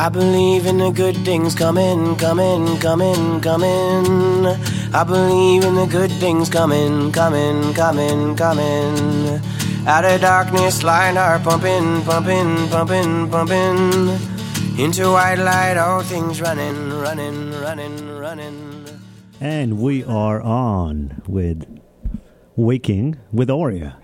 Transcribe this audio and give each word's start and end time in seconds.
I 0.00 0.08
believe 0.08 0.64
in 0.64 0.78
the 0.78 0.90
good 0.90 1.14
things 1.26 1.54
coming, 1.54 2.16
coming, 2.16 2.78
coming, 2.78 3.38
coming. 3.42 4.46
I 4.94 5.04
believe 5.04 5.62
in 5.62 5.74
the 5.74 5.84
good 5.84 6.10
things 6.12 6.48
coming, 6.48 7.12
coming, 7.12 7.74
coming, 7.74 8.34
coming. 8.34 9.40
Out 9.86 10.06
of 10.06 10.22
darkness, 10.22 10.82
light 10.82 11.18
are 11.18 11.38
pumping, 11.38 12.00
pumping, 12.04 12.66
pumping, 12.70 13.28
pumping. 13.28 14.18
Into 14.78 15.12
white 15.12 15.34
light, 15.34 15.76
all 15.76 16.00
things 16.02 16.40
running, 16.40 16.94
running, 16.94 17.50
running, 17.60 18.16
running. 18.16 18.86
And 19.38 19.80
we 19.80 20.02
are 20.04 20.40
on 20.40 21.20
with 21.28 21.66
Waking 22.56 23.18
with 23.32 23.50
Aurea. 23.50 23.98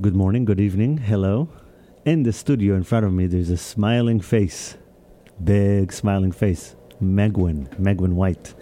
Good 0.00 0.16
morning, 0.16 0.46
good 0.46 0.60
evening, 0.60 0.96
hello. 0.96 1.50
In 2.04 2.22
the 2.22 2.34
studio 2.34 2.74
in 2.74 2.82
front 2.82 3.06
of 3.06 3.14
me, 3.14 3.26
there's 3.26 3.48
a 3.48 3.56
smiling 3.56 4.20
face, 4.20 4.76
big 5.42 5.90
smiling 5.90 6.32
face, 6.32 6.76
Megwin, 7.02 7.66
Megwin 7.80 8.12
White. 8.12 8.52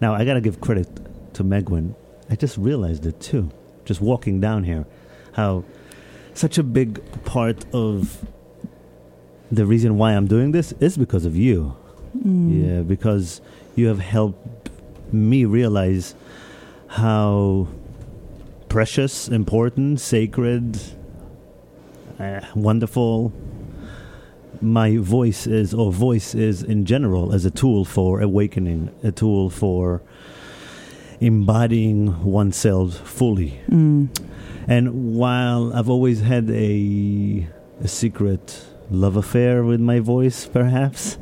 Now, 0.00 0.14
I 0.14 0.24
gotta 0.24 0.40
give 0.40 0.62
credit 0.62 0.88
to 1.34 1.44
Megwin. 1.44 1.94
I 2.30 2.36
just 2.36 2.56
realized 2.56 3.04
it 3.04 3.20
too, 3.20 3.50
just 3.84 4.00
walking 4.00 4.40
down 4.40 4.64
here, 4.64 4.86
how 5.32 5.64
such 6.32 6.56
a 6.56 6.62
big 6.62 7.02
part 7.26 7.66
of 7.74 8.24
the 9.52 9.66
reason 9.66 9.98
why 9.98 10.12
I'm 10.12 10.26
doing 10.26 10.52
this 10.52 10.72
is 10.80 10.96
because 10.96 11.26
of 11.26 11.36
you. 11.36 11.76
Mm. 12.16 12.64
Yeah, 12.64 12.80
because 12.80 13.42
you 13.74 13.88
have 13.88 14.00
helped 14.00 14.70
me 15.12 15.44
realize 15.44 16.14
how 16.88 17.68
precious, 18.70 19.28
important, 19.28 20.00
sacred, 20.00 20.80
uh, 22.18 22.40
wonderful 22.54 23.32
my 24.62 24.96
voice 24.96 25.46
is, 25.46 25.74
or 25.74 25.92
voice 25.92 26.34
is 26.34 26.62
in 26.62 26.84
general, 26.84 27.34
as 27.34 27.44
a 27.44 27.50
tool 27.50 27.84
for 27.84 28.20
awakening, 28.20 28.90
a 29.02 29.12
tool 29.12 29.50
for 29.50 30.02
embodying 31.20 32.24
oneself 32.24 32.96
fully. 32.96 33.60
And 34.68 35.14
while 35.16 35.72
I've 35.74 35.88
always 35.88 36.20
had 36.20 36.50
a, 36.50 37.46
a 37.80 37.88
secret 37.88 38.66
love 38.90 39.16
affair 39.16 39.64
with 39.64 39.80
my 39.80 40.00
voice, 40.00 40.46
perhaps, 40.46 41.18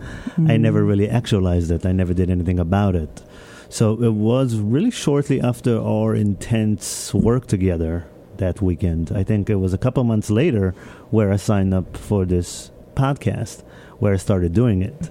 I 0.49 0.57
never 0.57 0.85
really 0.85 1.09
actualized 1.09 1.71
it. 1.71 1.87
I 1.87 1.93
never 1.93 2.15
did 2.15 2.31
anything 2.31 2.59
about 2.59 2.95
it. 2.97 3.23
So 3.69 4.03
it 4.03 4.13
was 4.13 4.57
really 4.57 4.91
shortly 4.91 5.41
after 5.41 5.81
our 5.81 6.15
intense 6.15 7.13
work 7.13 7.47
together 7.47 8.07
that 8.39 8.61
weekend. 8.61 9.13
I 9.13 9.23
think 9.23 9.51
it 9.51 9.57
was 9.57 9.73
a 9.73 9.79
couple 9.79 10.05
months 10.05 10.31
later 10.31 10.75
where 11.11 11.33
I 11.33 11.37
signed 11.37 11.75
up 11.75 11.97
for 11.97 12.25
this 12.25 12.71
podcast, 12.95 13.63
where 13.99 14.15
I 14.15 14.17
started 14.17 14.53
doing 14.53 14.83
it. 14.83 15.11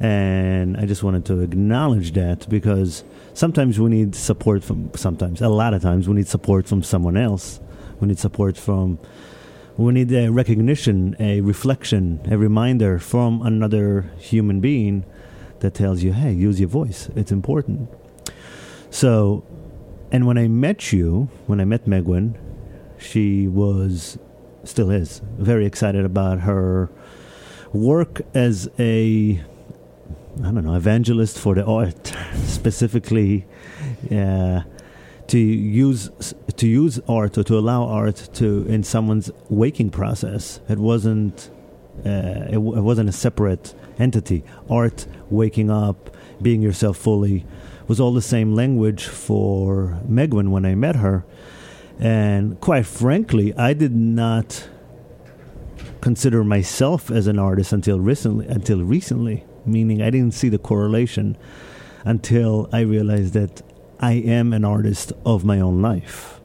And 0.00 0.76
I 0.76 0.86
just 0.86 1.02
wanted 1.02 1.24
to 1.26 1.40
acknowledge 1.40 2.12
that 2.12 2.48
because 2.48 3.02
sometimes 3.34 3.80
we 3.80 3.90
need 3.90 4.14
support 4.14 4.62
from, 4.62 4.90
sometimes, 4.94 5.40
a 5.40 5.48
lot 5.48 5.74
of 5.74 5.82
times, 5.82 6.08
we 6.08 6.14
need 6.14 6.28
support 6.28 6.68
from 6.68 6.82
someone 6.82 7.16
else. 7.16 7.60
We 8.00 8.06
need 8.06 8.18
support 8.18 8.56
from, 8.56 9.00
we 9.76 9.92
need 9.92 10.12
a 10.12 10.28
recognition, 10.30 11.16
a 11.18 11.40
reflection, 11.40 12.20
a 12.30 12.38
reminder 12.38 13.00
from 13.00 13.42
another 13.42 14.10
human 14.18 14.60
being 14.60 15.04
that 15.60 15.74
tells 15.74 16.04
you, 16.04 16.12
hey, 16.12 16.32
use 16.32 16.60
your 16.60 16.68
voice. 16.68 17.08
It's 17.16 17.32
important. 17.32 17.88
So, 18.90 19.44
and 20.12 20.26
when 20.26 20.38
I 20.38 20.46
met 20.46 20.92
you, 20.92 21.28
when 21.46 21.60
I 21.60 21.64
met 21.64 21.86
Megwin, 21.86 22.36
she 22.98 23.48
was, 23.48 24.18
still 24.64 24.90
is, 24.90 25.20
very 25.38 25.66
excited 25.66 26.04
about 26.04 26.40
her 26.40 26.90
work 27.72 28.20
as 28.34 28.68
a, 28.78 29.42
I 30.38 30.42
don't 30.42 30.64
know, 30.64 30.74
evangelist 30.74 31.38
for 31.38 31.54
the 31.54 31.64
art, 31.64 32.12
specifically 32.44 33.46
to 35.28 35.38
use 35.38 36.10
to 36.56 36.66
use 36.66 36.98
art 37.08 37.38
or 37.38 37.44
to 37.44 37.58
allow 37.58 37.84
art 37.84 38.28
to 38.34 38.66
in 38.66 38.82
someone's 38.82 39.30
waking 39.48 39.90
process. 39.90 40.60
It 40.68 40.78
wasn't 40.78 41.50
uh, 42.04 42.46
it, 42.48 42.52
w- 42.52 42.76
it 42.76 42.80
wasn't 42.80 43.08
a 43.08 43.12
separate 43.12 43.74
entity. 43.98 44.42
Art, 44.70 45.06
waking 45.30 45.70
up, 45.70 46.16
being 46.40 46.62
yourself 46.62 46.96
fully, 46.96 47.44
was 47.86 48.00
all 48.00 48.12
the 48.12 48.22
same 48.22 48.54
language 48.54 49.06
for 49.06 50.00
Megwin 50.08 50.48
when 50.50 50.64
I 50.64 50.74
met 50.74 50.96
her. 50.96 51.24
And 51.98 52.60
quite 52.60 52.86
frankly, 52.86 53.54
I 53.56 53.72
did 53.72 53.94
not 53.94 54.68
consider 56.00 56.44
myself 56.44 57.10
as 57.10 57.26
an 57.26 57.38
artist 57.38 57.72
until 57.72 57.98
recently. 57.98 58.46
Until 58.46 58.82
recently, 58.82 59.44
meaning 59.66 60.00
I 60.00 60.10
didn't 60.10 60.34
see 60.34 60.48
the 60.48 60.58
correlation 60.58 61.36
until 62.04 62.68
I 62.72 62.80
realized 62.80 63.34
that 63.34 63.62
I 64.00 64.12
am 64.12 64.52
an 64.52 64.64
artist 64.64 65.12
of 65.26 65.44
my 65.44 65.60
own 65.60 65.82
life. 65.82 66.40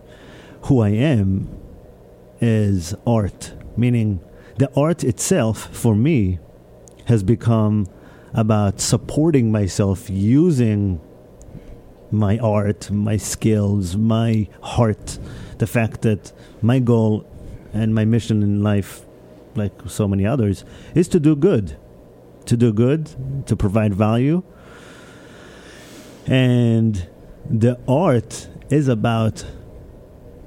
Who 0.63 0.79
I 0.79 0.89
am 0.89 1.49
is 2.41 2.95
art, 3.05 3.53
meaning 3.77 4.19
the 4.57 4.71
art 4.75 5.03
itself 5.03 5.73
for 5.75 5.95
me 5.95 6.39
has 7.05 7.21
become 7.21 7.87
about 8.33 8.79
supporting 8.79 9.51
myself 9.51 10.09
using 10.09 10.99
my 12.11 12.37
art, 12.39 12.89
my 12.91 13.17
skills, 13.17 13.95
my 13.95 14.47
heart, 14.61 15.19
the 15.63 15.67
fact 15.67 16.01
that 16.01 16.33
my 16.61 16.77
goal 16.79 17.25
and 17.73 17.95
my 17.95 18.03
mission 18.03 18.43
in 18.43 18.61
life, 18.61 19.05
like 19.55 19.71
so 19.87 20.09
many 20.09 20.25
others, 20.25 20.65
is 20.93 21.07
to 21.07 21.19
do 21.21 21.37
good. 21.37 21.77
To 22.47 22.57
do 22.57 22.73
good, 22.73 23.03
to 23.47 23.55
provide 23.55 23.93
value. 23.93 24.43
And 26.27 27.07
the 27.49 27.79
art 27.87 28.49
is 28.69 28.89
about 28.89 29.45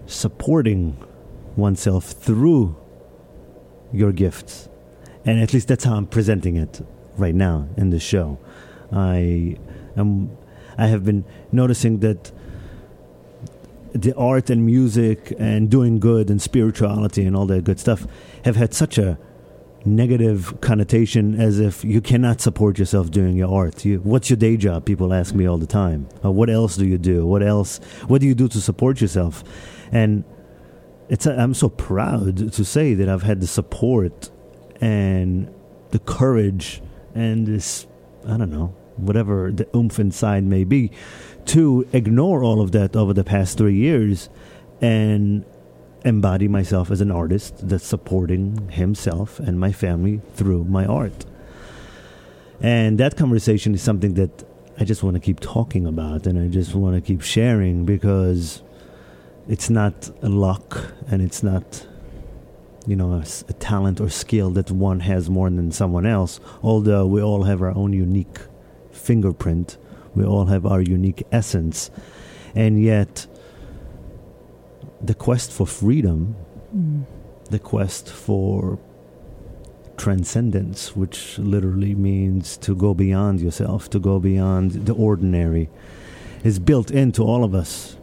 supporting 0.04 0.82
oneself 1.56 2.04
through 2.27 2.77
your 3.91 4.12
gifts. 4.12 4.69
And 5.25 5.41
at 5.41 5.54
least 5.54 5.69
that's 5.69 5.84
how 5.84 5.94
I'm 5.97 6.06
presenting 6.06 6.56
it 6.56 6.83
right 7.16 7.34
now 7.34 7.69
in 7.78 7.88
the 7.88 8.00
show. 8.00 8.38
I 8.93 9.56
am 9.97 10.37
I 10.77 10.88
have 10.88 11.06
been 11.06 11.25
noticing 11.53 12.00
that 12.00 12.33
the 14.03 14.15
art 14.17 14.51
and 14.51 14.65
music 14.65 15.33
and 15.39 15.71
doing 15.71 15.99
good 15.99 16.31
and 16.31 16.41
spirituality 16.41 17.25
and 17.25 17.37
all 17.37 17.47
that 17.47 17.65
good 17.65 17.81
stuff 17.81 18.07
have 18.45 18.57
had 18.57 18.75
such 18.75 18.99
a 18.99 19.19
negative 19.84 20.61
connotation 20.61 21.41
as 21.41 21.61
if 21.61 21.84
you 21.84 22.01
cannot 22.01 22.41
support 22.41 22.79
yourself 22.79 23.11
doing 23.11 23.37
your 23.37 23.53
art. 23.53 23.84
You, 23.84 23.99
what's 24.01 24.29
your 24.29 24.37
day 24.37 24.57
job? 24.57 24.84
People 24.84 25.15
ask 25.15 25.34
me 25.34 25.47
all 25.47 25.59
the 25.59 25.67
time. 25.67 26.09
Uh, 26.25 26.31
what 26.31 26.51
else 26.51 26.77
do 26.77 26.87
you 26.87 26.99
do? 26.99 27.27
What 27.27 27.43
else? 27.43 27.79
What 28.09 28.21
do 28.21 28.27
you 28.27 28.34
do 28.34 28.49
to 28.49 28.61
support 28.61 29.01
yourself? 29.01 29.45
And 29.93 30.25
it's 31.09 31.27
I'm 31.27 31.55
so 31.55 31.69
proud 31.69 32.53
to 32.53 32.65
say 32.65 32.95
that 32.95 33.09
I've 33.09 33.23
had 33.23 33.41
the 33.41 33.47
support 33.47 34.31
and 34.81 35.53
the 35.91 36.01
courage 36.01 36.83
and 37.15 37.47
this 37.47 37.87
I 38.27 38.37
don't 38.37 38.51
know 38.51 38.75
whatever 38.97 39.51
the 39.53 39.69
oomph 39.77 39.99
inside 39.99 40.45
may 40.45 40.65
be 40.65 40.91
to 41.47 41.87
ignore 41.93 42.43
all 42.43 42.61
of 42.61 42.73
that 42.73 42.97
over 42.97 43.12
the 43.12 43.25
past 43.25 43.57
three 43.57 43.77
years 43.77 44.29
and 44.81 45.45
embody 46.05 46.49
myself 46.49 46.91
as 46.91 47.01
an 47.01 47.11
artist 47.11 47.69
that's 47.69 47.87
supporting 47.87 48.69
himself 48.69 49.39
and 49.41 49.59
my 49.59 49.73
family 49.73 50.21
through 50.34 50.65
my 50.65 50.84
art. 50.84 51.25
And 52.61 52.99
that 52.99 53.17
conversation 53.17 53.75
is 53.75 53.83
something 53.83 54.15
that 54.15 54.45
I 54.79 54.84
just 54.84 55.03
want 55.03 55.15
to 55.15 55.21
keep 55.21 55.41
talking 55.41 55.87
about 55.87 56.27
and 56.27 56.39
I 56.39 56.49
just 56.49 56.75
want 56.75 56.95
to 56.97 57.01
keep 57.01 57.22
sharing 57.22 57.84
because 57.84 58.63
it's 59.48 59.71
not 59.71 60.10
a 60.22 60.28
luck 60.28 60.93
and 61.09 61.22
it's 61.22 61.43
not 61.43 61.87
you 62.87 62.95
know 62.95 63.15
a 63.15 63.53
talent 63.54 64.01
or 64.01 64.09
skill 64.09 64.51
that 64.51 64.71
one 64.71 65.01
has 65.01 65.28
more 65.28 65.51
than 65.51 65.72
someone 65.72 66.07
else 66.07 66.39
although 66.63 67.04
we 67.04 67.21
all 67.21 67.43
have 67.43 67.60
our 67.60 67.75
own 67.75 67.93
unique 67.93 68.39
fingerprint. 69.07 69.79
We 70.15 70.25
all 70.25 70.47
have 70.47 70.67
our 70.67 70.81
unique 70.81 71.27
essence. 71.31 71.91
And 72.55 72.83
yet 72.83 73.27
the 75.01 75.15
quest 75.15 75.53
for 75.53 75.67
freedom 75.67 76.35
the 77.51 77.59
quest 77.59 78.09
for 78.11 78.79
transcendence 79.97 80.97
which 80.97 81.39
literally 81.39 81.95
means 81.95 82.57
to 82.57 82.75
go 82.75 82.93
beyond 82.93 83.41
yourself 83.41 83.89
to 83.89 83.99
go 83.99 84.19
beyond 84.19 84.73
the 84.87 84.93
ordinary 84.93 85.69
is 86.45 86.59
built 86.59 86.91
into 86.91 87.23
all 87.23 87.45
of 87.45 87.55
us. 87.55 87.97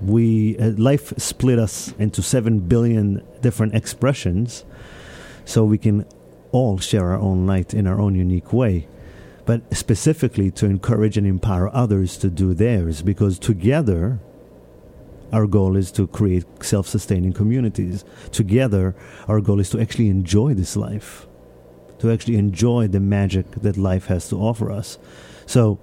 We 0.00 0.56
uh, 0.58 0.70
life 0.76 1.12
split 1.18 1.58
us 1.58 1.92
into 1.98 2.22
7 2.22 2.60
billion 2.60 3.22
different 3.40 3.74
expressions 3.74 4.64
so 5.44 5.64
we 5.64 5.78
can 5.78 6.06
all 6.52 6.78
share 6.78 7.10
our 7.10 7.18
own 7.18 7.46
light 7.46 7.74
in 7.74 7.86
our 7.86 8.00
own 8.00 8.14
unique 8.14 8.52
way 8.52 8.86
but 9.44 9.74
specifically 9.74 10.50
to 10.50 10.66
encourage 10.66 11.16
and 11.16 11.26
empower 11.26 11.74
others 11.74 12.16
to 12.18 12.30
do 12.30 12.54
theirs 12.54 13.02
because 13.02 13.38
together 13.38 14.20
our 15.32 15.46
goal 15.46 15.76
is 15.76 15.90
to 15.90 16.06
create 16.06 16.44
self-sustaining 16.62 17.32
communities 17.32 18.04
together 18.30 18.94
our 19.28 19.40
goal 19.40 19.58
is 19.60 19.70
to 19.70 19.80
actually 19.80 20.08
enjoy 20.08 20.54
this 20.54 20.76
life 20.76 21.26
to 22.02 22.10
actually 22.10 22.36
enjoy 22.36 22.88
the 22.88 22.98
magic 22.98 23.48
that 23.52 23.76
life 23.76 24.06
has 24.06 24.28
to 24.28 24.34
offer 24.36 24.72
us. 24.72 24.98
So, 25.46 25.78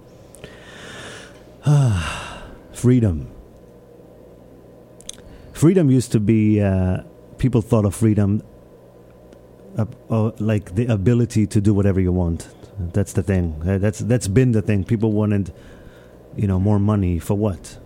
freedom. 2.73 3.31
Freedom 5.53 5.89
used 5.89 6.11
to 6.11 6.19
be, 6.19 6.59
uh, 6.59 7.03
people 7.37 7.61
thought 7.61 7.85
of 7.85 7.95
freedom 7.95 8.43
uh, 9.77 9.85
uh, 10.09 10.31
like 10.39 10.75
the 10.75 10.87
ability 10.87 11.47
to 11.47 11.61
do 11.61 11.73
whatever 11.73 12.01
you 12.01 12.11
want. 12.11 12.49
That's 12.79 13.13
the 13.13 13.23
thing. 13.23 13.61
Uh, 13.67 13.77
that's 13.77 13.99
that's 13.99 14.27
been 14.27 14.53
the 14.53 14.61
thing. 14.61 14.83
People 14.83 15.11
wanted, 15.11 15.53
you 16.35 16.47
know, 16.47 16.59
more 16.59 16.79
money 16.79 17.19
for 17.19 17.35
what? 17.35 17.77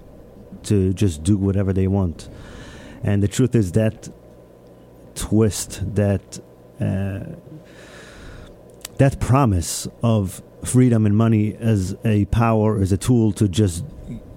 To 0.64 0.94
just 0.94 1.24
do 1.24 1.36
whatever 1.36 1.74
they 1.74 1.88
want. 1.88 2.30
And 3.04 3.22
the 3.22 3.28
truth 3.28 3.56
is 3.56 3.72
that 3.74 4.10
twist, 5.16 5.96
that 5.96 6.40
uh, 6.80 7.36
that 8.98 9.20
promise 9.20 9.88
of 10.02 10.42
freedom 10.64 11.06
and 11.06 11.18
money 11.18 11.56
as 11.56 11.96
a 12.06 12.26
power, 12.26 12.80
as 12.80 12.92
a 12.92 12.98
tool 12.98 13.32
to 13.34 13.50
just 13.50 13.84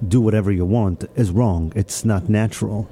do 0.07 0.21
whatever 0.21 0.51
you 0.51 0.65
want, 0.65 1.05
is 1.15 1.31
wrong. 1.31 1.73
It's 1.77 2.05
not 2.05 2.29
natural. 2.29 2.89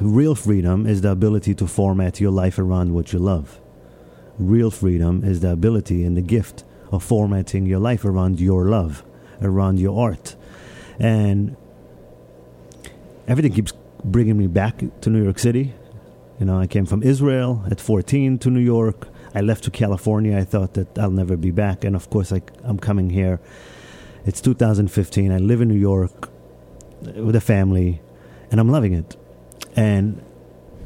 Real 0.00 0.34
freedom 0.34 0.86
is 0.86 1.02
the 1.02 1.10
ability 1.10 1.54
to 1.54 1.66
format 1.66 2.20
your 2.20 2.32
life 2.32 2.58
around 2.58 2.94
what 2.94 3.12
you 3.12 3.18
love. 3.18 3.60
Real 4.38 4.70
freedom 4.70 5.22
is 5.22 5.40
the 5.40 5.50
ability 5.52 6.02
and 6.02 6.16
the 6.16 6.22
gift 6.22 6.64
of 6.94 7.02
formatting 7.02 7.66
your 7.66 7.80
life 7.80 8.04
around 8.04 8.40
your 8.40 8.66
love, 8.66 9.04
around 9.42 9.78
your 9.78 10.00
art. 10.00 10.36
And 10.98 11.56
everything 13.26 13.52
keeps 13.52 13.72
bringing 14.04 14.38
me 14.38 14.46
back 14.46 14.82
to 15.00 15.10
New 15.10 15.22
York 15.22 15.38
City. 15.38 15.74
You 16.38 16.46
know, 16.46 16.58
I 16.58 16.66
came 16.66 16.86
from 16.86 17.02
Israel 17.02 17.64
at 17.70 17.80
14 17.80 18.38
to 18.38 18.50
New 18.50 18.60
York. 18.60 19.08
I 19.34 19.40
left 19.40 19.64
to 19.64 19.70
California. 19.70 20.36
I 20.36 20.44
thought 20.44 20.74
that 20.74 20.98
I'll 20.98 21.10
never 21.10 21.36
be 21.36 21.50
back. 21.50 21.84
And 21.84 21.96
of 21.96 22.10
course, 22.10 22.32
I, 22.32 22.42
I'm 22.62 22.78
coming 22.78 23.10
here. 23.10 23.40
It's 24.26 24.40
2015. 24.40 25.32
I 25.32 25.38
live 25.38 25.60
in 25.60 25.68
New 25.68 25.74
York 25.74 26.30
with 27.02 27.36
a 27.36 27.40
family, 27.40 28.00
and 28.50 28.60
I'm 28.60 28.68
loving 28.68 28.92
it. 28.92 29.16
And 29.76 30.22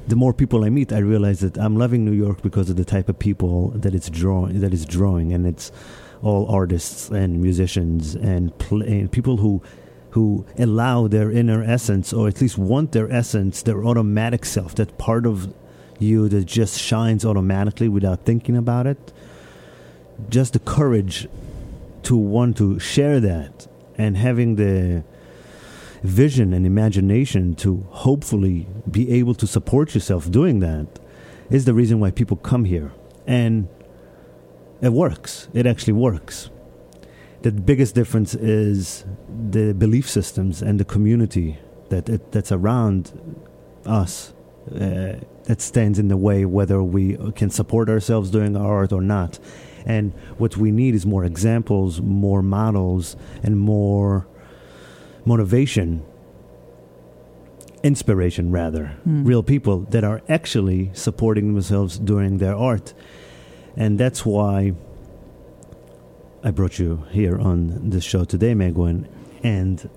the 0.09 0.17
more 0.17 0.33
people 0.33 0.65
I 0.65 0.71
meet, 0.71 0.93
I 0.93 0.99
realize 0.99 1.41
that 1.41 1.59
I'm 1.59 1.77
loving 1.77 2.05
New 2.05 2.13
York 2.13 2.43
because 2.43 2.71
of 2.71 2.77
the 2.77 2.85
type 2.85 3.09
of 3.09 3.19
people 3.19 3.71
that 3.71 3.95
it's 3.95 4.09
drawing. 4.09 4.61
That 4.61 4.73
it's 4.73 4.85
drawing, 4.85 5.33
and 5.33 5.47
it's 5.47 5.71
all 6.23 6.47
artists 6.51 7.11
and 7.11 7.41
musicians 7.41 8.15
and, 8.15 8.57
pl- 8.59 8.83
and 8.83 9.11
people 9.13 9.37
who 9.37 9.63
who 10.11 10.47
allow 10.59 11.07
their 11.07 11.31
inner 11.31 11.63
essence, 11.63 12.13
or 12.13 12.29
at 12.29 12.41
least 12.41 12.57
want 12.57 12.93
their 12.93 13.13
essence, 13.13 13.63
their 13.63 13.85
automatic 13.85 14.45
self, 14.45 14.75
that 14.77 14.97
part 14.97 15.27
of 15.27 15.53
you 15.99 16.29
that 16.29 16.47
just 16.47 16.81
shines 16.81 17.25
automatically 17.25 17.89
without 17.89 18.25
thinking 18.25 18.57
about 18.57 18.87
it. 18.87 19.13
Just 20.31 20.55
the 20.55 20.59
courage 20.61 21.29
to 22.05 22.17
want 22.17 22.57
to 22.57 22.79
share 22.79 23.21
that 23.21 23.67
and 23.97 24.17
having 24.17 24.57
the 24.57 25.05
vision 26.03 26.53
and 26.53 26.67
imagination 26.67 27.55
to 27.57 27.87
hopefully 27.91 28.67
be 28.91 29.11
able 29.13 29.35
to 29.35 29.47
support 29.47 29.95
yourself 29.95 30.31
doing 30.31 30.61
that 30.61 30.87
is 31.51 31.65
the 31.65 31.75
reason 31.75 32.01
why 32.01 32.11
people 32.11 32.37
come 32.37 32.65
here. 32.65 32.93
And 33.27 33.69
it 34.81 34.93
works. 34.93 35.49
It 35.55 35.67
actually 35.67 35.95
works. 35.95 36.51
The 37.43 37.53
biggest 37.53 37.95
difference 37.95 38.35
is 38.35 39.05
the 39.51 39.73
belief 39.73 40.09
systems 40.09 40.63
and 40.63 40.79
the 40.79 40.85
community 40.85 41.59
that 41.89 42.09
it, 42.09 42.33
that's 42.33 42.53
around 42.53 43.13
us 43.87 44.35
uh, 44.75 45.17
that 45.45 45.61
stands 45.61 45.99
in 45.99 46.09
the 46.09 46.17
way 46.17 46.45
whether 46.45 46.83
we 46.83 47.17
can 47.33 47.49
support 47.49 47.89
ourselves 47.89 48.31
doing 48.31 48.57
our 48.57 48.81
art 48.81 48.93
or 48.93 49.01
not. 49.01 49.39
And 49.87 50.13
what 50.37 50.57
we 50.57 50.71
need 50.71 50.95
is 50.95 51.07
more 51.07 51.25
examples, 51.25 52.01
more 52.03 52.43
models, 52.43 53.17
and 53.43 53.59
more 53.59 54.27
motivation, 55.29 56.03
inspiration 57.83 58.51
rather, 58.51 58.97
mm. 59.07 59.27
real 59.27 59.43
people 59.43 59.81
that 59.91 60.03
are 60.03 60.23
actually 60.29 60.91
supporting 60.95 61.53
themselves 61.53 61.99
during 61.99 62.39
their 62.39 62.57
art. 62.57 62.95
And 63.77 64.01
that's 64.01 64.25
why 64.25 64.73
I 66.43 66.51
brought 66.51 66.79
you 66.79 67.05
here 67.11 67.39
on 67.39 67.91
this 67.91 68.05
show 68.05 68.25
today, 68.25 68.55
Megwin. 68.55 69.07
And 69.43 69.89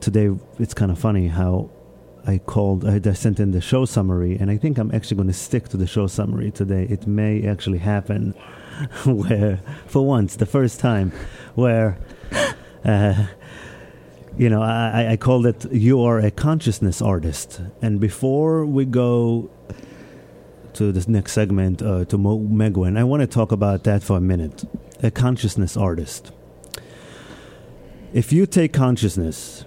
today 0.00 0.28
it's 0.58 0.74
kind 0.74 0.90
of 0.90 0.98
funny 0.98 1.28
how 1.28 1.70
I 2.26 2.38
called, 2.38 2.84
I, 2.84 3.00
I 3.02 3.12
sent 3.12 3.38
in 3.38 3.52
the 3.52 3.60
show 3.60 3.84
summary, 3.84 4.36
and 4.36 4.50
I 4.50 4.56
think 4.58 4.78
I'm 4.78 4.92
actually 4.92 5.16
going 5.16 5.28
to 5.28 5.40
stick 5.48 5.68
to 5.68 5.76
the 5.76 5.86
show 5.86 6.08
summary 6.08 6.50
today. 6.50 6.86
It 6.90 7.06
may 7.06 7.46
actually 7.46 7.78
happen 7.78 8.32
where, 9.06 9.60
for 9.86 10.04
once, 10.04 10.36
the 10.36 10.46
first 10.46 10.80
time, 10.80 11.12
where. 11.54 11.98
Uh, 12.84 13.26
you 14.36 14.50
know, 14.50 14.62
I, 14.62 15.12
I 15.12 15.16
call 15.16 15.46
it 15.46 15.70
you 15.72 16.02
are 16.02 16.18
a 16.18 16.30
consciousness 16.30 17.00
artist. 17.00 17.60
And 17.80 18.00
before 18.00 18.66
we 18.66 18.84
go 18.84 19.50
to 20.74 20.92
this 20.92 21.08
next 21.08 21.32
segment, 21.32 21.82
uh, 21.82 22.04
to 22.06 22.18
Mo- 22.18 22.38
Megwin, 22.38 22.98
I 22.98 23.04
want 23.04 23.20
to 23.22 23.26
talk 23.26 23.52
about 23.52 23.84
that 23.84 24.02
for 24.02 24.16
a 24.16 24.20
minute. 24.20 24.64
A 25.02 25.10
consciousness 25.10 25.76
artist. 25.76 26.32
If 28.12 28.32
you 28.32 28.46
take 28.46 28.72
consciousness 28.72 29.64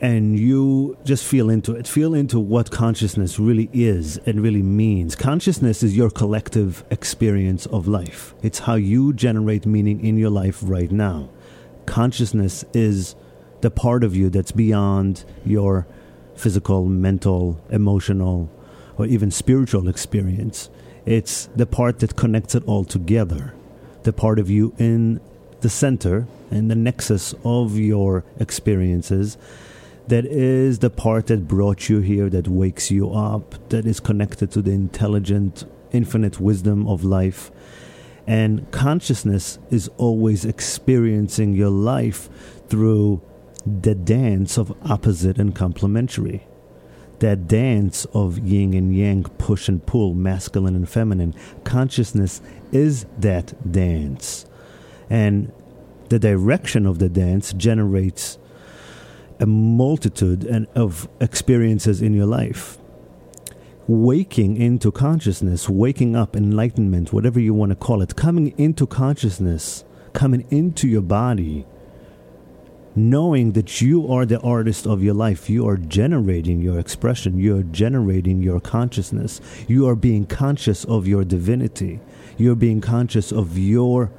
and 0.00 0.38
you 0.38 0.96
just 1.04 1.24
feel 1.24 1.48
into 1.50 1.74
it, 1.74 1.86
feel 1.86 2.14
into 2.14 2.38
what 2.38 2.70
consciousness 2.70 3.38
really 3.38 3.70
is 3.72 4.18
and 4.18 4.40
really 4.40 4.62
means. 4.62 5.16
Consciousness 5.16 5.82
is 5.82 5.96
your 5.96 6.10
collective 6.10 6.84
experience 6.90 7.66
of 7.66 7.88
life, 7.88 8.34
it's 8.42 8.60
how 8.60 8.74
you 8.74 9.12
generate 9.12 9.66
meaning 9.66 10.04
in 10.04 10.16
your 10.18 10.30
life 10.30 10.60
right 10.62 10.90
now 10.90 11.30
consciousness 11.86 12.64
is 12.72 13.14
the 13.60 13.70
part 13.70 14.04
of 14.04 14.14
you 14.14 14.30
that's 14.30 14.52
beyond 14.52 15.24
your 15.44 15.86
physical, 16.36 16.86
mental, 16.86 17.60
emotional, 17.70 18.50
or 18.96 19.06
even 19.06 19.30
spiritual 19.30 19.88
experience. 19.88 20.70
It's 21.06 21.46
the 21.56 21.66
part 21.66 22.00
that 22.00 22.16
connects 22.16 22.54
it 22.54 22.64
all 22.66 22.84
together, 22.84 23.54
the 24.02 24.12
part 24.12 24.38
of 24.38 24.50
you 24.50 24.74
in 24.78 25.20
the 25.60 25.70
center 25.70 26.26
and 26.50 26.70
the 26.70 26.74
nexus 26.74 27.34
of 27.44 27.78
your 27.78 28.24
experiences 28.38 29.38
that 30.08 30.26
is 30.26 30.80
the 30.80 30.90
part 30.90 31.28
that 31.28 31.48
brought 31.48 31.88
you 31.88 32.00
here, 32.00 32.28
that 32.28 32.46
wakes 32.46 32.90
you 32.90 33.10
up, 33.10 33.54
that 33.70 33.86
is 33.86 34.00
connected 34.00 34.50
to 34.50 34.60
the 34.60 34.70
intelligent, 34.70 35.64
infinite 35.92 36.38
wisdom 36.38 36.86
of 36.86 37.04
life 37.04 37.50
and 38.26 38.70
consciousness 38.70 39.58
is 39.70 39.88
always 39.98 40.44
experiencing 40.44 41.54
your 41.54 41.70
life 41.70 42.28
through 42.68 43.20
the 43.66 43.94
dance 43.94 44.58
of 44.58 44.76
opposite 44.88 45.38
and 45.38 45.54
complementary. 45.54 46.46
That 47.20 47.46
dance 47.46 48.06
of 48.06 48.38
yin 48.38 48.74
and 48.74 48.94
yang, 48.94 49.24
push 49.24 49.68
and 49.68 49.84
pull, 49.84 50.14
masculine 50.14 50.74
and 50.74 50.88
feminine. 50.88 51.34
Consciousness 51.64 52.42
is 52.72 53.06
that 53.18 53.54
dance. 53.70 54.46
And 55.08 55.52
the 56.08 56.18
direction 56.18 56.86
of 56.86 56.98
the 56.98 57.08
dance 57.08 57.52
generates 57.52 58.38
a 59.40 59.46
multitude 59.46 60.46
of 60.74 61.08
experiences 61.20 62.02
in 62.02 62.14
your 62.14 62.26
life 62.26 62.78
waking 63.86 64.56
into 64.56 64.90
consciousness, 64.90 65.68
waking 65.68 66.16
up, 66.16 66.34
enlightenment, 66.36 67.12
whatever 67.12 67.38
you 67.38 67.52
want 67.52 67.70
to 67.70 67.76
call 67.76 68.00
it, 68.00 68.16
coming 68.16 68.54
into 68.58 68.86
consciousness, 68.86 69.84
coming 70.12 70.46
into 70.50 70.88
your 70.88 71.02
body, 71.02 71.66
knowing 72.96 73.52
that 73.52 73.80
you 73.80 74.10
are 74.10 74.24
the 74.24 74.40
artist 74.40 74.86
of 74.86 75.02
your 75.02 75.14
life. 75.14 75.50
You 75.50 75.68
are 75.68 75.76
generating 75.76 76.60
your 76.60 76.78
expression, 76.78 77.38
you 77.38 77.58
are 77.58 77.62
generating 77.62 78.42
your 78.42 78.60
consciousness, 78.60 79.40
you 79.68 79.86
are 79.88 79.96
being 79.96 80.26
conscious 80.26 80.84
of 80.84 81.06
your 81.06 81.24
divinity, 81.24 82.00
you're 82.38 82.54
being 82.54 82.80
conscious 82.80 83.32
of 83.32 83.58
your 83.58 84.10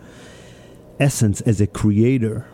essence 1.00 1.42
as 1.42 1.60
a 1.60 1.68
creator 1.68 2.46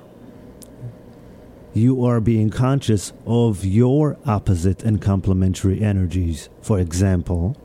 you 1.74 2.04
are 2.06 2.20
being 2.20 2.50
conscious 2.50 3.14
of 3.26 3.64
your 3.64 4.18
opposite 4.26 4.84
and 4.84 5.02
complementary 5.02 5.82
energies. 5.82 6.50
For 6.62 6.80
example, 6.80 7.58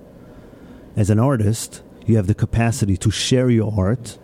as 0.95 1.11
an 1.11 1.19
artist, 1.19 1.83
you 2.07 2.17
have 2.17 2.29
the 2.29 2.35
capacity 2.35 2.97
to 2.99 3.11
share 3.11 3.51
your 3.51 3.73
art, 3.77 4.19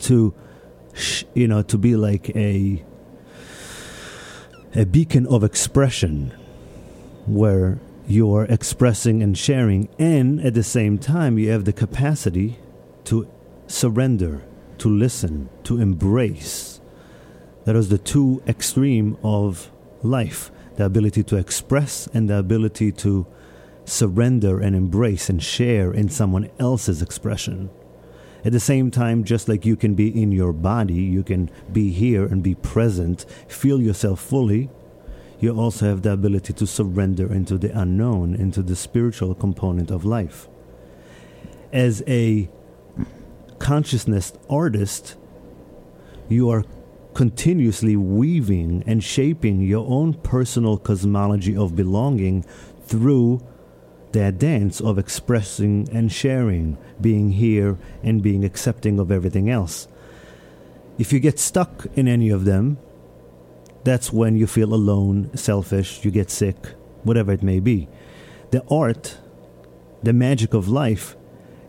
to 0.00 0.34
sh- 0.92 1.24
you 1.34 1.46
know, 1.46 1.62
to 1.62 1.78
be 1.78 1.94
like 1.94 2.34
a 2.34 2.84
a 4.74 4.86
beacon 4.86 5.26
of 5.26 5.44
expression 5.44 6.32
where 7.26 7.78
you 8.08 8.34
are 8.34 8.46
expressing 8.46 9.22
and 9.22 9.36
sharing 9.36 9.88
and 9.98 10.40
at 10.40 10.54
the 10.54 10.62
same 10.62 10.98
time 10.98 11.38
you 11.38 11.50
have 11.50 11.64
the 11.66 11.72
capacity 11.72 12.58
to 13.04 13.28
surrender, 13.66 14.42
to 14.78 14.88
listen, 14.88 15.48
to 15.62 15.78
embrace 15.78 16.71
that 17.64 17.76
is 17.76 17.88
the 17.88 17.98
two 17.98 18.42
extreme 18.46 19.16
of 19.22 19.70
life 20.02 20.50
the 20.76 20.84
ability 20.84 21.22
to 21.22 21.36
express 21.36 22.08
and 22.14 22.28
the 22.28 22.38
ability 22.38 22.92
to 22.92 23.26
surrender 23.84 24.60
and 24.60 24.74
embrace 24.74 25.28
and 25.28 25.42
share 25.42 25.92
in 25.92 26.08
someone 26.08 26.48
else's 26.58 27.02
expression. 27.02 27.70
At 28.44 28.52
the 28.52 28.60
same 28.60 28.90
time, 28.90 29.24
just 29.24 29.48
like 29.48 29.66
you 29.66 29.76
can 29.76 29.94
be 29.94 30.08
in 30.22 30.32
your 30.32 30.52
body, 30.52 30.94
you 30.94 31.22
can 31.22 31.50
be 31.72 31.90
here 31.90 32.24
and 32.24 32.42
be 32.42 32.54
present, 32.54 33.24
feel 33.48 33.80
yourself 33.80 34.20
fully, 34.20 34.70
you 35.38 35.56
also 35.56 35.86
have 35.86 36.02
the 36.02 36.12
ability 36.12 36.52
to 36.52 36.66
surrender 36.66 37.32
into 37.32 37.58
the 37.58 37.76
unknown, 37.78 38.34
into 38.34 38.62
the 38.62 38.76
spiritual 38.76 39.34
component 39.34 39.90
of 39.90 40.04
life. 40.04 40.48
As 41.72 42.02
a 42.06 42.48
consciousness 43.58 44.32
artist, 44.48 45.16
you 46.28 46.48
are 46.50 46.64
continuously 47.14 47.96
weaving 47.96 48.82
and 48.86 49.02
shaping 49.02 49.60
your 49.60 49.86
own 49.88 50.14
personal 50.14 50.78
cosmology 50.78 51.56
of 51.56 51.76
belonging 51.76 52.44
through 52.84 53.40
that 54.12 54.38
dance 54.38 54.80
of 54.80 54.98
expressing 54.98 55.88
and 55.90 56.12
sharing, 56.12 56.76
being 57.00 57.32
here 57.32 57.78
and 58.02 58.22
being 58.22 58.44
accepting 58.44 58.98
of 58.98 59.10
everything 59.10 59.48
else. 59.48 59.88
If 60.98 61.12
you 61.12 61.20
get 61.20 61.38
stuck 61.38 61.86
in 61.94 62.06
any 62.08 62.28
of 62.30 62.44
them, 62.44 62.78
that's 63.84 64.12
when 64.12 64.36
you 64.36 64.46
feel 64.46 64.74
alone, 64.74 65.34
selfish, 65.36 66.04
you 66.04 66.10
get 66.10 66.30
sick, 66.30 66.56
whatever 67.02 67.32
it 67.32 67.42
may 67.42 67.58
be. 67.58 67.88
The 68.50 68.62
art, 68.70 69.18
the 70.02 70.12
magic 70.12 70.54
of 70.54 70.68
life, 70.68 71.16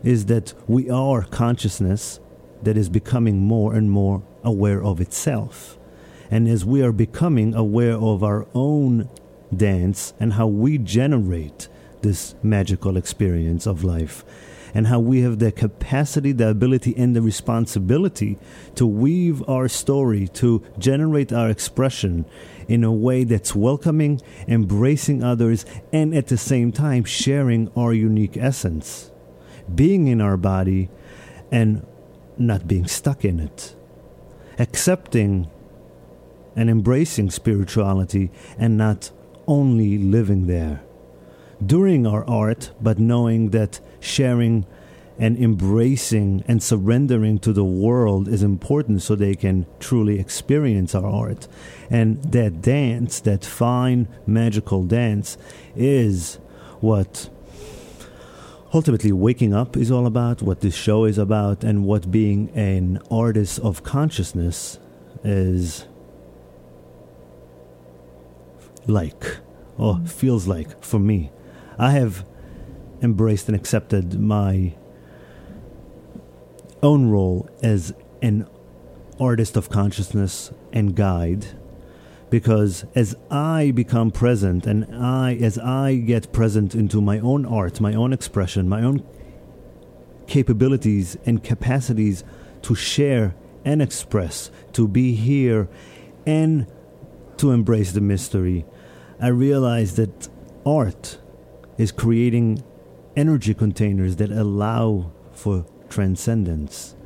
is 0.02 0.26
that 0.26 0.52
we 0.68 0.90
are 0.90 1.22
consciousness 1.22 2.20
that 2.64 2.76
is 2.76 2.88
becoming 2.88 3.38
more 3.38 3.74
and 3.74 3.90
more 3.90 4.22
aware 4.42 4.82
of 4.82 5.00
itself. 5.00 5.78
And 6.30 6.48
as 6.48 6.64
we 6.64 6.82
are 6.82 6.92
becoming 6.92 7.54
aware 7.54 7.96
of 7.96 8.24
our 8.24 8.46
own 8.54 9.08
dance 9.54 10.14
and 10.18 10.32
how 10.32 10.46
we 10.46 10.78
generate 10.78 11.68
this 12.02 12.34
magical 12.42 12.96
experience 12.96 13.66
of 13.66 13.84
life, 13.84 14.24
and 14.74 14.88
how 14.88 14.98
we 14.98 15.20
have 15.20 15.38
the 15.38 15.52
capacity, 15.52 16.32
the 16.32 16.50
ability, 16.50 16.94
and 16.96 17.14
the 17.14 17.22
responsibility 17.22 18.36
to 18.74 18.84
weave 18.84 19.48
our 19.48 19.68
story, 19.68 20.26
to 20.26 20.62
generate 20.78 21.32
our 21.32 21.48
expression 21.48 22.26
in 22.66 22.82
a 22.82 22.92
way 22.92 23.22
that's 23.22 23.54
welcoming, 23.54 24.20
embracing 24.48 25.22
others, 25.22 25.64
and 25.92 26.12
at 26.12 26.26
the 26.26 26.36
same 26.36 26.72
time 26.72 27.04
sharing 27.04 27.70
our 27.76 27.92
unique 27.92 28.36
essence. 28.36 29.12
Being 29.72 30.08
in 30.08 30.20
our 30.20 30.36
body 30.36 30.90
and 31.52 31.86
not 32.38 32.66
being 32.68 32.86
stuck 32.86 33.24
in 33.24 33.40
it. 33.40 33.74
Accepting 34.58 35.50
and 36.56 36.70
embracing 36.70 37.30
spirituality 37.30 38.30
and 38.58 38.76
not 38.76 39.10
only 39.46 39.98
living 39.98 40.46
there 40.46 40.82
during 41.64 42.06
our 42.06 42.24
art, 42.28 42.70
but 42.80 42.98
knowing 42.98 43.50
that 43.50 43.80
sharing 44.00 44.66
and 45.18 45.36
embracing 45.38 46.42
and 46.48 46.62
surrendering 46.62 47.38
to 47.38 47.52
the 47.52 47.64
world 47.64 48.26
is 48.26 48.42
important 48.42 49.00
so 49.00 49.14
they 49.14 49.34
can 49.34 49.64
truly 49.78 50.18
experience 50.18 50.94
our 50.94 51.06
art. 51.06 51.46
And 51.88 52.20
that 52.32 52.60
dance, 52.60 53.20
that 53.20 53.44
fine, 53.44 54.08
magical 54.26 54.82
dance, 54.84 55.38
is 55.76 56.36
what 56.80 57.30
ultimately 58.74 59.12
waking 59.12 59.54
up 59.54 59.76
is 59.76 59.90
all 59.90 60.04
about, 60.04 60.42
what 60.42 60.60
this 60.60 60.74
show 60.74 61.04
is 61.04 61.16
about, 61.16 61.62
and 61.62 61.84
what 61.84 62.10
being 62.10 62.50
an 62.50 63.00
artist 63.08 63.60
of 63.60 63.84
consciousness 63.84 64.80
is 65.22 65.86
like, 68.86 69.38
or 69.78 69.94
mm-hmm. 69.94 70.06
feels 70.06 70.48
like 70.48 70.82
for 70.82 70.98
me. 70.98 71.30
I 71.78 71.92
have 71.92 72.26
embraced 73.00 73.48
and 73.48 73.56
accepted 73.56 74.18
my 74.20 74.74
own 76.82 77.08
role 77.08 77.48
as 77.62 77.94
an 78.22 78.46
artist 79.20 79.56
of 79.56 79.70
consciousness 79.70 80.52
and 80.72 80.96
guide 80.96 81.46
because 82.34 82.84
as 82.96 83.14
I 83.30 83.70
become 83.70 84.10
present 84.10 84.66
and 84.66 84.92
I 84.92 85.34
as 85.34 85.56
I 85.56 85.94
get 85.94 86.32
present 86.32 86.74
into 86.74 87.00
my 87.00 87.20
own 87.20 87.46
art, 87.46 87.80
my 87.80 87.94
own 87.94 88.12
expression, 88.12 88.68
my 88.68 88.82
own 88.82 89.06
capabilities 90.26 91.16
and 91.24 91.44
capacities 91.44 92.24
to 92.62 92.74
share 92.74 93.36
and 93.64 93.80
express, 93.80 94.50
to 94.72 94.88
be 94.88 95.14
here 95.14 95.68
and 96.26 96.66
to 97.36 97.52
embrace 97.52 97.92
the 97.92 98.00
mystery, 98.00 98.66
I 99.20 99.28
realize 99.28 99.94
that 99.94 100.28
art 100.66 101.18
is 101.78 101.92
creating 101.92 102.64
energy 103.14 103.54
containers 103.54 104.16
that 104.16 104.32
allow 104.32 105.12
for 105.30 105.66
transcendence, 105.88 106.96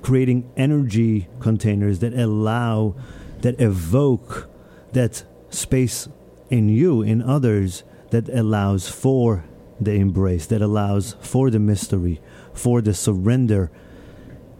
creating 0.00 0.48
energy 0.56 1.26
containers 1.40 1.98
that 1.98 2.14
allow, 2.14 2.94
that 3.44 3.60
evoke 3.60 4.48
that 4.92 5.22
space 5.50 6.08
in 6.48 6.70
you, 6.70 7.02
in 7.02 7.20
others, 7.20 7.84
that 8.08 8.26
allows 8.30 8.88
for 8.88 9.44
the 9.78 9.92
embrace, 9.92 10.46
that 10.46 10.62
allows 10.62 11.14
for 11.20 11.50
the 11.50 11.58
mystery, 11.58 12.22
for 12.54 12.80
the 12.80 12.94
surrender. 12.94 13.70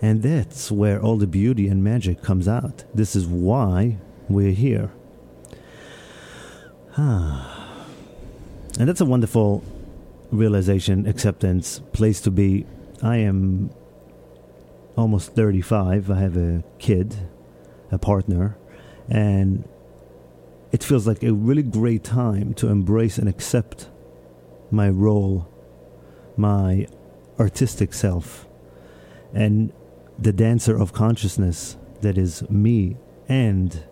And 0.03 0.23
that's 0.23 0.71
where 0.71 1.01
all 1.01 1.17
the 1.17 1.27
beauty 1.27 1.67
and 1.67 1.83
magic 1.83 2.23
comes 2.23 2.47
out. 2.47 2.85
This 2.95 3.17
is 3.17 3.27
why 3.27 3.97
we're 4.29 4.53
here. 4.53 4.93
Ah. 6.97 7.51
And 8.77 8.89
that's 8.89 9.01
a 9.01 9.05
wonderful 9.05 9.63
realization, 10.33 11.07
acceptance, 11.07 11.79
place 11.93 12.21
to 12.23 12.33
be. 12.33 12.67
I 13.01 13.19
am 13.19 13.71
almost 14.97 15.33
35. 15.37 16.11
I 16.11 16.19
have 16.19 16.37
a 16.37 16.65
kid, 16.81 17.15
a 17.93 17.99
partner, 17.99 18.57
and 19.09 19.69
it 20.73 20.83
feels 20.83 21.07
like 21.07 21.23
a 21.23 21.33
really 21.33 21.63
great 21.63 22.05
time 22.05 22.55
to 22.55 22.69
embrace 22.69 23.19
and 23.19 23.29
accept 23.29 23.89
my 24.71 24.89
role, 24.89 25.49
my 26.37 26.87
artistic 27.39 27.95
self, 27.95 28.47
and 29.33 29.73
the 30.19 30.33
dancer 30.33 30.77
of 30.77 30.93
consciousness 30.93 31.77
that 32.01 32.19
is 32.19 32.49
me 32.51 32.97
and 33.29 33.85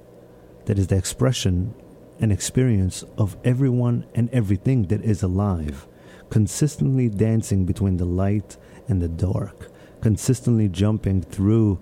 that 0.66 0.78
is 0.78 0.88
the 0.88 0.96
expression 0.96 1.74
and 2.20 2.30
experience 2.30 3.04
of 3.18 3.36
everyone 3.44 4.06
and 4.14 4.30
everything 4.30 4.84
that 4.84 5.02
is 5.02 5.22
alive, 5.22 5.86
consistently 6.30 7.08
dancing 7.08 7.64
between 7.64 7.96
the 7.96 8.04
light 8.04 8.56
and 8.88 9.00
the 9.00 9.08
dark, 9.08 9.70
consistently 10.00 10.68
jumping 10.68 11.22
through 11.22 11.80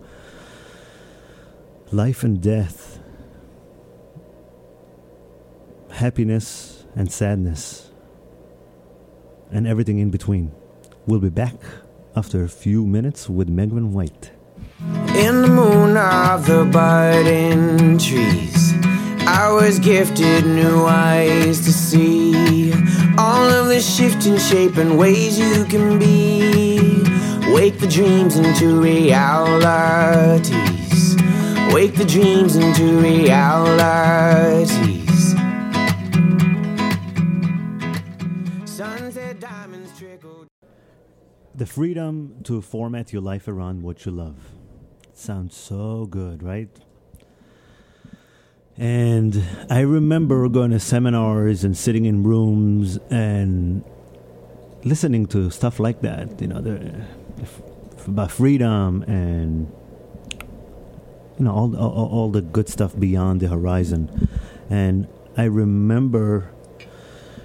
life 1.92 2.22
and 2.22 2.40
death, 2.40 2.99
happiness 5.90 6.84
and 6.94 7.10
sadness, 7.10 7.90
and 9.50 9.66
everything 9.66 9.98
in 9.98 10.10
between. 10.10 10.52
We'll 11.06 11.20
be 11.20 11.30
back 11.30 11.56
after 12.16 12.44
a 12.44 12.48
few 12.48 12.86
minutes 12.86 13.28
with 13.28 13.48
Megwin 13.48 13.90
White. 13.90 14.30
In 15.14 15.42
the 15.42 15.48
moon 15.48 15.96
of 15.96 16.46
the 16.46 16.64
budding 16.64 17.98
trees 17.98 18.72
I 19.26 19.50
was 19.52 19.78
gifted 19.78 20.44
new 20.44 20.84
eyes 20.86 21.64
to 21.64 21.72
see 21.72 22.72
all 23.16 23.48
of 23.48 23.68
the 23.68 23.80
shifting 23.80 24.38
shape 24.38 24.76
and 24.76 24.98
ways 24.98 25.38
you 25.38 25.64
can 25.66 25.98
be. 25.98 26.78
Wake 27.52 27.78
the 27.78 27.86
dreams 27.86 28.36
into 28.36 28.80
realities. 28.80 30.50
Wake 31.72 31.94
the 31.94 32.04
dreams 32.04 32.56
into 32.56 32.98
realities. 32.98 34.99
The 41.60 41.66
freedom 41.66 42.36
to 42.44 42.62
format 42.62 43.12
your 43.12 43.20
life 43.20 43.46
around 43.46 43.82
what 43.82 44.06
you 44.06 44.12
love. 44.12 44.38
Sounds 45.12 45.54
so 45.54 46.06
good, 46.06 46.42
right? 46.42 46.70
And 48.78 49.44
I 49.68 49.80
remember 49.80 50.48
going 50.48 50.70
to 50.70 50.80
seminars 50.80 51.62
and 51.62 51.76
sitting 51.76 52.06
in 52.06 52.22
rooms 52.22 52.98
and 53.10 53.84
listening 54.84 55.26
to 55.26 55.50
stuff 55.50 55.78
like 55.78 56.00
that, 56.00 56.40
you 56.40 56.46
know, 56.46 56.62
the, 56.62 57.04
about 58.06 58.30
freedom 58.30 59.02
and 59.02 59.70
you 61.38 61.44
know 61.44 61.52
all, 61.52 61.76
all, 61.76 62.08
all 62.08 62.30
the 62.30 62.40
good 62.40 62.70
stuff 62.70 62.98
beyond 62.98 63.40
the 63.40 63.48
horizon. 63.48 64.30
And 64.70 65.08
I 65.36 65.44
remember 65.44 66.54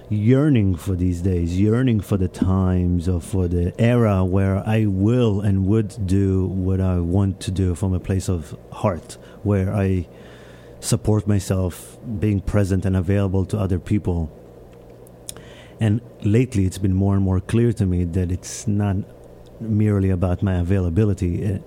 yearning 0.08 0.76
for 0.76 0.94
these 0.94 1.20
days, 1.20 1.58
yearning 1.58 2.00
for 2.00 2.16
the 2.16 2.28
times 2.28 3.08
or 3.08 3.20
for 3.20 3.48
the 3.48 3.74
era 3.80 4.24
where 4.24 4.62
I 4.66 4.86
will 4.86 5.40
and 5.40 5.66
would 5.66 6.06
do 6.06 6.46
what 6.46 6.80
I 6.80 7.00
want 7.00 7.40
to 7.40 7.50
do 7.50 7.74
from 7.74 7.92
a 7.92 8.00
place 8.00 8.28
of 8.28 8.56
heart, 8.72 9.18
where 9.42 9.74
I 9.74 10.06
support 10.80 11.26
myself, 11.26 11.98
being 12.20 12.40
present 12.40 12.84
and 12.84 12.96
available 12.96 13.44
to 13.46 13.58
other 13.58 13.78
people. 13.78 14.30
And 15.80 16.00
lately, 16.22 16.64
it's 16.64 16.78
been 16.78 16.94
more 16.94 17.14
and 17.14 17.24
more 17.24 17.40
clear 17.40 17.72
to 17.72 17.84
me 17.84 18.04
that 18.04 18.30
it's 18.30 18.66
not 18.66 18.96
merely 19.60 20.10
about 20.10 20.42
my 20.42 20.54
availability 20.54 21.42
it, 21.42 21.62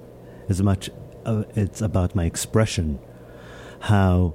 as 0.48 0.62
much 0.62 0.90
uh, 1.26 1.44
it's 1.56 1.82
about 1.82 2.16
my 2.16 2.26
expression 2.26 3.00
how 3.80 4.34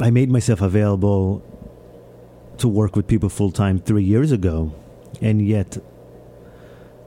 I 0.00 0.10
made 0.10 0.30
myself 0.30 0.62
available 0.62 1.42
to 2.60 2.68
work 2.68 2.94
with 2.96 3.06
people 3.06 3.28
full 3.28 3.50
time 3.50 3.78
3 3.78 4.02
years 4.02 4.32
ago 4.32 4.72
and 5.20 5.46
yet 5.46 5.78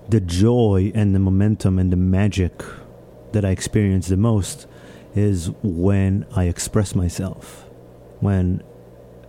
the 0.10 0.20
joy 0.20 0.92
and 0.94 1.16
the 1.16 1.20
momentum 1.20 1.80
and 1.80 1.92
the 1.92 1.98
magic 1.98 2.64
that 3.32 3.46
I 3.46 3.50
experience 3.50 4.08
the 4.08 4.18
most 4.18 4.68
is 5.16 5.52
when 5.62 6.26
I 6.36 6.46
express 6.46 6.96
myself 6.96 7.66
when 8.20 8.62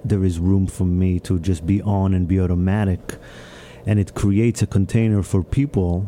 there 0.05 0.25
is 0.25 0.39
room 0.39 0.67
for 0.67 0.85
me 0.85 1.21
to 1.21 1.39
just 1.39 1.67
be 1.67 1.81
on 1.83 2.15
and 2.15 2.29
be 2.29 2.41
automatic 2.41 3.17
and 3.87 3.99
it 3.99 4.15
creates 4.15 4.63
a 4.63 4.67
container 4.67 5.23
for 5.23 5.43
people 5.43 6.07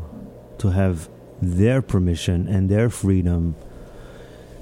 to 0.59 0.71
have 0.71 1.09
their 1.43 1.83
permission 1.83 2.49
and 2.49 2.69
their 2.69 2.89
freedom 2.89 3.55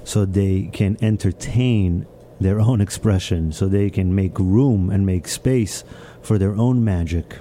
so 0.03 0.25
they 0.25 0.69
can 0.73 0.97
entertain 1.01 2.05
their 2.39 2.59
own 2.59 2.81
expression, 2.81 3.51
so 3.51 3.67
they 3.67 3.89
can 3.89 4.13
make 4.13 4.37
room 4.39 4.89
and 4.89 5.05
make 5.05 5.27
space 5.27 5.83
for 6.21 6.37
their 6.37 6.55
own 6.55 6.83
magic. 6.83 7.39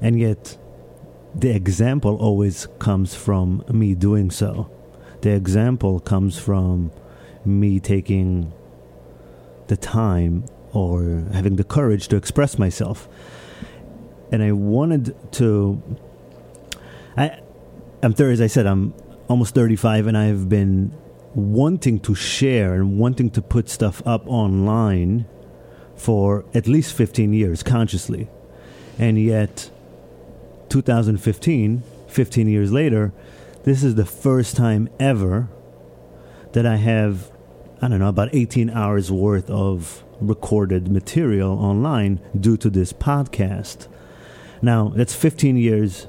And 0.00 0.18
yet, 0.18 0.56
the 1.34 1.50
example 1.50 2.16
always 2.16 2.68
comes 2.78 3.14
from 3.14 3.64
me 3.70 3.94
doing 3.94 4.30
so. 4.30 4.70
The 5.22 5.30
example 5.30 6.00
comes 6.00 6.38
from 6.38 6.92
me 7.44 7.80
taking 7.80 8.52
the 9.66 9.76
time 9.76 10.44
or 10.72 11.24
having 11.32 11.56
the 11.56 11.64
courage 11.64 12.08
to 12.08 12.16
express 12.16 12.58
myself 12.58 13.08
and 14.30 14.42
I 14.42 14.52
wanted 14.52 15.16
to. 15.32 15.82
I, 17.16 17.40
I'm 18.02 18.12
30, 18.12 18.34
as 18.34 18.40
I 18.40 18.46
said, 18.46 18.66
I'm 18.66 18.94
almost 19.28 19.54
35, 19.54 20.06
and 20.06 20.16
I've 20.16 20.48
been 20.48 20.96
wanting 21.38 22.00
to 22.00 22.14
share 22.14 22.74
and 22.74 22.98
wanting 22.98 23.30
to 23.30 23.40
put 23.40 23.68
stuff 23.68 24.02
up 24.04 24.26
online 24.26 25.24
for 25.94 26.44
at 26.52 26.66
least 26.66 26.92
15 26.94 27.32
years 27.32 27.62
consciously. 27.62 28.28
And 28.98 29.20
yet, 29.20 29.70
2015, 30.68 31.82
15 32.08 32.48
years 32.48 32.72
later, 32.72 33.12
this 33.62 33.84
is 33.84 33.94
the 33.94 34.04
first 34.04 34.56
time 34.56 34.88
ever 34.98 35.48
that 36.52 36.66
I 36.66 36.76
have, 36.76 37.30
I 37.80 37.88
don't 37.88 38.00
know, 38.00 38.08
about 38.08 38.30
18 38.32 38.70
hours 38.70 39.12
worth 39.12 39.48
of 39.48 40.02
recorded 40.20 40.88
material 40.88 41.52
online 41.52 42.20
due 42.38 42.56
to 42.56 42.68
this 42.68 42.92
podcast. 42.92 43.86
Now, 44.60 44.88
that's 44.88 45.14
15 45.14 45.56
years 45.56 46.08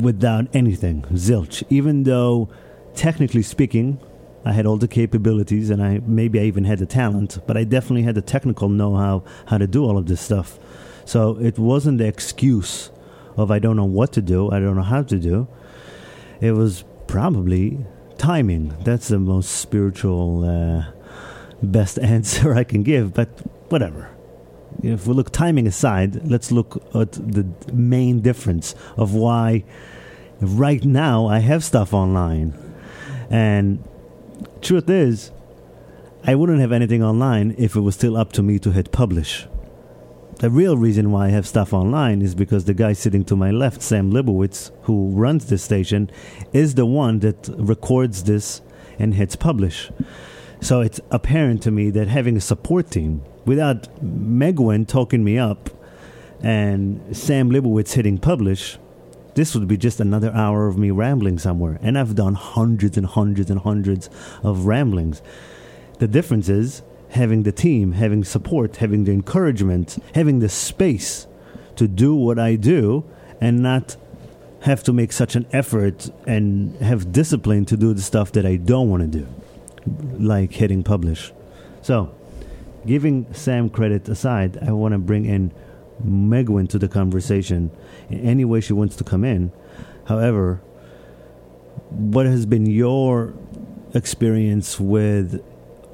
without 0.00 0.48
anything, 0.52 1.02
zilch. 1.12 1.62
Even 1.70 2.02
though, 2.02 2.48
technically 2.94 3.42
speaking, 3.42 4.00
I 4.48 4.52
had 4.52 4.66
all 4.66 4.76
the 4.76 4.88
capabilities 4.88 5.70
and 5.70 5.82
I 5.82 6.00
maybe 6.06 6.40
I 6.40 6.44
even 6.44 6.64
had 6.64 6.78
the 6.78 6.86
talent, 6.86 7.38
but 7.46 7.56
I 7.56 7.64
definitely 7.64 8.02
had 8.02 8.14
the 8.14 8.22
technical 8.22 8.68
know-how 8.68 9.24
how 9.46 9.58
to 9.58 9.66
do 9.66 9.84
all 9.84 9.98
of 9.98 10.06
this 10.06 10.20
stuff. 10.20 10.58
So 11.04 11.38
it 11.38 11.58
wasn't 11.58 11.98
the 11.98 12.06
excuse 12.06 12.90
of 13.36 13.50
I 13.50 13.58
don't 13.58 13.76
know 13.76 13.84
what 13.84 14.12
to 14.12 14.22
do, 14.22 14.50
I 14.50 14.58
don't 14.58 14.76
know 14.76 14.82
how 14.82 15.02
to 15.02 15.18
do. 15.18 15.48
It 16.40 16.52
was 16.52 16.84
probably 17.06 17.78
timing. 18.16 18.74
That's 18.84 19.08
the 19.08 19.18
most 19.18 19.50
spiritual, 19.50 20.44
uh, 20.44 20.92
best 21.62 21.98
answer 22.16 22.54
I 22.54 22.64
can 22.64 22.82
give. 22.82 23.14
But 23.14 23.28
whatever 23.68 24.10
if 24.82 25.06
we 25.06 25.14
look 25.14 25.30
timing 25.30 25.66
aside, 25.66 26.26
let's 26.28 26.52
look 26.52 26.82
at 26.94 27.12
the 27.12 27.46
main 27.72 28.20
difference 28.20 28.74
of 28.96 29.14
why 29.14 29.64
right 30.40 30.84
now 30.84 31.26
I 31.26 31.40
have 31.40 31.64
stuff 31.64 31.92
online. 31.92 32.56
And 33.30 33.82
truth 34.62 34.88
is, 34.88 35.30
I 36.24 36.34
wouldn't 36.34 36.60
have 36.60 36.72
anything 36.72 37.02
online 37.02 37.54
if 37.58 37.76
it 37.76 37.80
was 37.80 37.94
still 37.94 38.16
up 38.16 38.32
to 38.34 38.42
me 38.42 38.58
to 38.60 38.72
hit 38.72 38.92
publish. 38.92 39.46
The 40.36 40.50
real 40.50 40.76
reason 40.76 41.10
why 41.10 41.26
I 41.26 41.30
have 41.30 41.48
stuff 41.48 41.72
online 41.72 42.22
is 42.22 42.34
because 42.34 42.64
the 42.64 42.74
guy 42.74 42.92
sitting 42.92 43.24
to 43.24 43.36
my 43.36 43.50
left, 43.50 43.82
Sam 43.82 44.12
Libowitz, 44.12 44.70
who 44.82 45.10
runs 45.10 45.46
this 45.46 45.64
station, 45.64 46.10
is 46.52 46.74
the 46.74 46.86
one 46.86 47.18
that 47.20 47.48
records 47.56 48.24
this 48.24 48.62
and 48.98 49.14
hits 49.14 49.36
publish. 49.36 49.90
So 50.60 50.80
it's 50.80 51.00
apparent 51.10 51.62
to 51.64 51.70
me 51.70 51.90
that 51.90 52.08
having 52.08 52.36
a 52.36 52.40
support 52.40 52.90
team, 52.90 53.22
without 53.46 53.88
Megwin 54.04 54.86
talking 54.86 55.24
me 55.24 55.38
up 55.38 55.70
and 56.40 57.16
Sam 57.16 57.50
Libowitz 57.50 57.94
hitting 57.94 58.18
publish, 58.18 58.78
this 59.38 59.54
would 59.54 59.68
be 59.68 59.76
just 59.76 60.00
another 60.00 60.32
hour 60.34 60.66
of 60.66 60.76
me 60.76 60.90
rambling 60.90 61.38
somewhere. 61.38 61.78
And 61.80 61.96
I've 61.96 62.16
done 62.16 62.34
hundreds 62.34 62.96
and 62.98 63.06
hundreds 63.06 63.50
and 63.52 63.60
hundreds 63.60 64.10
of 64.42 64.66
ramblings. 64.66 65.22
The 66.00 66.08
difference 66.08 66.48
is 66.48 66.82
having 67.10 67.44
the 67.44 67.52
team, 67.52 67.92
having 67.92 68.24
support, 68.24 68.78
having 68.78 69.04
the 69.04 69.12
encouragement, 69.12 69.96
having 70.12 70.40
the 70.40 70.48
space 70.48 71.28
to 71.76 71.86
do 71.86 72.16
what 72.16 72.40
I 72.40 72.56
do 72.56 73.04
and 73.40 73.62
not 73.62 73.94
have 74.62 74.82
to 74.82 74.92
make 74.92 75.12
such 75.12 75.36
an 75.36 75.46
effort 75.52 76.10
and 76.26 76.74
have 76.78 77.12
discipline 77.12 77.64
to 77.66 77.76
do 77.76 77.94
the 77.94 78.02
stuff 78.02 78.32
that 78.32 78.44
I 78.44 78.56
don't 78.56 78.90
want 78.90 79.04
to 79.04 79.18
do, 79.20 79.26
like 80.18 80.50
hitting 80.50 80.82
publish. 80.82 81.32
So, 81.80 82.12
giving 82.84 83.32
Sam 83.32 83.70
credit 83.70 84.08
aside, 84.08 84.58
I 84.60 84.72
want 84.72 84.94
to 84.94 84.98
bring 84.98 85.26
in 85.26 85.52
Megwin 86.04 86.68
to 86.68 86.78
the 86.78 86.88
conversation 86.88 87.70
in 88.08 88.20
any 88.20 88.44
way 88.44 88.60
she 88.60 88.72
wants 88.72 88.96
to 88.96 89.04
come 89.04 89.24
in. 89.24 89.52
However, 90.06 90.60
what 91.90 92.26
has 92.26 92.46
been 92.46 92.66
your 92.66 93.34
experience 93.94 94.78
with 94.78 95.42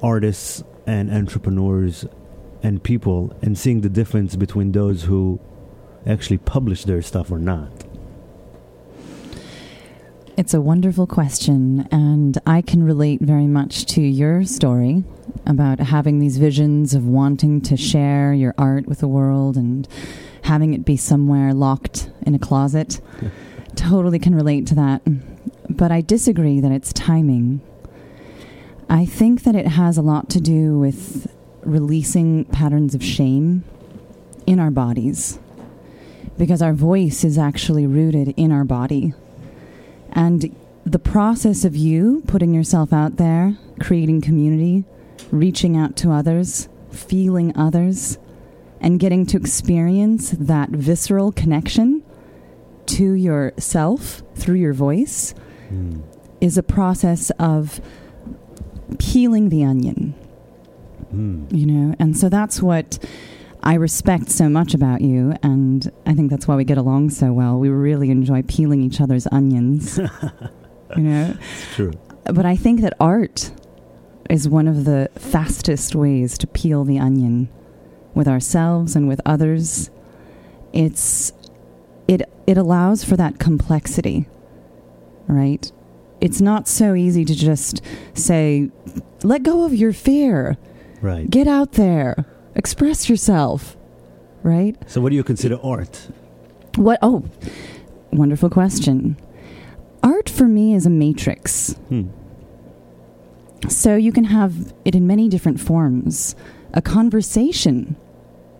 artists 0.03 0.63
and 0.85 1.11
entrepreneurs 1.11 2.05
and 2.61 2.83
people 2.83 3.35
and 3.41 3.57
seeing 3.57 3.81
the 3.81 3.89
difference 3.89 4.35
between 4.35 4.71
those 4.71 5.03
who 5.03 5.39
actually 6.05 6.37
publish 6.37 6.83
their 6.83 7.01
stuff 7.01 7.31
or 7.31 7.39
not? 7.39 7.84
It's 10.37 10.53
a 10.53 10.59
wonderful 10.59 11.07
question, 11.07 11.87
and 11.93 12.37
I 12.45 12.61
can 12.61 12.83
relate 12.83 13.21
very 13.21 13.47
much 13.47 13.85
to 13.93 14.01
your 14.01 14.43
story 14.43 15.05
about 15.45 15.79
having 15.79 16.19
these 16.19 16.35
visions 16.35 16.93
of 16.93 17.07
wanting 17.07 17.61
to 17.61 17.77
share 17.77 18.33
your 18.33 18.53
art 18.57 18.85
with 18.85 18.99
the 18.99 19.07
world 19.07 19.55
and 19.55 19.87
having 20.41 20.73
it 20.73 20.83
be 20.83 20.97
somewhere 20.97 21.53
locked 21.53 22.09
in 22.23 22.35
a 22.35 22.39
closet. 22.39 22.99
totally 23.75 24.19
can 24.19 24.35
relate 24.35 24.67
to 24.67 24.75
that. 24.75 25.01
But 25.69 25.93
I 25.93 26.01
disagree 26.01 26.59
that 26.59 26.71
it's 26.71 26.91
timing. 26.91 27.61
I 28.89 29.05
think 29.05 29.43
that 29.43 29.55
it 29.55 29.67
has 29.67 29.97
a 29.97 30.01
lot 30.01 30.29
to 30.31 30.41
do 30.41 30.77
with 30.77 31.31
releasing 31.61 32.43
patterns 32.43 32.93
of 32.93 33.01
shame 33.01 33.63
in 34.45 34.59
our 34.59 34.69
bodies 34.69 35.39
because 36.37 36.61
our 36.61 36.73
voice 36.73 37.23
is 37.23 37.37
actually 37.37 37.87
rooted 37.87 38.33
in 38.35 38.51
our 38.51 38.65
body 38.65 39.13
and 40.15 40.55
the 40.85 40.99
process 40.99 41.65
of 41.65 41.75
you 41.75 42.23
putting 42.27 42.53
yourself 42.53 42.93
out 42.93 43.17
there, 43.17 43.57
creating 43.79 44.21
community, 44.21 44.85
reaching 45.31 45.75
out 45.75 45.95
to 45.97 46.11
others, 46.11 46.69
feeling 46.91 47.55
others, 47.57 48.17
and 48.79 48.99
getting 48.99 49.25
to 49.25 49.37
experience 49.37 50.31
that 50.31 50.69
visceral 50.69 51.31
connection 51.31 52.03
to 52.85 53.13
yourself 53.13 54.21
through 54.35 54.55
your 54.55 54.73
voice 54.73 55.33
mm. 55.69 56.01
is 56.39 56.57
a 56.57 56.63
process 56.63 57.31
of 57.39 57.81
peeling 58.99 59.49
the 59.49 59.63
onion. 59.63 60.13
Mm. 61.13 61.51
You 61.51 61.65
know, 61.65 61.95
and 61.99 62.15
so 62.15 62.29
that's 62.29 62.61
what 62.61 62.99
I 63.65 63.73
respect 63.73 64.29
so 64.29 64.47
much 64.47 64.75
about 64.75 65.01
you, 65.01 65.33
and 65.41 65.91
I 66.05 66.13
think 66.13 66.29
that's 66.29 66.47
why 66.47 66.55
we 66.55 66.63
get 66.63 66.77
along 66.77 67.09
so 67.09 67.33
well. 67.33 67.57
We 67.57 67.69
really 67.69 68.11
enjoy 68.11 68.43
peeling 68.43 68.83
each 68.83 69.01
other's 69.01 69.27
onions. 69.31 69.97
you 70.95 71.01
know, 71.01 71.35
it's 71.39 71.75
true. 71.75 71.93
But 72.25 72.45
I 72.45 72.55
think 72.55 72.81
that 72.81 72.93
art 72.99 73.51
is 74.29 74.47
one 74.47 74.67
of 74.67 74.85
the 74.85 75.09
fastest 75.15 75.95
ways 75.95 76.37
to 76.37 76.47
peel 76.47 76.83
the 76.83 76.99
onion 76.99 77.49
with 78.13 78.27
ourselves 78.27 78.95
and 78.95 79.07
with 79.07 79.19
others. 79.25 79.89
It's 80.71 81.33
it 82.07 82.21
it 82.45 82.57
allows 82.59 83.03
for 83.03 83.17
that 83.17 83.39
complexity, 83.39 84.27
right? 85.27 85.71
It's 86.21 86.39
not 86.39 86.67
so 86.67 86.93
easy 86.93 87.25
to 87.25 87.33
just 87.33 87.81
say, 88.13 88.69
"Let 89.23 89.41
go 89.41 89.63
of 89.65 89.73
your 89.73 89.91
fear." 89.91 90.57
Right. 91.01 91.29
Get 91.29 91.47
out 91.47 91.73
there 91.73 92.25
express 92.55 93.09
yourself, 93.09 93.77
right? 94.43 94.75
So, 94.89 95.01
what 95.01 95.09
do 95.09 95.15
you 95.15 95.23
consider 95.23 95.59
art? 95.61 96.09
What? 96.75 96.99
Oh, 97.01 97.25
wonderful 98.11 98.49
question. 98.49 99.17
Art 100.03 100.29
for 100.29 100.45
me 100.45 100.73
is 100.73 100.85
a 100.85 100.89
matrix. 100.89 101.73
Hmm. 101.89 102.09
So, 103.67 103.95
you 103.95 104.11
can 104.11 104.25
have 104.25 104.73
it 104.85 104.95
in 104.95 105.07
many 105.07 105.29
different 105.29 105.59
forms. 105.59 106.35
A 106.73 106.81
conversation 106.81 107.95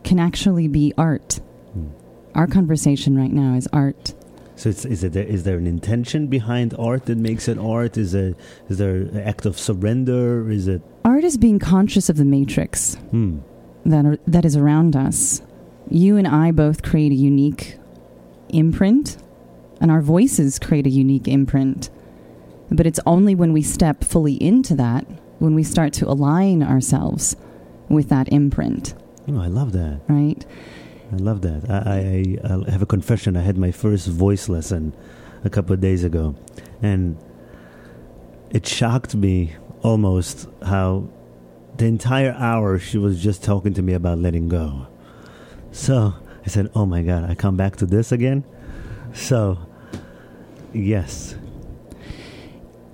can 0.04 0.20
actually 0.20 0.68
be 0.68 0.94
art. 0.98 1.40
Hmm. 1.74 1.88
our 2.36 2.48
conversation 2.48 3.18
right 3.18 3.32
now 3.32 3.56
is 3.56 3.68
art. 3.74 4.14
So 4.56 4.70
it's, 4.70 4.86
is, 4.86 5.04
it, 5.04 5.16
is 5.16 5.44
there 5.44 5.58
an 5.58 5.68
intention 5.68 6.28
behind 6.28 6.74
art 6.80 7.06
that 7.08 7.18
makes 7.18 7.48
it 7.48 7.58
art? 7.58 7.98
Is, 7.98 8.14
it, 8.14 8.38
is 8.70 8.78
there 8.78 8.96
an 8.96 9.20
act 9.20 9.46
of 9.46 9.60
surrender? 9.60 10.50
Is 10.50 10.68
it 10.68 10.82
art 11.04 11.24
is 11.24 11.38
being 11.38 11.60
conscious 11.60 12.10
of 12.10 12.18
the 12.18 12.26
matrix 12.26 12.96
hmm. 13.12 13.40
That 13.86 14.06
are, 14.06 14.18
that 14.28 14.46
is 14.46 14.56
around 14.56 14.96
us. 14.96 15.42
You 15.90 16.18
and 16.18 16.28
I 16.28 16.52
both 16.52 16.82
create 16.82 17.12
a 17.12 17.16
unique 17.16 17.78
imprint, 18.50 19.18
and 19.80 19.92
our 19.92 20.02
voices 20.02 20.60
create 20.60 20.88
a 20.88 20.90
unique 20.90 21.28
imprint. 21.28 21.90
But 22.72 22.88
it's 22.88 23.00
only 23.06 23.36
when 23.36 23.54
we 23.54 23.62
step 23.62 24.04
fully 24.04 24.42
into 24.42 24.76
that, 24.76 25.06
when 25.40 25.54
we 25.54 25.64
start 25.64 25.94
to 25.94 26.10
align 26.10 26.64
ourselves 26.64 27.36
with 27.90 28.10
that 28.10 28.28
imprint. 28.30 28.96
Oh, 29.28 29.40
I 29.40 29.48
love 29.48 29.74
that. 29.74 30.02
Right? 30.08 30.46
I 31.12 31.18
love 31.18 31.42
that. 31.42 31.70
I, 31.70 32.40
I, 32.44 32.68
I 32.68 32.72
have 32.72 32.82
a 32.82 32.88
confession. 32.88 33.38
I 33.38 33.42
had 33.42 33.58
my 33.58 33.72
first 33.72 34.08
voice 34.08 34.50
lesson 34.50 34.96
a 35.44 35.50
couple 35.50 35.74
of 35.74 35.82
days 35.82 36.04
ago, 36.04 36.36
and 36.82 37.18
it 38.50 38.66
shocked 38.66 39.14
me 39.14 39.56
almost 39.84 40.48
how 40.64 41.08
the 41.78 41.86
entire 41.86 42.34
hour 42.34 42.80
she 42.80 42.98
was 42.98 43.22
just 43.22 43.44
talking 43.44 43.74
to 43.74 43.82
me 43.82 43.94
about 43.94 44.20
letting 44.20 44.48
go. 44.48 44.88
So 45.72 46.14
I 46.46 46.48
said, 46.50 46.70
"Oh 46.76 46.86
my 46.86 47.02
God, 47.04 47.30
I 47.30 47.36
come 47.36 47.58
back 47.58 47.76
to 47.78 47.86
this 47.86 48.12
again." 48.12 48.44
So, 49.14 49.58
yes, 50.74 51.36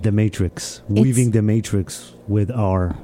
the 0.01 0.11
matrix, 0.11 0.81
weaving 0.87 1.31
the 1.31 1.41
matrix 1.41 2.13
with 2.27 2.49
our 2.51 2.95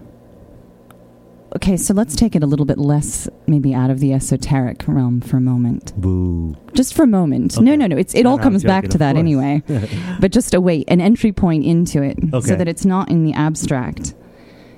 okay, 1.55 1.77
so 1.77 1.93
let's 1.93 2.15
take 2.15 2.35
it 2.35 2.43
a 2.43 2.45
little 2.45 2.65
bit 2.65 2.77
less, 2.77 3.27
maybe 3.47 3.73
out 3.73 3.89
of 3.89 3.99
the 3.99 4.13
esoteric 4.13 4.83
realm 4.87 5.21
for 5.21 5.37
a 5.37 5.41
moment. 5.41 5.93
boo. 5.99 6.55
Just 6.73 6.93
for 6.93 7.03
a 7.03 7.07
moment. 7.07 7.55
Okay. 7.55 7.63
No, 7.65 7.75
no, 7.75 7.87
no. 7.87 7.97
It's 7.97 8.13
it 8.13 8.23
No, 8.23 8.31
all 8.31 8.37
no, 8.37 8.43
comes 8.43 8.63
back 8.63 8.87
to 8.89 8.97
that 8.99 9.13
course. 9.13 9.19
anyway. 9.19 9.63
but 10.19 10.31
just 10.31 10.53
a 10.53 10.61
wait, 10.61 10.85
an 10.89 11.01
entry 11.01 11.31
point 11.31 11.63
into 11.65 12.01
it, 12.03 12.17
Okay. 12.33 12.47
so 12.49 12.55
that 12.55 12.67
it's 12.67 12.85
not 12.85 13.09
in 13.09 13.23
the 13.23 13.33
abstract. 13.33 14.13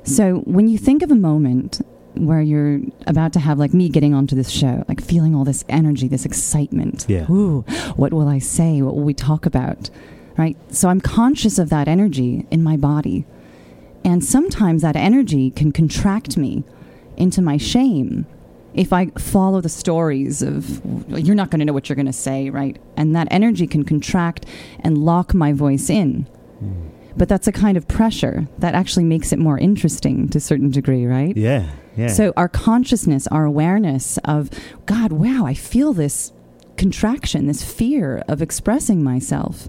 So 0.04 0.38
when 0.40 0.68
you 0.68 0.78
think 0.78 1.04
of 1.04 1.12
a 1.12 1.16
moment 1.16 1.82
where 2.16 2.42
you're 2.42 2.82
about 3.08 3.34
to 3.34 3.40
have, 3.40 3.60
like 3.60 3.74
me 3.74 3.90
getting 3.90 4.14
onto 4.14 4.36
this 4.36 4.50
show, 4.50 4.84
like 4.88 5.02
feeling 5.02 5.36
all 5.36 5.46
this 5.46 5.64
energy, 5.70 6.08
this 6.08 6.26
excitement. 6.26 7.06
Yeah. 7.08 7.30
Ooh, 7.30 7.62
what 7.96 8.14
will 8.14 8.28
I 8.28 8.40
say? 8.40 8.82
What 8.82 8.96
will 8.96 9.04
we 9.04 9.14
talk 9.14 9.46
about? 9.46 9.90
Right. 10.38 10.58
So 10.74 10.90
I'm 10.90 11.02
conscious 11.02 11.60
of 11.60 11.70
that 11.70 11.88
energy 11.88 12.46
in 12.50 12.64
my 12.64 12.78
body. 12.78 13.26
And 14.06 14.24
sometimes 14.24 14.82
that 14.82 14.96
energy 14.96 15.52
can 15.52 15.72
contract 15.72 16.38
me 16.38 16.64
into 17.18 17.42
my 17.42 17.58
shame 17.58 18.26
if 18.74 18.94
I 18.94 19.08
follow 19.18 19.62
the 19.62 19.70
stories 19.70 20.42
of, 20.42 20.82
you're 21.10 21.36
not 21.36 21.50
going 21.50 21.60
to 21.60 21.66
know 21.66 21.74
what 21.74 21.90
you're 21.90 21.96
going 21.96 22.06
to 22.06 22.14
say, 22.14 22.50
right? 22.50 22.78
And 22.96 23.16
that 23.16 23.28
energy 23.32 23.68
can 23.68 23.84
contract 23.84 24.46
and 24.80 24.98
lock 24.98 25.34
my 25.34 25.54
voice 25.54 25.90
in. 25.90 26.28
Hmm. 26.60 26.90
But 27.18 27.28
that's 27.28 27.48
a 27.48 27.52
kind 27.52 27.76
of 27.76 27.88
pressure 27.88 28.48
that 28.60 28.76
actually 28.76 29.04
makes 29.04 29.32
it 29.32 29.40
more 29.40 29.58
interesting 29.58 30.30
to 30.30 30.38
a 30.38 30.42
certain 30.42 30.70
degree, 30.70 31.06
right? 31.06 31.36
Yeah, 31.36 31.70
yeah. 31.98 32.08
So 32.08 32.34
our 32.38 32.48
consciousness, 32.48 33.28
our 33.28 33.46
awareness 33.46 34.18
of, 34.26 34.50
God, 34.86 35.12
wow, 35.12 35.46
I 35.46 35.54
feel 35.54 35.94
this 35.94 36.32
contraction, 36.78 37.48
this 37.48 37.64
fear 37.64 38.24
of 38.28 38.42
expressing 38.42 39.04
myself, 39.04 39.68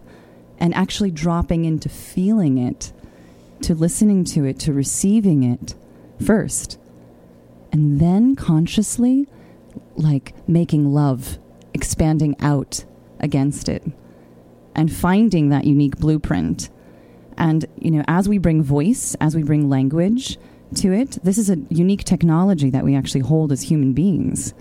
and 0.59 0.75
actually 0.75 1.11
dropping 1.11 1.65
into 1.65 1.89
feeling 1.89 2.59
it, 2.59 2.93
to 3.63 3.75
listening 3.75 4.25
to 4.25 4.45
it, 4.45 4.59
to 4.61 4.73
receiving 4.73 5.43
it 5.43 5.75
first. 6.25 6.79
And 7.73 8.01
then 8.01 8.37
consciously, 8.37 9.27
like 9.97 10.35
making 10.49 10.93
love, 10.93 11.39
expanding 11.75 12.37
out 12.41 12.85
against 13.19 13.69
it, 13.69 13.83
and 14.75 14.93
finding 14.93 15.49
that 15.49 15.65
unique 15.65 15.97
blueprint. 15.97 16.71
And, 17.41 17.67
you 17.77 17.91
know, 17.91 18.05
as 18.07 18.29
we 18.29 18.39
bring 18.39 18.63
voice, 18.63 19.17
as 19.21 19.35
we 19.35 19.43
bring 19.43 19.69
language, 19.69 20.39
to 20.77 20.93
it. 20.93 21.19
This 21.23 21.39
is 21.39 21.51
a 21.51 21.57
unique 21.69 22.05
technology 22.05 22.71
that 22.71 22.85
we 22.85 22.95
actually 22.95 23.23
hold 23.23 23.53
as 23.53 23.63
human 23.63 23.93
beings 23.93 24.55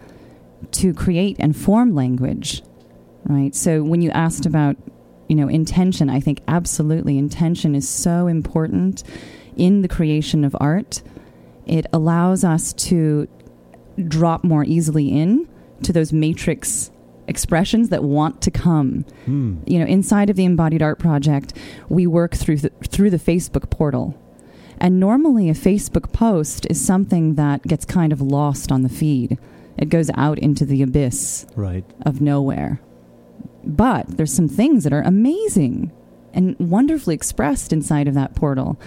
to 0.71 0.93
create 0.93 1.37
and 1.39 1.55
form 1.55 1.95
language, 1.95 2.63
right? 3.25 3.53
So 3.55 3.83
when 3.83 4.01
you 4.01 4.09
asked 4.11 4.45
about, 4.45 4.75
you 5.27 5.35
know, 5.35 5.47
intention, 5.47 6.09
I 6.09 6.19
think 6.19 6.41
absolutely 6.47 7.17
intention 7.17 7.75
is 7.75 7.87
so 7.87 8.27
important 8.27 9.03
in 9.55 9.81
the 9.81 9.87
creation 9.87 10.43
of 10.43 10.55
art. 10.59 11.01
It 11.65 11.85
allows 11.93 12.43
us 12.43 12.73
to 12.73 13.27
drop 14.07 14.43
more 14.43 14.63
easily 14.63 15.09
in 15.09 15.47
to 15.83 15.93
those 15.93 16.11
matrix 16.11 16.91
expressions 17.29 17.89
that 17.89 18.03
want 18.03 18.41
to 18.41 18.51
come. 18.51 19.05
Hmm. 19.25 19.57
You 19.65 19.79
know, 19.79 19.85
inside 19.85 20.29
of 20.29 20.35
the 20.35 20.45
Embodied 20.45 20.81
Art 20.81 20.99
Project, 20.99 21.53
we 21.87 22.05
work 22.07 22.35
through 22.35 22.57
the, 22.57 22.69
through 22.87 23.09
the 23.11 23.17
Facebook 23.17 23.69
portal. 23.69 24.19
And 24.79 24.99
normally, 24.99 25.49
a 25.49 25.53
Facebook 25.53 26.11
post 26.13 26.65
is 26.69 26.79
something 26.83 27.35
that 27.35 27.63
gets 27.63 27.85
kind 27.85 28.13
of 28.13 28.21
lost 28.21 28.71
on 28.71 28.81
the 28.81 28.89
feed. 28.89 29.37
It 29.77 29.89
goes 29.89 30.09
out 30.15 30.39
into 30.39 30.65
the 30.65 30.81
abyss 30.81 31.45
Right. 31.55 31.85
of 32.05 32.21
nowhere. 32.21 32.81
But 33.63 34.17
there's 34.17 34.33
some 34.33 34.47
things 34.47 34.83
that 34.85 34.93
are 34.93 35.01
amazing 35.01 35.91
and 36.33 36.57
wonderfully 36.59 37.15
expressed 37.15 37.73
inside 37.73 38.07
of 38.07 38.13
that 38.13 38.35
portal. 38.35 38.79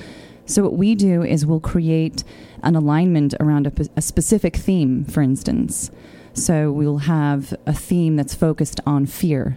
So, 0.47 0.63
what 0.63 0.77
we 0.77 0.95
do 0.95 1.23
is 1.23 1.45
we'll 1.47 1.61
create 1.61 2.25
an 2.63 2.75
alignment 2.75 3.35
around 3.39 3.67
a 3.97 4.03
specific 4.03 4.57
theme, 4.57 5.05
for 5.05 5.23
instance. 5.23 5.91
So, 6.35 6.73
we'll 6.73 6.99
have 6.99 7.55
a 7.67 7.73
theme 7.73 8.17
that's 8.17 8.35
focused 8.35 8.81
on 8.87 9.07
fear. 9.07 9.57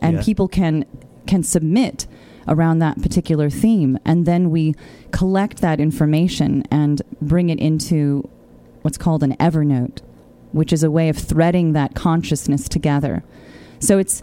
And 0.00 0.16
Yeah. 0.16 0.22
people 0.22 0.48
can, 0.48 0.84
can 1.26 1.42
submit 1.42 2.06
around 2.48 2.80
that 2.80 3.00
particular 3.00 3.48
theme. 3.48 3.98
And 4.04 4.26
then 4.26 4.50
we 4.50 4.74
collect 5.12 5.60
that 5.60 5.80
information 5.80 6.64
and 6.70 7.00
bring 7.20 7.48
it 7.50 7.58
into 7.60 8.28
what's 8.82 8.98
called 8.98 9.22
an 9.22 9.36
Evernote, 9.38 9.98
which 10.50 10.72
is 10.72 10.82
a 10.82 10.90
way 10.90 11.08
of 11.08 11.16
threading 11.16 11.72
that 11.72 11.94
consciousness 11.94 12.68
together. 12.68 13.22
So 13.78 13.98
it's 13.98 14.22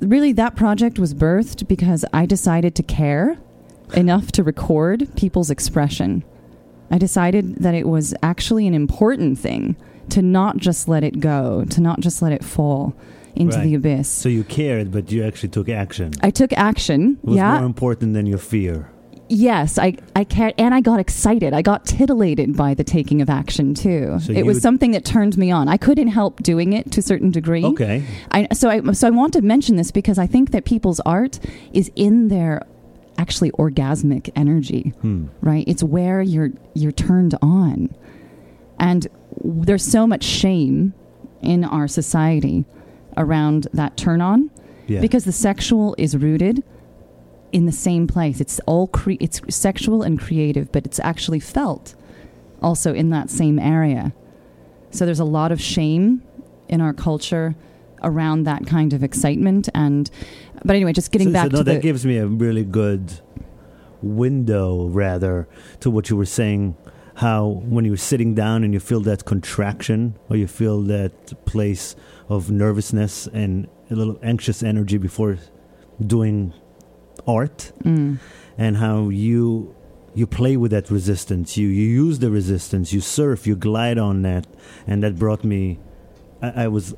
really 0.00 0.32
that 0.32 0.54
project 0.54 0.98
was 0.98 1.12
birthed 1.14 1.66
because 1.66 2.04
I 2.12 2.26
decided 2.26 2.74
to 2.76 2.82
care 2.84 3.38
enough 3.94 4.30
to 4.32 4.42
record 4.44 5.08
people's 5.16 5.50
expression. 5.50 6.22
I 6.90 6.98
decided 6.98 7.56
that 7.56 7.74
it 7.74 7.88
was 7.88 8.14
actually 8.22 8.66
an 8.68 8.74
important 8.74 9.38
thing 9.38 9.76
to 10.10 10.22
not 10.22 10.56
just 10.58 10.88
let 10.88 11.04
it 11.04 11.20
go, 11.20 11.64
to 11.70 11.80
not 11.80 12.00
just 12.00 12.22
let 12.22 12.32
it 12.32 12.44
fall 12.44 12.94
into 13.34 13.56
Right. 13.56 13.64
the 13.64 13.74
abyss. 13.74 14.08
So 14.08 14.28
you 14.28 14.44
cared, 14.44 14.92
but 14.92 15.10
you 15.10 15.24
actually 15.24 15.48
took 15.48 15.68
action. 15.68 16.12
I 16.22 16.30
took 16.30 16.52
action. 16.52 17.18
It 17.22 17.26
was 17.28 17.36
yeah. 17.36 17.56
more 17.58 17.66
important 17.66 18.14
than 18.14 18.26
your 18.26 18.38
fear. 18.38 18.90
Yes, 19.28 19.78
I, 19.78 19.96
I 20.14 20.24
cared, 20.24 20.52
and 20.58 20.74
I 20.74 20.82
got 20.82 21.00
excited. 21.00 21.54
I 21.54 21.62
got 21.62 21.86
titillated 21.86 22.56
by 22.56 22.74
the 22.74 22.84
taking 22.84 23.22
of 23.22 23.30
action 23.30 23.72
too. 23.74 24.18
So 24.20 24.32
it 24.32 24.44
was 24.44 24.60
something 24.60 24.90
that 24.90 25.04
turned 25.06 25.38
me 25.38 25.50
on. 25.50 25.66
I 25.66 25.78
couldn't 25.78 26.08
help 26.08 26.42
doing 26.42 26.74
it 26.74 26.92
to 26.92 27.00
a 27.00 27.02
certain 27.02 27.30
degree. 27.30 27.64
Okay. 27.64 28.04
I, 28.30 28.48
so 28.52 28.68
I 28.68 28.92
so 28.92 29.06
I 29.08 29.10
want 29.10 29.32
to 29.32 29.40
mention 29.42 29.76
this 29.76 29.90
because 29.90 30.18
I 30.18 30.26
think 30.26 30.50
that 30.50 30.66
people's 30.66 31.00
art 31.00 31.40
is 31.72 31.90
in 31.96 32.28
their 32.28 32.62
actually 33.16 33.50
orgasmic 33.52 34.28
energy, 34.36 34.92
Hmm. 35.00 35.26
right? 35.40 35.64
It's 35.66 35.82
where 35.82 36.20
you're 36.20 36.50
you're 36.74 36.92
turned 36.92 37.34
on, 37.40 37.88
and 38.78 39.06
there's 39.42 39.84
so 39.84 40.06
much 40.06 40.22
shame 40.24 40.94
in 41.42 41.64
our 41.64 41.88
society 41.88 42.64
around 43.16 43.68
that 43.72 43.96
turn 43.96 44.20
on 44.20 44.50
Yeah. 44.86 45.00
because 45.00 45.24
the 45.24 45.32
sexual 45.32 45.94
is 45.98 46.16
rooted 46.16 46.62
in 47.52 47.66
the 47.66 47.72
same 47.72 48.06
place. 48.06 48.40
It's 48.40 48.60
all 48.66 48.88
cre- 48.88 49.12
it's 49.20 49.40
sexual 49.54 50.02
and 50.02 50.18
creative, 50.18 50.72
but 50.72 50.84
it's 50.86 50.98
actually 51.00 51.40
felt 51.40 51.94
also 52.62 52.94
in 52.94 53.10
that 53.10 53.30
same 53.30 53.58
area. 53.58 54.12
So 54.90 55.04
there's 55.04 55.20
a 55.20 55.24
lot 55.24 55.52
of 55.52 55.60
shame 55.60 56.22
in 56.68 56.80
our 56.80 56.92
culture 56.92 57.54
around 58.02 58.44
that 58.44 58.66
kind 58.66 58.92
of 58.92 59.02
excitement 59.02 59.68
and 59.74 60.10
but 60.64 60.76
anyway, 60.76 60.92
just 60.92 61.12
getting 61.12 61.28
so, 61.28 61.32
back 61.32 61.44
so 61.50 61.58
no, 61.58 61.58
to 61.58 61.64
that 61.64 61.82
gives 61.82 62.06
me 62.06 62.16
a 62.16 62.26
really 62.26 62.64
good 62.64 63.20
window, 64.02 64.86
rather, 64.88 65.48
to 65.80 65.90
what 65.90 66.10
you 66.10 66.16
were 66.16 66.26
saying. 66.26 66.76
How 67.16 67.46
when 67.46 67.84
you're 67.84 67.96
sitting 67.96 68.34
down 68.34 68.64
and 68.64 68.74
you 68.74 68.80
feel 68.80 69.00
that 69.02 69.24
contraction, 69.24 70.16
or 70.28 70.36
you 70.36 70.46
feel 70.48 70.82
that 70.82 71.44
place 71.46 71.94
of 72.28 72.50
nervousness 72.50 73.28
and 73.32 73.68
a 73.90 73.94
little 73.94 74.18
anxious 74.22 74.62
energy 74.62 74.98
before 74.98 75.38
doing 76.04 76.52
art, 77.26 77.72
Mm. 77.84 78.18
and 78.58 78.76
how 78.78 79.08
you 79.10 79.74
you 80.16 80.26
play 80.26 80.56
with 80.56 80.70
that 80.70 80.90
resistance. 80.90 81.56
You 81.56 81.68
you 81.68 81.86
use 82.06 82.18
the 82.18 82.30
resistance. 82.30 82.92
You 82.92 83.00
surf. 83.00 83.46
You 83.46 83.56
glide 83.56 83.98
on 83.98 84.22
that, 84.22 84.46
and 84.86 85.02
that 85.02 85.18
brought 85.18 85.44
me. 85.44 85.78
I, 86.42 86.64
I 86.64 86.68
was 86.68 86.94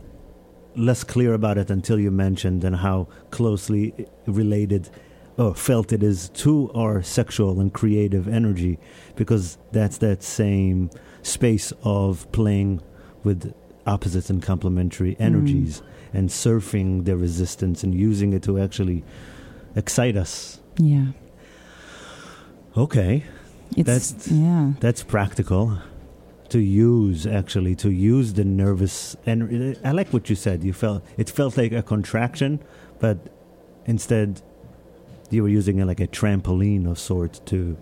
less 0.75 1.05
clear 1.05 1.33
about 1.35 1.57
it 1.59 1.71
until 1.71 1.99
you 1.99 2.11
mentioned 2.11 2.63
and 2.65 2.77
how 2.77 3.09
closely 3.31 3.95
related 4.27 4.91
or 5.39 5.55
felt 5.55 5.93
it 5.93 6.03
is 6.03 6.29
to 6.31 6.71
our 6.75 7.03
sexual 7.03 7.61
and 7.61 7.73
creative 7.73 8.27
energy 8.29 8.79
because 9.17 9.59
that's 9.73 9.99
that 9.99 10.23
same 10.23 10.91
space 11.23 11.73
of 11.83 12.31
playing 12.33 12.81
with 13.25 13.53
opposites 13.87 14.31
and 14.31 14.43
complementary 14.43 15.13
Mm. 15.15 15.21
energies 15.21 15.83
and 16.13 16.29
surfing 16.29 17.05
their 17.05 17.17
resistance 17.17 17.83
and 17.83 17.95
using 17.95 18.33
it 18.33 18.43
to 18.45 18.59
actually 18.59 19.05
excite 19.75 20.17
us. 20.17 20.61
Yeah. 20.79 21.07
Okay, 22.77 23.25
It's, 23.77 23.87
That's- 24.13 24.29
yeah. 24.31 24.73
that's 24.81 25.03
practical 25.03 25.79
to 26.51 26.61
use 26.61 27.27
actually 27.27 27.75
to 27.75 27.91
use 27.91 28.35
the 28.35 28.45
nervous 28.45 29.17
and 29.27 29.77
I 29.85 29.91
like 29.91 30.13
what 30.13 30.31
you 30.31 30.37
said. 30.37 30.63
You 30.63 30.73
felt 30.73 31.03
it 31.17 31.29
felt 31.29 31.57
like 31.57 31.73
a 31.73 31.83
contraction, 31.83 32.61
but 33.01 33.19
instead 33.87 34.41
you 35.31 35.43
were 35.43 35.49
using 35.49 35.81
it 35.81 35.87
like 35.87 35.99
a 35.99 36.07
trampoline 36.07 36.89
of 36.89 36.99
sorts 37.01 37.41
to 37.47 37.77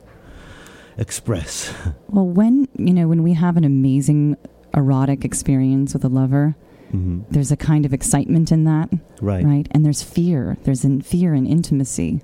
express. 0.99 1.73
Well, 2.09 2.27
when, 2.27 2.69
you 2.77 2.93
know, 2.95 3.09
when 3.09 3.23
we 3.23 3.35
have 3.35 3.57
an 3.57 3.65
amazing 3.65 4.37
erotic 4.75 5.25
experience 5.25 5.93
with 5.95 6.05
a 6.05 6.09
lover, 6.09 6.57
hmm 6.91 7.23
there's 7.31 7.51
a 7.51 7.57
kind 7.57 7.85
of 7.87 7.93
excitement 7.93 8.53
in 8.53 8.65
that, 8.65 8.89
Right. 9.21 9.45
right? 9.45 9.67
And 9.73 9.85
there's 9.85 10.03
fear. 10.03 10.57
There's 10.65 10.85
in 10.85 11.01
fear 11.03 11.35
and 11.35 11.47
intimacy. 11.47 12.21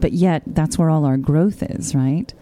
But 0.00 0.12
yet, 0.12 0.42
that's 0.46 0.76
where 0.78 0.90
all 0.90 1.04
our 1.04 1.16
growth 1.16 1.62
is, 1.62 1.94
right? 1.94 2.32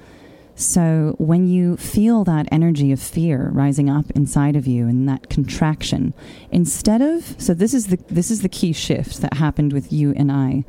So 0.55 1.15
when 1.19 1.47
you 1.47 1.77
feel 1.77 2.25
that 2.25 2.47
energy 2.53 2.93
of 2.93 3.01
fear 3.01 3.51
rising 3.53 3.89
up 3.89 4.11
inside 4.13 4.55
of 4.57 4.67
you 4.67 4.87
and 4.87 5.09
that 5.09 5.29
contraction, 5.31 6.13
instead 6.51 7.01
of 7.01 7.35
so 7.39 7.55
this 7.55 7.73
is 7.75 7.87
the 7.87 7.99
this 8.09 8.31
is 8.31 8.43
the 8.43 8.49
key 8.49 8.73
shift 8.73 9.21
that 9.23 9.35
happened 9.35 9.73
with 9.73 9.93
you 9.93 10.13
and 10.17 10.31
I, 10.33 10.65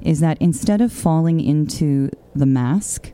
is 0.00 0.20
that 0.20 0.38
instead 0.40 0.80
of 0.80 0.92
falling 0.92 1.40
into 1.40 2.10
the 2.34 2.46
mask, 2.46 3.12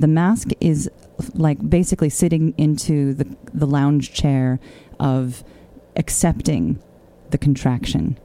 the 0.00 0.06
mask 0.08 0.50
is 0.60 0.90
like 1.34 1.68
basically 1.68 2.10
sitting 2.10 2.54
into 2.58 3.14
the 3.14 3.26
the 3.52 3.66
lounge 3.66 4.12
chair 4.12 4.58
of 5.00 5.44
accepting 5.96 6.78
the 7.30 7.38
contraction. 7.38 8.18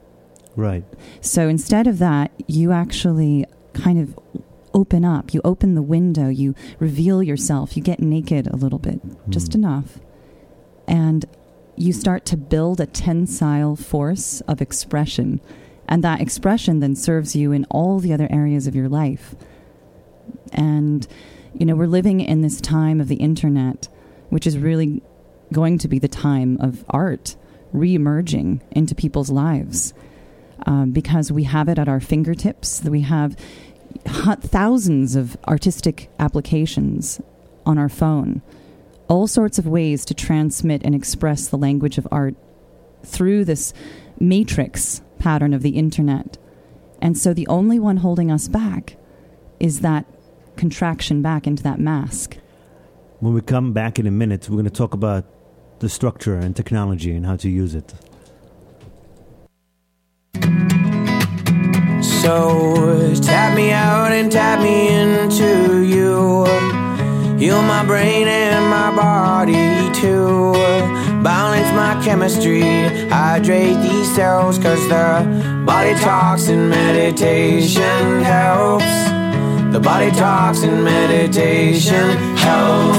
Right. 0.55 0.83
So 1.21 1.47
instead 1.47 1.87
of 1.87 1.99
that, 1.99 2.31
you 2.47 2.71
actually 2.71 3.45
kind 3.73 3.99
of 3.99 4.19
open 4.73 5.03
up. 5.05 5.33
You 5.33 5.41
open 5.43 5.75
the 5.75 5.81
window, 5.81 6.27
you 6.29 6.55
reveal 6.79 7.21
yourself, 7.23 7.75
you 7.75 7.83
get 7.83 7.99
naked 8.01 8.47
a 8.47 8.55
little 8.55 8.79
bit, 8.79 9.01
just 9.29 9.51
Mm. 9.51 9.55
enough. 9.55 9.99
And 10.87 11.25
you 11.75 11.93
start 11.93 12.25
to 12.25 12.37
build 12.37 12.79
a 12.79 12.85
tensile 12.85 13.75
force 13.75 14.41
of 14.41 14.61
expression. 14.61 15.39
And 15.87 16.03
that 16.03 16.21
expression 16.21 16.79
then 16.79 16.95
serves 16.95 17.35
you 17.35 17.51
in 17.51 17.65
all 17.69 17.99
the 17.99 18.13
other 18.13 18.27
areas 18.29 18.67
of 18.67 18.75
your 18.75 18.87
life. 18.89 19.35
And, 20.53 21.07
you 21.53 21.65
know, 21.65 21.75
we're 21.75 21.87
living 21.87 22.21
in 22.21 22.41
this 22.41 22.61
time 22.61 23.01
of 23.01 23.07
the 23.07 23.15
internet, 23.15 23.87
which 24.29 24.47
is 24.47 24.57
really 24.57 25.01
going 25.51 25.77
to 25.79 25.87
be 25.87 25.99
the 25.99 26.07
time 26.07 26.57
of 26.61 26.85
art 26.89 27.35
re-emerging 27.73 28.61
into 28.71 28.95
people's 28.95 29.29
lives 29.29 29.93
um, 30.65 30.91
because 30.91 31.31
we 31.31 31.43
have 31.43 31.67
it 31.69 31.79
at 31.79 31.89
our 31.89 31.99
fingertips. 31.99 32.81
We 32.83 33.01
have 33.01 33.35
thousands 34.05 35.15
of 35.15 35.37
artistic 35.47 36.09
applications 36.19 37.21
on 37.65 37.77
our 37.77 37.89
phone, 37.89 38.41
all 39.07 39.27
sorts 39.27 39.59
of 39.59 39.67
ways 39.67 40.05
to 40.05 40.13
transmit 40.13 40.83
and 40.83 40.95
express 40.95 41.47
the 41.47 41.57
language 41.57 41.97
of 41.97 42.07
art 42.11 42.35
through 43.03 43.45
this 43.45 43.73
matrix 44.19 45.01
pattern 45.19 45.53
of 45.53 45.61
the 45.61 45.71
internet. 45.71 46.37
And 47.01 47.17
so 47.17 47.33
the 47.33 47.47
only 47.47 47.79
one 47.79 47.97
holding 47.97 48.31
us 48.31 48.47
back 48.47 48.95
is 49.59 49.81
that 49.81 50.05
contraction 50.61 51.23
back 51.23 51.47
into 51.47 51.63
that 51.63 51.79
mask. 51.79 52.37
When 53.19 53.33
we 53.33 53.41
come 53.41 53.73
back 53.73 53.97
in 53.97 54.05
a 54.05 54.11
minute, 54.11 54.47
we're 54.47 54.57
going 54.61 54.65
to 54.65 54.69
talk 54.69 54.93
about 54.93 55.25
the 55.79 55.89
structure 55.89 56.35
and 56.35 56.55
technology 56.55 57.15
and 57.15 57.25
how 57.25 57.35
to 57.37 57.49
use 57.49 57.73
it. 57.73 57.91
So 62.21 63.11
tap 63.23 63.55
me 63.55 63.71
out 63.71 64.11
and 64.11 64.31
tap 64.31 64.61
me 64.61 64.89
into 64.89 65.81
you. 65.83 66.45
Heal 67.39 67.63
my 67.63 67.83
brain 67.83 68.27
and 68.27 68.63
my 68.69 68.95
body 68.95 69.91
too. 69.99 70.53
Balance 71.23 71.71
my 71.73 71.99
chemistry, 72.05 72.61
hydrate 73.09 73.81
these 73.81 74.13
cells, 74.13 74.59
cause 74.59 74.87
the 74.89 75.63
body 75.65 75.95
talks 75.95 76.49
and 76.49 76.69
meditation 76.69 78.21
helps. 78.21 79.20
The 79.71 79.79
body 79.79 80.11
talks 80.11 80.63
in 80.63 80.83
meditation 80.83 82.17
helps. 82.35 82.97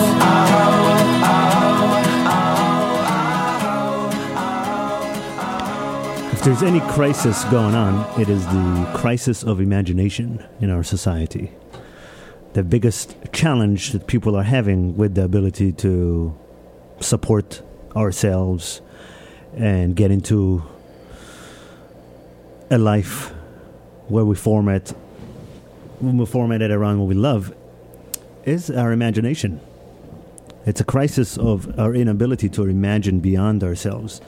If 6.32 6.42
there's 6.42 6.62
any 6.62 6.80
crisis 6.80 7.44
going 7.44 7.74
on, 7.74 8.18
it 8.18 8.30
is 8.30 8.42
the 8.46 8.90
crisis 8.94 9.44
of 9.44 9.60
imagination 9.60 10.42
in 10.62 10.70
our 10.70 10.82
society. 10.82 11.52
The 12.54 12.62
biggest 12.62 13.16
challenge 13.34 13.92
that 13.92 14.06
people 14.06 14.34
are 14.34 14.42
having 14.42 14.96
with 14.96 15.14
the 15.14 15.24
ability 15.24 15.72
to 15.72 16.34
support 17.00 17.60
ourselves 17.94 18.80
and 19.54 19.94
get 19.94 20.10
into 20.10 20.62
a 22.70 22.78
life 22.78 23.28
where 24.08 24.24
we 24.24 24.34
format 24.34 24.94
when 26.02 26.18
we 26.18 26.26
format 26.26 26.60
it 26.60 26.70
around 26.70 26.98
what 26.98 27.08
we 27.08 27.14
love 27.14 27.54
is 28.44 28.70
our 28.70 28.92
imagination. 28.92 29.60
It's 30.66 30.80
a 30.80 30.84
crisis 30.84 31.38
of 31.38 31.78
our 31.78 31.94
inability 31.94 32.48
to 32.50 32.64
imagine 32.64 33.20
beyond 33.20 33.62
ourselves. 33.62 34.20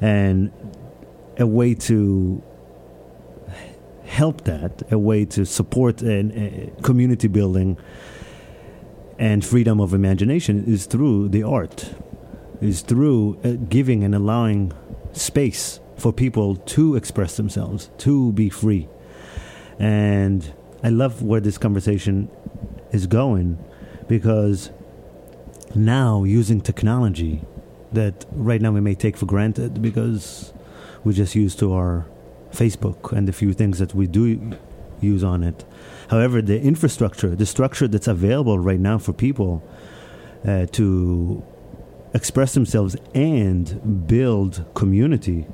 And 0.00 0.52
a 1.38 1.46
way 1.46 1.74
to 1.74 2.42
help 4.04 4.44
that, 4.44 4.82
a 4.92 4.98
way 4.98 5.24
to 5.24 5.44
support 5.46 6.02
an, 6.02 6.74
community 6.82 7.28
building 7.28 7.78
and 9.18 9.44
freedom 9.44 9.80
of 9.80 9.94
imagination 9.94 10.64
is 10.66 10.84
through 10.84 11.28
the 11.28 11.42
art, 11.42 11.94
is 12.60 12.82
through 12.82 13.38
uh, 13.42 13.52
giving 13.68 14.04
and 14.04 14.14
allowing 14.14 14.72
space 15.12 15.80
for 15.96 16.12
people 16.12 16.56
to 16.56 16.94
express 16.94 17.38
themselves, 17.38 17.90
to 17.98 18.32
be 18.32 18.50
free. 18.50 18.86
And 19.78 20.52
I 20.86 20.90
love 20.90 21.20
where 21.20 21.40
this 21.40 21.58
conversation 21.58 22.30
is 22.92 23.08
going 23.08 23.58
because 24.06 24.70
now 25.74 26.22
using 26.22 26.60
technology 26.60 27.42
that 27.90 28.24
right 28.30 28.62
now 28.62 28.70
we 28.70 28.80
may 28.80 28.94
take 28.94 29.16
for 29.16 29.26
granted 29.26 29.82
because 29.82 30.52
we're 31.02 31.10
just 31.10 31.34
used 31.34 31.58
to 31.58 31.72
our 31.74 32.06
Facebook 32.52 33.10
and 33.10 33.26
the 33.26 33.32
few 33.32 33.52
things 33.52 33.80
that 33.80 33.96
we 33.96 34.06
do 34.06 34.56
use 35.00 35.24
on 35.24 35.42
it. 35.42 35.64
However, 36.08 36.40
the 36.40 36.62
infrastructure, 36.62 37.34
the 37.34 37.46
structure 37.46 37.88
that's 37.88 38.06
available 38.06 38.56
right 38.60 38.78
now 38.78 38.98
for 38.98 39.12
people 39.12 39.68
uh, 40.46 40.66
to 40.66 41.44
express 42.14 42.54
themselves 42.54 42.94
and 43.12 44.06
build 44.06 44.64
community 44.74 45.48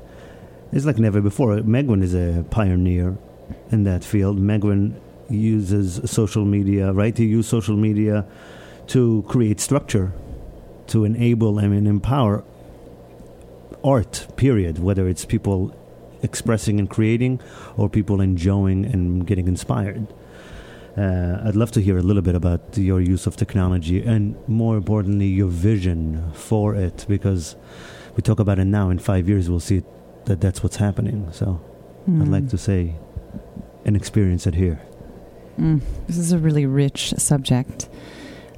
is 0.71 0.85
like 0.85 0.99
never 0.99 1.21
before. 1.21 1.55
Megwin 1.61 2.03
is 2.03 2.13
a 2.13 2.45
pioneer 2.51 3.17
in 3.71 3.83
that 3.85 4.03
field. 4.03 4.37
Megwin 4.37 4.93
uses 5.29 6.01
social 6.09 6.45
media, 6.45 6.91
right? 6.91 7.17
He 7.17 7.25
uses 7.25 7.49
social 7.49 7.77
media 7.77 8.25
to 8.87 9.23
create 9.27 9.59
structure, 9.59 10.11
to 10.87 11.05
enable 11.05 11.59
I 11.59 11.63
and 11.63 11.87
empower 11.87 12.43
art, 13.83 14.27
period, 14.35 14.79
whether 14.79 15.07
it's 15.07 15.25
people 15.25 15.75
expressing 16.21 16.79
and 16.79 16.89
creating 16.89 17.41
or 17.77 17.89
people 17.89 18.21
enjoying 18.21 18.85
and 18.85 19.27
getting 19.27 19.47
inspired. 19.47 20.07
Uh, 20.95 21.41
I'd 21.43 21.55
love 21.55 21.71
to 21.71 21.81
hear 21.81 21.97
a 21.97 22.01
little 22.01 22.21
bit 22.21 22.35
about 22.35 22.77
your 22.77 23.01
use 23.01 23.25
of 23.25 23.35
technology 23.35 24.03
and, 24.03 24.37
more 24.47 24.77
importantly, 24.77 25.27
your 25.27 25.47
vision 25.47 26.31
for 26.33 26.75
it 26.75 27.05
because 27.07 27.55
we 28.15 28.21
talk 28.21 28.39
about 28.39 28.59
it 28.59 28.65
now. 28.65 28.89
In 28.89 28.99
five 28.99 29.27
years, 29.27 29.49
we'll 29.49 29.59
see 29.59 29.77
it, 29.77 29.85
that 30.25 30.39
that's 30.39 30.61
what's 30.61 30.75
happening. 30.77 31.27
So 31.31 31.59
I'd 32.07 32.27
like 32.27 32.47
to 32.49 32.57
say 32.57 32.95
and 33.85 33.95
experience 33.95 34.45
it 34.45 34.55
here. 34.55 34.79
Mm, 35.59 35.81
this 36.07 36.17
is 36.17 36.31
a 36.31 36.39
really 36.39 36.65
rich 36.65 37.13
subject. 37.17 37.87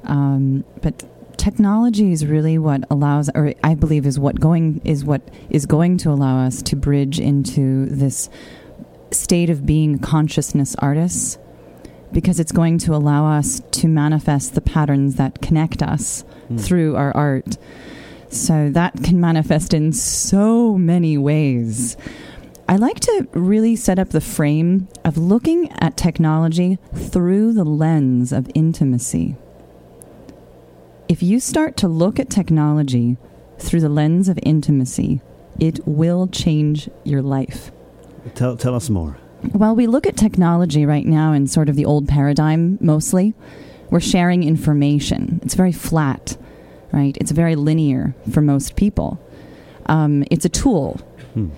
Um, 0.04 0.64
but 0.82 1.04
technology 1.36 2.12
is 2.12 2.24
really 2.26 2.58
what 2.58 2.84
allows, 2.90 3.28
or 3.34 3.52
I 3.62 3.74
believe 3.74 4.06
is 4.06 4.18
what 4.18 4.40
going 4.40 4.80
is 4.84 5.04
what 5.04 5.20
is 5.50 5.66
going 5.66 5.98
to 5.98 6.10
allow 6.10 6.44
us 6.46 6.62
to 6.62 6.76
bridge 6.76 7.20
into 7.20 7.86
this 7.86 8.30
state 9.10 9.50
of 9.50 9.66
being 9.66 9.98
consciousness 9.98 10.74
artists, 10.78 11.38
because 12.12 12.40
it's 12.40 12.52
going 12.52 12.78
to 12.78 12.94
allow 12.94 13.26
us 13.26 13.60
to 13.72 13.88
manifest 13.88 14.54
the 14.54 14.60
patterns 14.60 15.16
that 15.16 15.40
connect 15.42 15.82
us 15.82 16.24
Mm. 16.48 16.60
through 16.60 16.94
our 16.94 17.10
art. 17.16 17.58
So 18.28 18.70
that 18.70 19.02
can 19.02 19.20
manifest 19.20 19.74
in 19.74 19.92
so 19.92 20.78
many 20.78 21.18
ways. 21.18 21.96
I 22.68 22.74
like 22.76 22.98
to 23.00 23.28
really 23.32 23.76
set 23.76 24.00
up 24.00 24.08
the 24.08 24.20
frame 24.20 24.88
of 25.04 25.16
looking 25.16 25.70
at 25.78 25.96
technology 25.96 26.78
through 26.92 27.52
the 27.52 27.64
lens 27.64 28.32
of 28.32 28.50
intimacy. 28.54 29.36
If 31.08 31.22
you 31.22 31.38
start 31.38 31.76
to 31.78 31.88
look 31.88 32.18
at 32.18 32.28
technology 32.28 33.18
through 33.60 33.82
the 33.82 33.88
lens 33.88 34.28
of 34.28 34.40
intimacy, 34.42 35.20
it 35.60 35.78
will 35.86 36.26
change 36.26 36.90
your 37.04 37.22
life. 37.22 37.70
Tell, 38.34 38.56
tell 38.56 38.74
us 38.74 38.90
more. 38.90 39.16
Well, 39.52 39.76
we 39.76 39.86
look 39.86 40.04
at 40.04 40.16
technology 40.16 40.84
right 40.84 41.06
now 41.06 41.32
in 41.32 41.46
sort 41.46 41.68
of 41.68 41.76
the 41.76 41.84
old 41.84 42.08
paradigm 42.08 42.78
mostly. 42.80 43.34
We're 43.90 44.00
sharing 44.00 44.42
information. 44.42 45.38
It's 45.44 45.54
very 45.54 45.70
flat, 45.70 46.36
right? 46.90 47.16
It's 47.20 47.30
very 47.30 47.54
linear 47.54 48.16
for 48.32 48.40
most 48.40 48.74
people. 48.74 49.20
Um, 49.86 50.24
it's 50.32 50.44
a 50.44 50.48
tool. 50.48 50.94
Hmm. 51.34 51.50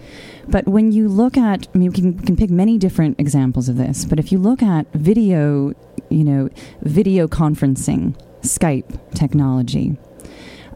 But 0.50 0.66
when 0.66 0.92
you 0.92 1.08
look 1.08 1.36
at, 1.36 1.68
I 1.74 1.78
mean, 1.78 1.90
we 1.90 1.94
can, 1.94 2.16
we 2.16 2.22
can 2.24 2.36
pick 2.36 2.50
many 2.50 2.78
different 2.78 3.20
examples 3.20 3.68
of 3.68 3.76
this, 3.76 4.04
but 4.06 4.18
if 4.18 4.32
you 4.32 4.38
look 4.38 4.62
at 4.62 4.90
video, 4.94 5.74
you 6.08 6.24
know, 6.24 6.48
video 6.82 7.28
conferencing, 7.28 8.18
Skype 8.40 9.14
technology, 9.14 9.98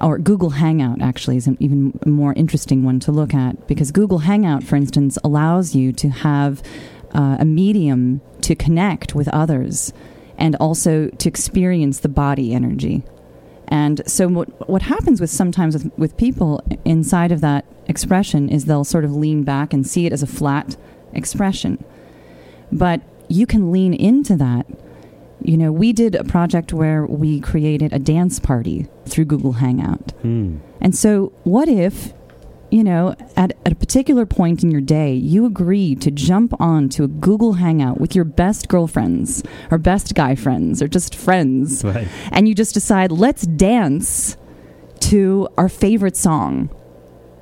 or 0.01 0.19
Google 0.19 0.51
Hangout 0.51 1.01
actually 1.01 1.37
is 1.37 1.47
an 1.47 1.57
even 1.61 1.99
more 2.05 2.35
interesting 2.35 2.85
one 2.85 3.01
to 3.01 3.13
look 3.13 3.33
at 3.33 3.67
because 3.67 3.93
Google 3.93 4.19
Hangout, 4.19 4.63
for 4.63 4.77
instance, 4.77 5.17
allows 5.25 5.75
you 5.75 5.93
to 5.93 6.09
have 6.09 6.63
uh, 7.15 7.37
a 7.41 7.45
medium 7.45 8.21
to 8.43 8.55
connect 8.55 9.15
with 9.15 9.29
others 9.29 9.93
and 10.37 10.57
also 10.57 11.09
to 11.09 11.29
experience 11.29 12.01
the 12.01 12.09
body 12.09 12.53
energy. 12.53 13.05
And 13.73 14.03
so, 14.07 14.29
what, 14.29 14.69
what 14.69 14.83
happens 14.83 15.19
with 15.19 15.31
sometimes 15.31 15.73
with, 15.73 15.99
with 15.99 16.15
people 16.19 16.63
inside 16.85 17.33
of 17.33 17.41
that 17.41 17.65
expression 17.87 18.51
is 18.51 18.67
they'll 18.67 18.85
sort 18.85 19.03
of 19.03 19.17
lean 19.17 19.45
back 19.45 19.73
and 19.73 19.87
see 19.87 20.05
it 20.05 20.13
as 20.13 20.23
a 20.23 20.27
flat 20.27 20.77
expression. 21.15 21.83
But 22.71 23.01
you 23.29 23.47
can 23.47 23.73
lean 23.73 23.95
into 23.95 24.37
that. 24.37 24.67
You 25.41 25.57
know, 25.57 25.73
we 25.73 25.95
did 25.95 26.15
a 26.15 26.23
project 26.23 26.75
where 26.75 27.07
we 27.07 27.41
created 27.41 27.95
a 27.95 27.99
dance 27.99 28.39
party 28.39 28.89
through 29.07 29.25
Google 29.25 29.53
Hangout. 29.53 30.11
Hmm. 30.21 30.59
And 30.83 30.95
so, 30.95 31.33
what 31.45 31.67
if, 31.67 32.13
you 32.73 32.83
know, 32.83 33.15
at, 33.37 33.53
at 33.67 33.73
a 33.73 33.75
particular 33.75 34.25
point 34.25 34.63
in 34.65 34.71
your 34.71 34.81
day, 34.81 35.13
you 35.13 35.45
agree 35.45 35.95
to 35.97 36.11
jump 36.11 36.59
on 36.59 36.89
to 36.89 37.05
a 37.05 37.09
Google 37.09 37.53
Hangout 37.55 38.01
with 38.01 38.15
your 38.17 38.25
best 38.25 38.69
girlfriends 38.69 39.43
or 39.71 39.77
best 39.77 40.15
guy 40.15 40.35
friends 40.35 40.81
or 40.81 40.89
just 40.89 41.15
friends, 41.15 41.85
Right. 41.85 42.09
and 42.31 42.49
you 42.49 42.55
just 42.55 42.73
decide, 42.73 43.13
let's 43.13 43.43
dance 43.43 44.39
to 45.01 45.49
our 45.59 45.69
favorite 45.69 46.17
song, 46.17 46.71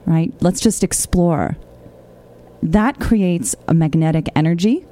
right? 0.05 0.33
Let's 0.41 0.61
just 0.61 0.83
explore. 0.83 1.57
That 2.63 2.99
creates 2.99 3.55
a 3.69 3.73
magnetic 3.75 4.29
energy 4.35 4.85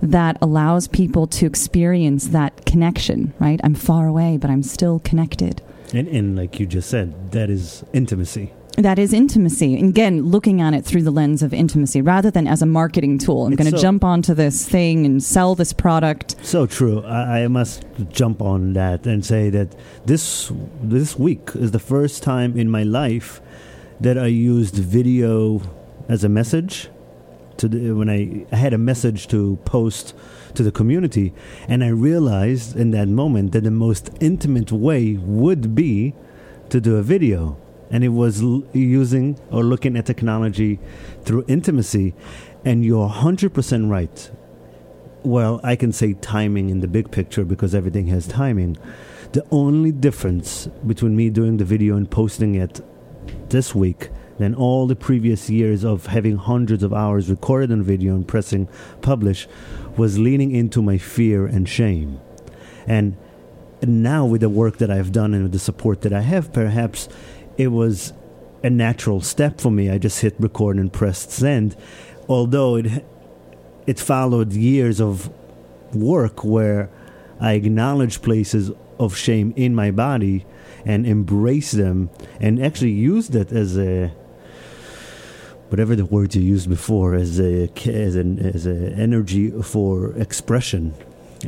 that 0.00 0.38
allows 0.40 0.88
people 0.88 1.26
to 1.26 1.44
experience 1.46 2.28
that 2.28 2.64
connection, 2.64 3.34
right? 3.38 3.60
I'm 3.62 3.74
far 3.74 4.06
away, 4.06 4.38
but 4.38 4.48
I'm 4.50 4.62
still 4.62 5.00
connected. 5.00 5.60
And, 5.92 6.08
and 6.08 6.34
like 6.34 6.58
you 6.58 6.64
just 6.66 6.88
said, 6.88 7.32
that 7.32 7.50
is 7.50 7.84
intimacy. 7.92 8.52
That 8.76 8.98
is 8.98 9.14
intimacy. 9.14 9.74
And 9.78 9.88
again, 9.88 10.26
looking 10.26 10.60
at 10.60 10.74
it 10.74 10.84
through 10.84 11.02
the 11.02 11.10
lens 11.10 11.42
of 11.42 11.54
intimacy 11.54 12.02
rather 12.02 12.30
than 12.30 12.46
as 12.46 12.60
a 12.60 12.66
marketing 12.66 13.16
tool. 13.18 13.46
I'm 13.46 13.56
going 13.56 13.70
to 13.70 13.78
so- 13.78 13.82
jump 13.82 14.04
onto 14.04 14.34
this 14.34 14.68
thing 14.68 15.06
and 15.06 15.22
sell 15.22 15.54
this 15.54 15.72
product. 15.72 16.36
So 16.42 16.66
true. 16.66 17.02
I, 17.04 17.44
I 17.44 17.48
must 17.48 17.84
jump 18.10 18.42
on 18.42 18.74
that 18.74 19.06
and 19.06 19.24
say 19.24 19.48
that 19.50 19.74
this 20.04 20.52
this 20.82 21.18
week 21.18 21.50
is 21.54 21.70
the 21.70 21.78
first 21.78 22.22
time 22.22 22.58
in 22.58 22.68
my 22.70 22.82
life 22.82 23.40
that 23.98 24.18
I 24.18 24.26
used 24.26 24.74
video 24.74 25.62
as 26.08 26.22
a 26.22 26.28
message. 26.28 26.88
To 27.58 27.68
the, 27.68 27.92
when 27.92 28.10
I, 28.10 28.44
I 28.52 28.56
had 28.56 28.74
a 28.74 28.78
message 28.78 29.28
to 29.28 29.56
post 29.64 30.12
to 30.54 30.62
the 30.62 30.70
community, 30.70 31.32
and 31.66 31.82
I 31.82 31.88
realized 31.88 32.76
in 32.76 32.90
that 32.90 33.08
moment 33.08 33.52
that 33.52 33.64
the 33.64 33.70
most 33.70 34.10
intimate 34.20 34.70
way 34.70 35.14
would 35.14 35.74
be 35.74 36.12
to 36.68 36.82
do 36.82 36.96
a 36.96 37.02
video, 37.02 37.56
and 37.90 38.04
it 38.04 38.08
was 38.08 38.42
l- 38.42 38.64
using 38.72 39.38
or 39.50 39.62
looking 39.62 39.96
at 39.96 40.06
technology 40.06 40.78
through 41.22 41.44
intimacy. 41.48 42.14
And 42.64 42.84
you're 42.84 43.08
100% 43.08 43.90
right 43.90 44.30
well, 45.26 45.60
I 45.64 45.74
can 45.74 45.90
say 45.90 46.14
timing 46.14 46.70
in 46.70 46.80
the 46.80 46.86
big 46.86 47.10
picture 47.10 47.44
because 47.44 47.74
everything 47.74 48.06
has 48.06 48.28
timing. 48.28 48.76
The 49.32 49.44
only 49.50 49.90
difference 49.90 50.68
between 50.86 51.16
me 51.16 51.30
doing 51.30 51.56
the 51.56 51.64
video 51.64 51.96
and 51.96 52.08
posting 52.08 52.54
it 52.54 52.80
this 53.50 53.74
week 53.74 54.10
than 54.38 54.54
all 54.54 54.86
the 54.86 54.94
previous 54.94 55.50
years 55.50 55.84
of 55.84 56.06
having 56.06 56.36
hundreds 56.36 56.84
of 56.84 56.94
hours 56.94 57.28
recorded 57.28 57.72
on 57.72 57.82
video 57.82 58.14
and 58.14 58.28
pressing 58.28 58.68
publish 59.02 59.48
was 59.96 60.16
leaning 60.16 60.52
into 60.52 60.80
my 60.80 60.96
fear 60.96 61.44
and 61.44 61.68
shame. 61.68 62.20
And 62.86 63.16
now, 63.82 64.24
with 64.24 64.42
the 64.42 64.48
work 64.48 64.78
that 64.78 64.90
I've 64.90 65.10
done 65.10 65.34
and 65.34 65.42
with 65.42 65.52
the 65.52 65.58
support 65.58 66.02
that 66.02 66.12
I 66.12 66.20
have, 66.20 66.52
perhaps 66.52 67.08
it 67.58 67.68
was 67.68 68.12
a 68.62 68.70
natural 68.70 69.20
step 69.20 69.60
for 69.60 69.70
me. 69.70 69.90
I 69.90 69.98
just 69.98 70.20
hit 70.20 70.34
record 70.38 70.76
and 70.76 70.92
pressed 70.92 71.30
send, 71.30 71.76
although 72.28 72.76
it 72.76 73.04
it 73.86 74.00
followed 74.00 74.52
years 74.52 75.00
of 75.00 75.30
work 75.94 76.44
where 76.44 76.90
I 77.40 77.52
acknowledged 77.52 78.22
places 78.22 78.72
of 78.98 79.16
shame 79.16 79.52
in 79.56 79.74
my 79.74 79.90
body 79.90 80.44
and 80.84 81.06
embraced 81.06 81.76
them 81.76 82.10
and 82.40 82.62
actually 82.62 82.92
used 82.92 83.34
it 83.34 83.52
as 83.52 83.78
a 83.78 84.08
whatever 85.68 85.94
the 85.94 86.04
word 86.04 86.34
you 86.34 86.42
used 86.42 86.68
before 86.68 87.14
as 87.14 87.40
a 87.40 87.70
as 87.86 88.16
an 88.16 88.38
as 88.38 88.66
a 88.66 88.92
energy 88.92 89.50
for 89.62 90.12
expression 90.16 90.94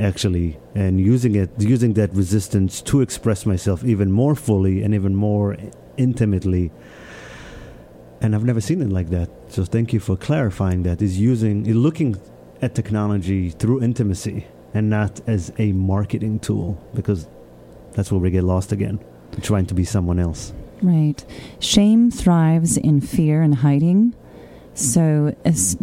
actually 0.00 0.58
and 0.74 1.00
using 1.00 1.34
it 1.34 1.50
using 1.58 1.94
that 1.94 2.12
resistance 2.14 2.82
to 2.82 3.00
express 3.00 3.46
myself 3.46 3.82
even 3.84 4.12
more 4.12 4.34
fully 4.34 4.82
and 4.82 4.94
even 4.94 5.14
more 5.14 5.56
intimately 5.96 6.70
and 8.20 8.34
I've 8.34 8.44
never 8.44 8.60
seen 8.60 8.82
it 8.82 8.90
like 8.90 9.10
that. 9.10 9.30
So 9.48 9.64
thank 9.64 9.92
you 9.92 10.00
for 10.00 10.16
clarifying 10.16 10.82
that. 10.84 11.00
Is 11.02 11.18
using 11.18 11.64
looking 11.72 12.16
at 12.60 12.74
technology 12.74 13.50
through 13.50 13.82
intimacy 13.82 14.46
and 14.74 14.90
not 14.90 15.20
as 15.26 15.52
a 15.58 15.72
marketing 15.72 16.40
tool 16.40 16.82
because 16.94 17.28
that's 17.92 18.10
where 18.12 18.20
we 18.20 18.30
get 18.30 18.44
lost 18.44 18.72
again, 18.72 19.00
trying 19.42 19.66
to 19.66 19.74
be 19.74 19.84
someone 19.84 20.18
else. 20.18 20.52
Right. 20.82 21.24
Shame 21.60 22.10
thrives 22.10 22.76
in 22.76 23.00
fear 23.00 23.42
and 23.42 23.56
hiding. 23.56 24.14
So, 24.74 25.34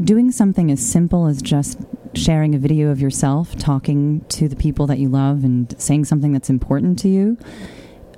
doing 0.02 0.32
something 0.32 0.72
as 0.72 0.86
simple 0.86 1.28
as 1.28 1.42
just 1.42 1.78
sharing 2.16 2.56
a 2.56 2.58
video 2.58 2.90
of 2.90 3.02
yourself, 3.02 3.56
talking 3.58 4.22
to 4.30 4.48
the 4.48 4.56
people 4.56 4.88
that 4.88 5.00
you 5.00 5.10
love, 5.10 5.44
and 5.44 5.80
saying 5.80 6.06
something 6.06 6.32
that's 6.34 6.50
important 6.50 7.00
to 7.00 7.10
you 7.10 7.38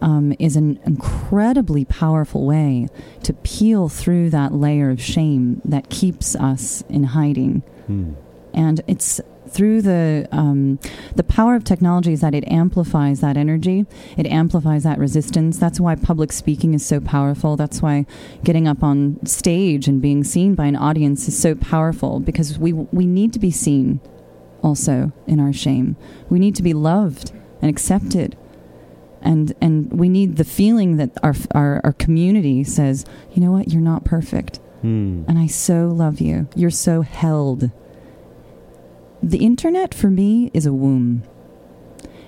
um, 0.01 0.33
is 0.39 0.55
an 0.55 0.79
incredibly 0.85 1.85
powerful 1.85 2.45
way 2.45 2.87
to 3.23 3.33
peel 3.33 3.89
through 3.89 4.29
that 4.29 4.53
layer 4.53 4.89
of 4.89 5.01
shame 5.01 5.61
that 5.65 5.89
keeps 5.89 6.35
us 6.35 6.83
in 6.89 7.03
hiding. 7.03 7.63
Hmm. 7.87 8.13
And 8.53 8.81
it's 8.87 9.21
through 9.57 9.81
the 9.81 10.27
um, 10.31 10.79
the 11.15 11.23
power 11.23 11.55
of 11.55 11.63
technology 11.63 12.13
is 12.13 12.21
that 12.21 12.35
it 12.35 12.47
amplifies 12.47 13.21
that 13.21 13.37
energy, 13.37 13.87
it 14.15 14.27
amplifies 14.27 14.83
that 14.83 14.99
resistance. 14.99 15.57
That's 15.57 15.79
why 15.79 15.95
public 15.95 16.31
speaking 16.31 16.75
is 16.75 16.85
so 16.85 16.99
powerful. 16.99 17.57
That's 17.57 17.81
why 17.81 18.05
getting 18.43 18.67
up 18.67 18.83
on 18.83 19.25
stage 19.25 19.87
and 19.87 19.99
being 19.99 20.23
seen 20.23 20.53
by 20.53 20.67
an 20.67 20.75
audience 20.75 21.27
is 21.27 21.37
so 21.37 21.55
powerful 21.55 22.19
because 22.19 22.59
we 22.59 22.71
we 22.71 23.07
need 23.07 23.33
to 23.33 23.39
be 23.39 23.49
seen 23.49 23.99
also 24.61 25.11
in 25.25 25.39
our 25.39 25.53
shame. 25.53 25.95
We 26.29 26.37
need 26.37 26.55
to 26.55 26.63
be 26.63 26.73
loved 26.73 27.31
and 27.59 27.69
accepted. 27.69 28.37
And 29.23 29.53
and 29.59 29.91
we 29.91 30.07
need 30.07 30.37
the 30.37 30.45
feeling 30.45 30.97
that 30.97 31.17
our 31.23 31.33
our, 31.55 31.81
our 31.83 31.93
community 31.93 32.63
says, 32.63 33.05
you 33.33 33.41
know 33.41 33.51
what, 33.51 33.71
you're 33.71 33.81
not 33.81 34.05
perfect 34.05 34.59
Hmm. 34.81 35.23
and 35.27 35.39
I 35.39 35.47
so 35.47 35.87
love 35.87 36.21
you. 36.21 36.47
You're 36.55 36.69
so 36.69 37.01
held. 37.01 37.71
The 39.21 39.43
internet 39.43 39.93
for 39.93 40.09
me 40.09 40.51
is 40.53 40.65
a 40.65 40.73
womb. 40.73 41.23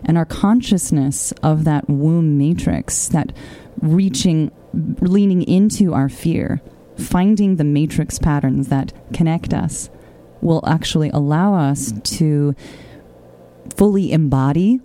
And 0.03 0.17
our 0.17 0.25
consciousness 0.25 1.33
of 1.43 1.63
that 1.65 1.89
womb 1.89 2.37
matrix, 2.37 3.07
that 3.09 3.33
reaching, 3.81 4.51
leaning 4.73 5.43
into 5.43 5.93
our 5.93 6.09
fear, 6.09 6.61
finding 6.97 7.57
the 7.57 7.63
matrix 7.63 8.17
patterns 8.17 8.69
that 8.69 8.93
connect 9.13 9.53
us, 9.53 9.89
will 10.41 10.63
actually 10.65 11.09
allow 11.09 11.53
us 11.53 11.93
to 12.03 12.55
fully 13.75 14.11
embody 14.11 14.79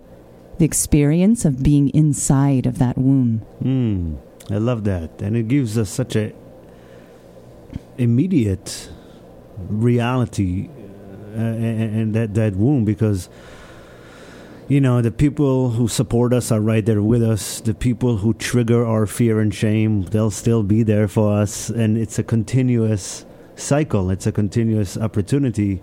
the 0.57 0.65
experience 0.65 1.45
of 1.45 1.63
being 1.63 1.89
inside 1.89 2.65
of 2.65 2.77
that 2.79 2.97
womb. 2.97 3.39
Hmm. 3.61 4.15
I 4.49 4.57
love 4.57 4.83
that, 4.83 5.21
and 5.21 5.35
it 5.35 5.47
gives 5.47 5.77
us 5.77 5.89
such 5.89 6.15
a 6.15 6.33
immediate 7.97 8.89
reality 9.69 10.69
and, 11.35 11.95
and 11.95 12.15
that 12.15 12.33
that 12.33 12.55
womb 12.55 12.85
because 12.85 13.29
you 14.67 14.81
know 14.81 15.01
the 15.01 15.11
people 15.11 15.71
who 15.71 15.87
support 15.87 16.33
us 16.33 16.51
are 16.51 16.61
right 16.61 16.85
there 16.85 17.01
with 17.01 17.21
us 17.21 17.61
the 17.61 17.73
people 17.73 18.17
who 18.17 18.33
trigger 18.33 18.85
our 18.85 19.05
fear 19.05 19.39
and 19.39 19.53
shame 19.53 20.03
they'll 20.05 20.31
still 20.31 20.63
be 20.63 20.81
there 20.83 21.07
for 21.07 21.33
us 21.37 21.69
and 21.69 21.97
it's 21.97 22.17
a 22.17 22.23
continuous 22.23 23.25
cycle 23.55 24.09
it's 24.09 24.25
a 24.25 24.31
continuous 24.31 24.97
opportunity 24.97 25.81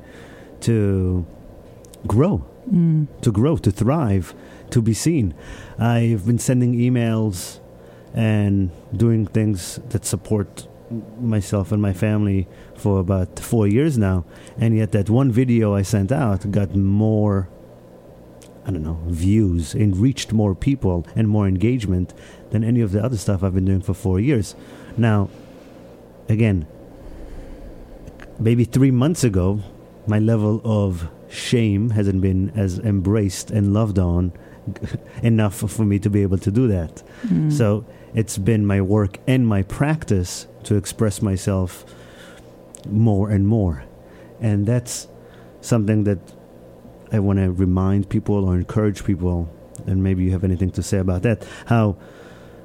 to 0.61 1.25
grow 2.07 2.45
Mm. 2.71 3.09
to 3.23 3.33
grow, 3.33 3.57
to 3.57 3.73
thrive, 3.73 4.37
to 4.71 4.81
be 4.81 4.95
seen. 4.95 5.35
I've 5.81 6.25
been 6.25 6.39
sending 6.39 6.75
emails 6.75 7.59
and 8.15 8.71
doing 8.97 9.27
things 9.27 9.81
that 9.89 10.05
support 10.05 10.69
myself 11.21 11.73
and 11.73 11.81
my 11.81 11.93
family 11.93 12.49
for 12.75 13.01
about 13.01 13.39
four 13.39 13.67
years 13.67 13.99
now. 13.99 14.25
And 14.59 14.77
yet, 14.77 14.93
that 14.93 15.11
one 15.11 15.31
video 15.31 15.75
I 15.75 15.83
sent 15.83 16.13
out 16.13 16.51
got 16.51 16.75
more, 16.75 17.49
I 18.67 18.71
don't 18.71 18.83
know, 18.83 19.01
views 19.07 19.75
and 19.75 19.97
reached 19.97 20.33
more 20.33 20.55
people 20.55 21.07
and 21.15 21.29
more 21.29 21.47
engagement 21.47 22.15
than 22.51 22.65
any 22.65 22.81
of 22.81 22.93
the 22.93 23.03
other 23.03 23.17
stuff 23.17 23.43
I've 23.43 23.55
been 23.55 23.65
doing 23.65 23.83
for 23.83 23.95
four 23.95 24.21
years. 24.21 24.55
Now, 24.97 25.29
again, 26.29 26.67
maybe 28.39 28.65
three 28.65 28.91
months 28.91 29.25
ago, 29.25 29.61
my 30.07 30.19
level 30.19 30.61
of 30.65 31.09
shame 31.29 31.91
hasn't 31.91 32.21
been 32.21 32.51
as 32.51 32.79
embraced 32.81 33.51
and 33.51 33.73
loved 33.73 33.99
on 33.99 34.33
enough 35.23 35.55
for 35.55 35.85
me 35.85 35.99
to 35.99 36.11
be 36.11 36.23
able 36.23 36.39
to 36.39 36.51
do 36.51 36.69
that. 36.69 37.03
Mm. 37.27 37.53
So 37.53 37.85
it's 38.15 38.39
been 38.39 38.67
my 38.67 38.81
work 38.81 39.19
and 39.27 39.47
my 39.47 39.63
practice 39.63 40.47
to 40.65 40.77
express 40.77 41.23
myself 41.23 41.85
more 42.87 43.31
and 43.31 43.47
more. 43.47 43.85
And 44.41 44.67
that's 44.67 45.09
something 45.61 46.05
that 46.05 46.19
I 47.13 47.21
want 47.21 47.39
to 47.39 47.53
remind 47.53 48.09
people 48.09 48.45
or 48.45 48.57
encourage 48.57 49.05
people. 49.05 49.49
And 49.87 50.03
maybe 50.03 50.25
you 50.25 50.33
have 50.33 50.45
anything 50.45 50.71
to 50.73 50.83
say 50.83 50.99
about 50.99 51.23
that. 51.23 51.47
How 51.67 51.97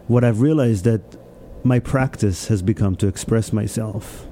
what 0.07 0.23
I've 0.23 0.41
realized 0.41 0.85
that 0.85 1.01
my 1.63 1.79
practice 1.79 2.47
has 2.47 2.61
become 2.61 2.95
to 2.97 3.07
express 3.07 3.51
myself. 3.51 4.25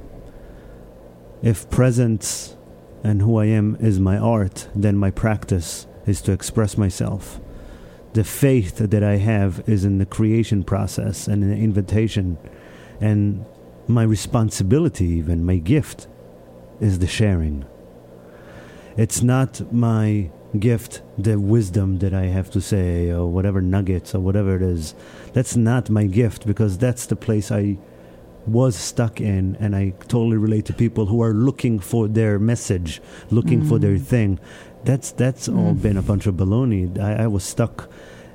If 1.41 1.69
presence 1.69 2.55
and 3.03 3.21
who 3.21 3.37
I 3.37 3.45
am 3.45 3.75
is 3.79 3.99
my 3.99 4.17
art, 4.17 4.69
then 4.73 4.97
my 4.97 5.11
practice 5.11 5.85
is 6.05 6.21
to 6.21 6.31
express 6.31 6.77
myself. 6.77 7.39
The 8.13 8.23
faith 8.23 8.77
that 8.77 9.03
I 9.03 9.17
have 9.17 9.67
is 9.67 9.83
in 9.83 9.97
the 9.97 10.05
creation 10.05 10.63
process 10.63 11.27
and 11.27 11.43
in 11.43 11.49
the 11.49 11.57
invitation. 11.57 12.37
And 13.01 13.45
my 13.87 14.03
responsibility, 14.03 15.05
even 15.05 15.45
my 15.45 15.57
gift, 15.57 16.07
is 16.79 16.99
the 16.99 17.07
sharing. 17.07 17.65
It's 18.97 19.21
not 19.21 19.71
my 19.73 20.31
gift, 20.59 21.01
the 21.17 21.39
wisdom 21.39 21.99
that 21.99 22.13
I 22.13 22.25
have 22.25 22.49
to 22.51 22.61
say, 22.61 23.11
or 23.11 23.27
whatever 23.27 23.61
nuggets, 23.61 24.15
or 24.15 24.19
whatever 24.19 24.55
it 24.55 24.61
is. 24.61 24.95
That's 25.33 25.55
not 25.55 25.89
my 25.89 26.05
gift 26.05 26.47
because 26.47 26.77
that's 26.77 27.05
the 27.05 27.15
place 27.15 27.51
I 27.51 27.77
was 28.47 28.75
stuck 28.75 29.19
in, 29.19 29.57
and 29.59 29.75
I 29.75 29.91
totally 30.07 30.37
relate 30.37 30.65
to 30.65 30.73
people 30.73 31.07
who 31.07 31.21
are 31.21 31.33
looking 31.33 31.79
for 31.79 32.07
their 32.07 32.39
message, 32.39 33.01
looking 33.31 33.61
mm. 33.61 33.69
for 33.69 33.79
their 33.79 33.97
mm. 33.97 34.01
thing. 34.01 34.39
That's 34.83 35.11
that's 35.11 35.47
mm. 35.47 35.57
all 35.57 35.73
been 35.73 35.97
a 35.97 36.01
bunch 36.01 36.27
of 36.27 36.35
baloney. 36.35 36.97
I, 36.99 37.23
I 37.23 37.27
was 37.27 37.43
stuck 37.43 37.89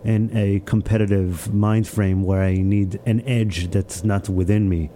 in 0.05 0.31
a 0.37 0.61
competitive 0.61 1.53
mind 1.55 1.87
frame 1.87 2.23
where 2.23 2.43
I 2.43 2.57
need 2.57 3.01
an 3.07 3.21
edge 3.23 3.71
that's 3.71 4.03
not 4.03 4.29
within 4.29 4.69
me. 4.69 4.91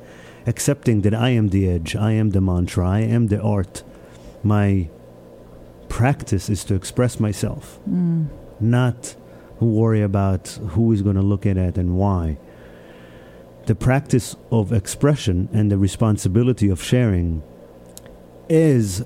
Accepting 0.47 1.03
that 1.03 1.15
I 1.15 1.31
am 1.31 1.49
the 1.49 1.69
edge, 1.69 1.97
I 1.97 2.13
am 2.13 2.31
the 2.31 2.41
mantra, 2.41 2.89
I 2.89 3.01
am 3.01 3.29
the 3.29 3.41
art. 3.41 3.83
My 4.43 4.89
practice 5.89 6.51
is 6.51 6.65
to 6.65 6.75
express 6.75 7.19
myself, 7.19 7.79
mm. 7.89 8.29
not 8.61 9.15
worry 9.61 10.03
about 10.03 10.49
who 10.71 10.93
is 10.93 11.01
going 11.01 11.17
to 11.17 11.23
look 11.23 11.47
at 11.47 11.57
it 11.57 11.79
and 11.79 11.97
why 11.97 12.37
the 13.67 13.75
practice 13.75 14.37
of 14.51 14.73
expression 14.73 15.49
and 15.53 15.71
the 15.71 15.79
responsibility 15.79 16.69
of 16.69 16.83
sharing 16.83 17.43
is 18.49 19.05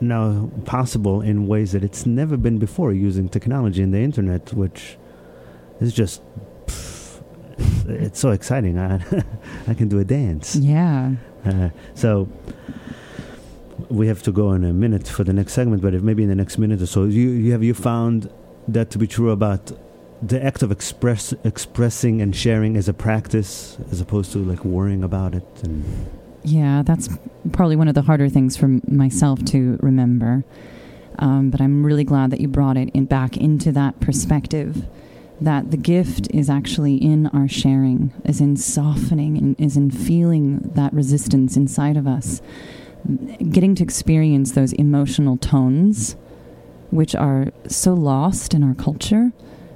now 0.00 0.50
possible 0.64 1.20
in 1.20 1.46
ways 1.46 1.72
that 1.72 1.84
it's 1.84 2.06
never 2.06 2.36
been 2.36 2.58
before 2.58 2.92
using 2.92 3.28
technology 3.28 3.82
and 3.82 3.92
the 3.92 3.98
internet, 3.98 4.52
which 4.54 4.96
is 5.80 5.92
just 5.92 6.22
pff, 6.66 6.97
it's, 7.58 7.84
it's, 7.84 8.20
so 8.20 8.30
exciting. 8.30 8.78
I 8.78 8.96
I 9.68 9.74
can 9.74 9.88
do 9.88 9.98
a 9.98 10.04
dance. 10.04 10.56
Yeah. 10.56 11.12
Uh, 11.44 11.70
so 11.94 12.28
we 13.88 14.06
have 14.08 14.22
to 14.22 14.32
go 14.32 14.52
in 14.52 14.64
a 14.64 14.72
minute 14.72 15.06
for 15.08 15.24
the 15.24 15.32
next 15.32 15.52
segment, 15.52 15.82
but 15.82 15.94
if 15.94 16.02
maybe 16.02 16.22
in 16.22 16.28
the 16.28 16.34
next 16.34 16.58
minute 16.58 16.82
or 16.82 16.86
so, 16.86 17.04
you, 17.04 17.30
you 17.30 17.52
have 17.52 17.62
you 17.62 17.74
found 17.74 18.30
that 18.66 18.90
to 18.90 18.98
be 18.98 19.06
true 19.06 19.30
about 19.30 19.72
the 20.20 20.44
act 20.44 20.62
of 20.62 20.72
express 20.72 21.32
expressing 21.44 22.20
and 22.20 22.34
sharing 22.34 22.76
as 22.76 22.88
a 22.88 22.92
practice 22.92 23.78
as 23.92 24.00
opposed 24.00 24.32
to 24.32 24.38
like 24.38 24.64
worrying 24.64 25.04
about 25.04 25.34
it 25.34 25.46
and 25.62 25.84
yeah 26.42 26.82
that's 26.82 27.08
probably 27.52 27.76
one 27.76 27.86
of 27.86 27.94
the 27.94 28.02
harder 28.02 28.28
things 28.28 28.56
for 28.56 28.66
myself 28.88 29.44
to 29.44 29.78
remember 29.80 30.42
um, 31.20 31.50
but 31.50 31.60
i'm 31.60 31.86
really 31.86 32.02
glad 32.02 32.30
that 32.30 32.40
you 32.40 32.48
brought 32.48 32.76
it 32.76 32.90
in 32.90 33.04
back 33.04 33.36
into 33.36 33.70
that 33.70 33.98
perspective 34.00 34.84
that 35.40 35.70
the 35.70 35.76
gift 35.76 36.28
is 36.32 36.50
actually 36.50 36.96
in 36.96 37.28
our 37.28 37.48
sharing 37.48 38.12
is 38.24 38.40
in 38.40 38.56
softening 38.56 39.36
and 39.36 39.60
is 39.60 39.76
in 39.76 39.90
feeling 39.90 40.58
that 40.74 40.92
resistance 40.92 41.56
inside 41.56 41.96
of 41.96 42.06
us 42.06 42.42
getting 43.50 43.74
to 43.76 43.82
experience 43.82 44.52
those 44.52 44.72
emotional 44.74 45.36
tones 45.36 46.16
which 46.90 47.14
are 47.14 47.48
so 47.66 47.94
lost 47.94 48.54
in 48.54 48.62
our 48.62 48.74
culture 48.74 49.32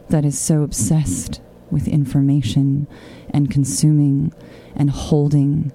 that 0.09 0.25
is 0.25 0.39
so 0.39 0.63
obsessed 0.63 1.41
with 1.71 1.89
information 1.89 2.87
and 3.31 3.51
consuming 3.51 4.33
and 4.75 4.91
holding. 4.91 5.73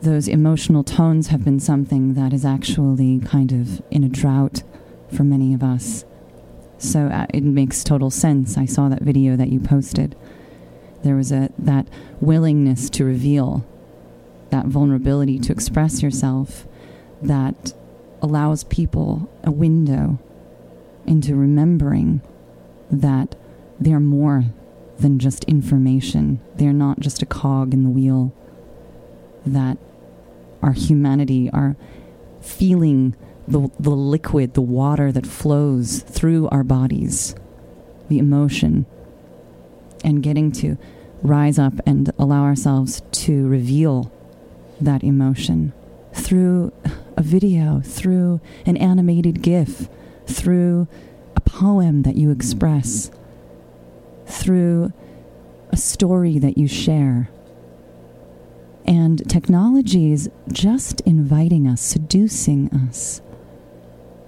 Those 0.00 0.28
emotional 0.28 0.84
tones 0.84 1.28
have 1.28 1.44
been 1.44 1.60
something 1.60 2.14
that 2.14 2.32
is 2.32 2.44
actually 2.44 3.20
kind 3.20 3.52
of 3.52 3.82
in 3.90 4.04
a 4.04 4.08
drought 4.08 4.62
for 5.14 5.24
many 5.24 5.54
of 5.54 5.62
us. 5.62 6.04
So 6.82 7.06
uh, 7.06 7.26
it 7.32 7.44
makes 7.44 7.84
total 7.84 8.10
sense. 8.10 8.58
I 8.58 8.66
saw 8.66 8.88
that 8.88 9.02
video 9.02 9.36
that 9.36 9.50
you 9.50 9.60
posted. 9.60 10.16
There 11.04 11.14
was 11.14 11.30
a 11.30 11.50
that 11.56 11.86
willingness 12.20 12.90
to 12.90 13.04
reveal, 13.04 13.64
that 14.50 14.66
vulnerability 14.66 15.38
to 15.38 15.52
express 15.52 16.02
yourself, 16.02 16.66
that 17.22 17.72
allows 18.20 18.64
people 18.64 19.30
a 19.44 19.52
window 19.52 20.18
into 21.06 21.36
remembering 21.36 22.20
that 22.90 23.36
they're 23.78 24.00
more 24.00 24.46
than 24.98 25.20
just 25.20 25.44
information. 25.44 26.40
They're 26.56 26.72
not 26.72 26.98
just 26.98 27.22
a 27.22 27.26
cog 27.26 27.72
in 27.72 27.84
the 27.84 27.90
wheel. 27.90 28.34
That 29.46 29.78
our 30.60 30.72
humanity, 30.72 31.48
our 31.52 31.76
feeling 32.40 33.14
the, 33.52 33.70
the 33.78 33.90
liquid, 33.90 34.54
the 34.54 34.62
water 34.62 35.12
that 35.12 35.26
flows 35.26 36.00
through 36.00 36.48
our 36.48 36.64
bodies, 36.64 37.34
the 38.08 38.18
emotion, 38.18 38.86
and 40.02 40.22
getting 40.22 40.50
to 40.52 40.78
rise 41.22 41.58
up 41.58 41.74
and 41.86 42.10
allow 42.18 42.44
ourselves 42.44 43.02
to 43.12 43.46
reveal 43.46 44.10
that 44.80 45.04
emotion 45.04 45.72
through 46.14 46.72
a 47.16 47.22
video, 47.22 47.80
through 47.84 48.40
an 48.64 48.76
animated 48.78 49.42
GIF, 49.42 49.88
through 50.26 50.88
a 51.36 51.40
poem 51.40 52.02
that 52.02 52.16
you 52.16 52.30
express, 52.30 53.10
through 54.26 54.92
a 55.68 55.76
story 55.76 56.38
that 56.38 56.56
you 56.56 56.66
share. 56.66 57.28
And 58.86 59.28
technology 59.28 60.10
is 60.10 60.30
just 60.50 61.02
inviting 61.02 61.68
us, 61.68 61.82
seducing 61.82 62.70
us 62.70 63.20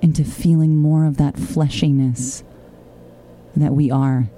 into 0.05 0.23
feeling 0.25 0.77
more 0.77 1.07
of 1.07 1.17
that 1.17 1.35
fleshiness 1.35 2.45
that 3.57 3.73
we 3.73 3.91
are. 3.91 4.29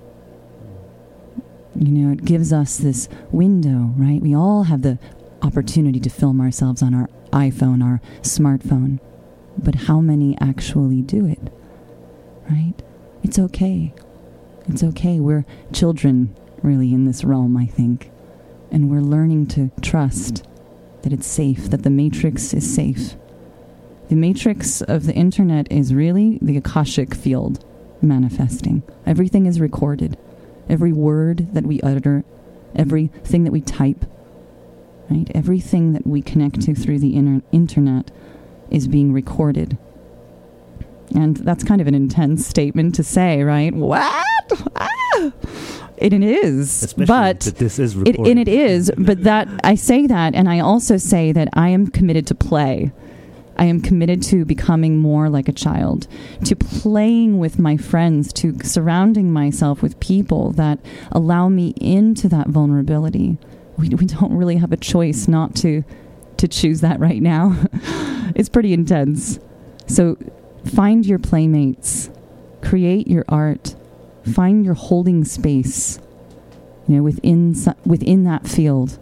You 1.74 1.90
know, 1.90 2.12
it 2.12 2.24
gives 2.24 2.52
us 2.52 2.78
this 2.78 3.08
window, 3.30 3.92
right? 3.96 4.22
We 4.22 4.34
all 4.34 4.62
have 4.62 4.82
the 4.82 4.98
opportunity 5.42 6.00
to 6.00 6.08
film 6.08 6.40
ourselves 6.40 6.82
on 6.82 6.94
our 6.94 7.10
iPhone, 7.32 7.84
our 7.84 8.00
smartphone. 8.22 9.00
But 9.58 9.74
how 9.74 10.00
many 10.00 10.38
actually 10.40 11.02
do 11.02 11.26
it? 11.26 11.52
right? 12.50 12.74
It's 13.22 13.38
okay. 13.38 13.94
It's 14.68 14.82
okay. 14.82 15.20
We're 15.20 15.44
children, 15.72 16.34
really, 16.62 16.92
in 16.92 17.04
this 17.04 17.24
realm, 17.24 17.56
I 17.56 17.66
think. 17.66 18.10
And 18.70 18.90
we're 18.90 19.00
learning 19.00 19.46
to 19.48 19.70
trust 19.80 20.44
that 21.02 21.12
it's 21.12 21.26
safe, 21.26 21.70
that 21.70 21.82
the 21.82 21.90
matrix 21.90 22.52
is 22.52 22.72
safe. 22.72 23.16
The 24.08 24.16
matrix 24.16 24.82
of 24.82 25.06
the 25.06 25.14
internet 25.14 25.70
is 25.70 25.94
really 25.94 26.38
the 26.40 26.56
Akashic 26.56 27.14
field 27.14 27.64
manifesting. 28.00 28.82
Everything 29.04 29.46
is 29.46 29.60
recorded. 29.60 30.16
Every 30.68 30.92
word 30.92 31.52
that 31.54 31.64
we 31.64 31.80
utter, 31.80 32.24
everything 32.74 33.44
that 33.44 33.52
we 33.52 33.60
type, 33.60 34.04
right? 35.10 35.30
Everything 35.34 35.92
that 35.92 36.06
we 36.06 36.22
connect 36.22 36.60
to 36.62 36.74
through 36.74 36.98
the 36.98 37.16
inter- 37.16 37.44
internet 37.52 38.10
is 38.70 38.88
being 38.88 39.12
recorded 39.12 39.78
and 41.14 41.36
that's 41.36 41.64
kind 41.64 41.80
of 41.80 41.86
an 41.86 41.94
intense 41.94 42.46
statement 42.46 42.94
to 42.96 43.02
say, 43.02 43.42
right? 43.42 43.72
What? 43.74 44.02
Ah! 44.76 45.32
it 45.96 46.12
is, 46.12 46.82
Especially 46.82 47.06
but 47.06 47.40
this 47.40 47.78
is 47.78 47.96
it, 47.96 48.16
and 48.18 48.38
it 48.38 48.48
is. 48.48 48.90
But 48.96 49.24
that 49.24 49.48
I 49.64 49.74
say 49.74 50.06
that, 50.06 50.34
and 50.34 50.48
I 50.48 50.60
also 50.60 50.96
say 50.96 51.32
that 51.32 51.48
I 51.54 51.70
am 51.70 51.88
committed 51.88 52.26
to 52.28 52.34
play, 52.34 52.92
I 53.56 53.64
am 53.66 53.80
committed 53.80 54.22
to 54.24 54.44
becoming 54.44 54.98
more 54.98 55.28
like 55.28 55.48
a 55.48 55.52
child, 55.52 56.06
to 56.44 56.54
playing 56.54 57.38
with 57.38 57.58
my 57.58 57.76
friends, 57.76 58.32
to 58.34 58.56
surrounding 58.62 59.32
myself 59.32 59.82
with 59.82 59.98
people 60.00 60.52
that 60.52 60.78
allow 61.12 61.48
me 61.48 61.74
into 61.76 62.28
that 62.28 62.48
vulnerability. 62.48 63.38
We, 63.76 63.88
we 63.90 64.06
don't 64.06 64.34
really 64.34 64.56
have 64.56 64.72
a 64.72 64.76
choice 64.76 65.28
not 65.28 65.54
to 65.56 65.84
to 66.36 66.46
choose 66.46 66.82
that 66.82 67.00
right 67.00 67.22
now. 67.22 67.56
it's 68.34 68.50
pretty 68.50 68.74
intense. 68.74 69.38
So 69.86 70.18
find 70.66 71.06
your 71.06 71.18
playmates, 71.18 72.10
create 72.62 73.08
your 73.08 73.24
art, 73.28 73.74
find 74.34 74.64
your 74.64 74.74
holding 74.74 75.24
space, 75.24 75.98
you 76.86 76.96
know, 76.96 77.02
within 77.02 77.54
within 77.84 78.24
that 78.24 78.46
field. 78.46 78.98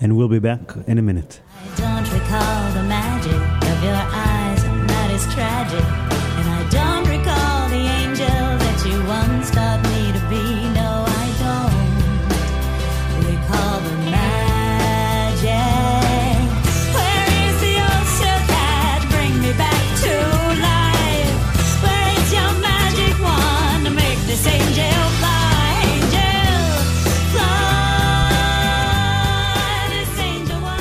And 0.00 0.16
we'll 0.16 0.28
be 0.28 0.38
back 0.38 0.74
in 0.86 0.96
a 0.96 1.02
minute. 1.02 1.40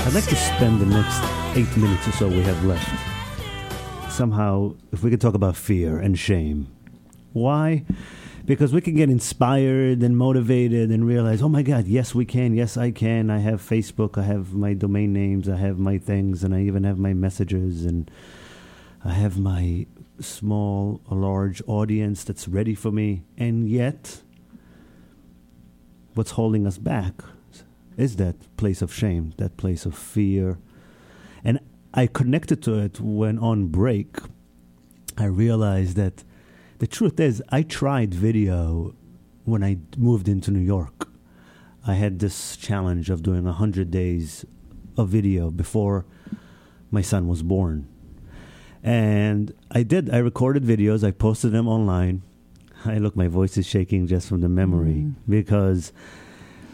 I'd 0.07 0.13
like 0.13 0.27
to 0.27 0.37
spend 0.37 0.79
the 0.79 0.85
next 0.85 1.19
eight 1.57 1.75
minutes 1.75 2.07
or 2.07 2.13
so 2.13 2.29
we 2.29 2.41
have 2.43 2.63
left. 2.63 2.89
Somehow, 4.09 4.75
if 4.93 5.03
we 5.03 5.09
could 5.09 5.19
talk 5.19 5.33
about 5.33 5.57
fear 5.57 5.99
and 5.99 6.17
shame. 6.17 6.73
Why? 7.33 7.83
Because 8.45 8.71
we 8.71 8.79
can 8.79 8.95
get 8.95 9.09
inspired 9.09 10.01
and 10.01 10.17
motivated 10.17 10.91
and 10.91 11.05
realize, 11.05 11.41
oh 11.41 11.49
my 11.49 11.61
God, 11.61 11.87
yes, 11.87 12.15
we 12.15 12.23
can. 12.23 12.53
Yes, 12.53 12.77
I 12.77 12.91
can. 12.91 13.29
I 13.29 13.39
have 13.39 13.61
Facebook. 13.61 14.17
I 14.17 14.23
have 14.23 14.53
my 14.53 14.73
domain 14.73 15.11
names. 15.11 15.49
I 15.49 15.57
have 15.57 15.77
my 15.77 15.97
things. 15.97 16.41
And 16.41 16.55
I 16.55 16.61
even 16.61 16.85
have 16.85 16.97
my 16.97 17.13
messages. 17.13 17.83
And 17.83 18.09
I 19.03 19.11
have 19.11 19.37
my 19.37 19.87
small 20.21 21.01
or 21.11 21.17
large 21.17 21.61
audience 21.67 22.23
that's 22.23 22.47
ready 22.47 22.75
for 22.75 22.93
me. 22.93 23.23
And 23.37 23.67
yet, 23.67 24.21
what's 26.13 26.31
holding 26.31 26.65
us 26.65 26.77
back 26.77 27.23
is 27.97 28.15
that 28.17 28.55
place 28.55 28.81
of 28.81 28.93
shame, 28.93 29.33
that 29.37 29.57
place 29.57 29.85
of 29.85 29.97
fear. 29.97 30.59
And 31.43 31.59
I 31.93 32.07
connected 32.07 32.61
to 32.63 32.75
it 32.75 32.99
when 33.01 33.39
on 33.39 33.67
break, 33.67 34.17
I 35.17 35.25
realized 35.25 35.97
that 35.97 36.23
the 36.77 36.87
truth 36.87 37.19
is, 37.19 37.41
I 37.49 37.63
tried 37.63 38.13
video 38.13 38.93
when 39.45 39.63
I 39.63 39.79
moved 39.97 40.27
into 40.27 40.51
New 40.51 40.59
York. 40.59 41.09
I 41.87 41.95
had 41.95 42.19
this 42.19 42.55
challenge 42.55 43.09
of 43.09 43.23
doing 43.23 43.45
100 43.45 43.89
days 43.89 44.45
of 44.95 45.09
video 45.09 45.49
before 45.49 46.05
my 46.91 47.01
son 47.01 47.27
was 47.27 47.41
born. 47.41 47.87
And 48.83 49.53
I 49.71 49.83
did, 49.83 50.13
I 50.13 50.17
recorded 50.17 50.63
videos, 50.63 51.03
I 51.03 51.11
posted 51.11 51.51
them 51.51 51.67
online. 51.67 52.21
I 52.85 52.99
look, 52.99 53.15
my 53.15 53.27
voice 53.27 53.57
is 53.57 53.65
shaking 53.65 54.05
just 54.05 54.27
from 54.29 54.41
the 54.41 54.49
memory 54.49 55.05
mm. 55.07 55.15
because 55.27 55.91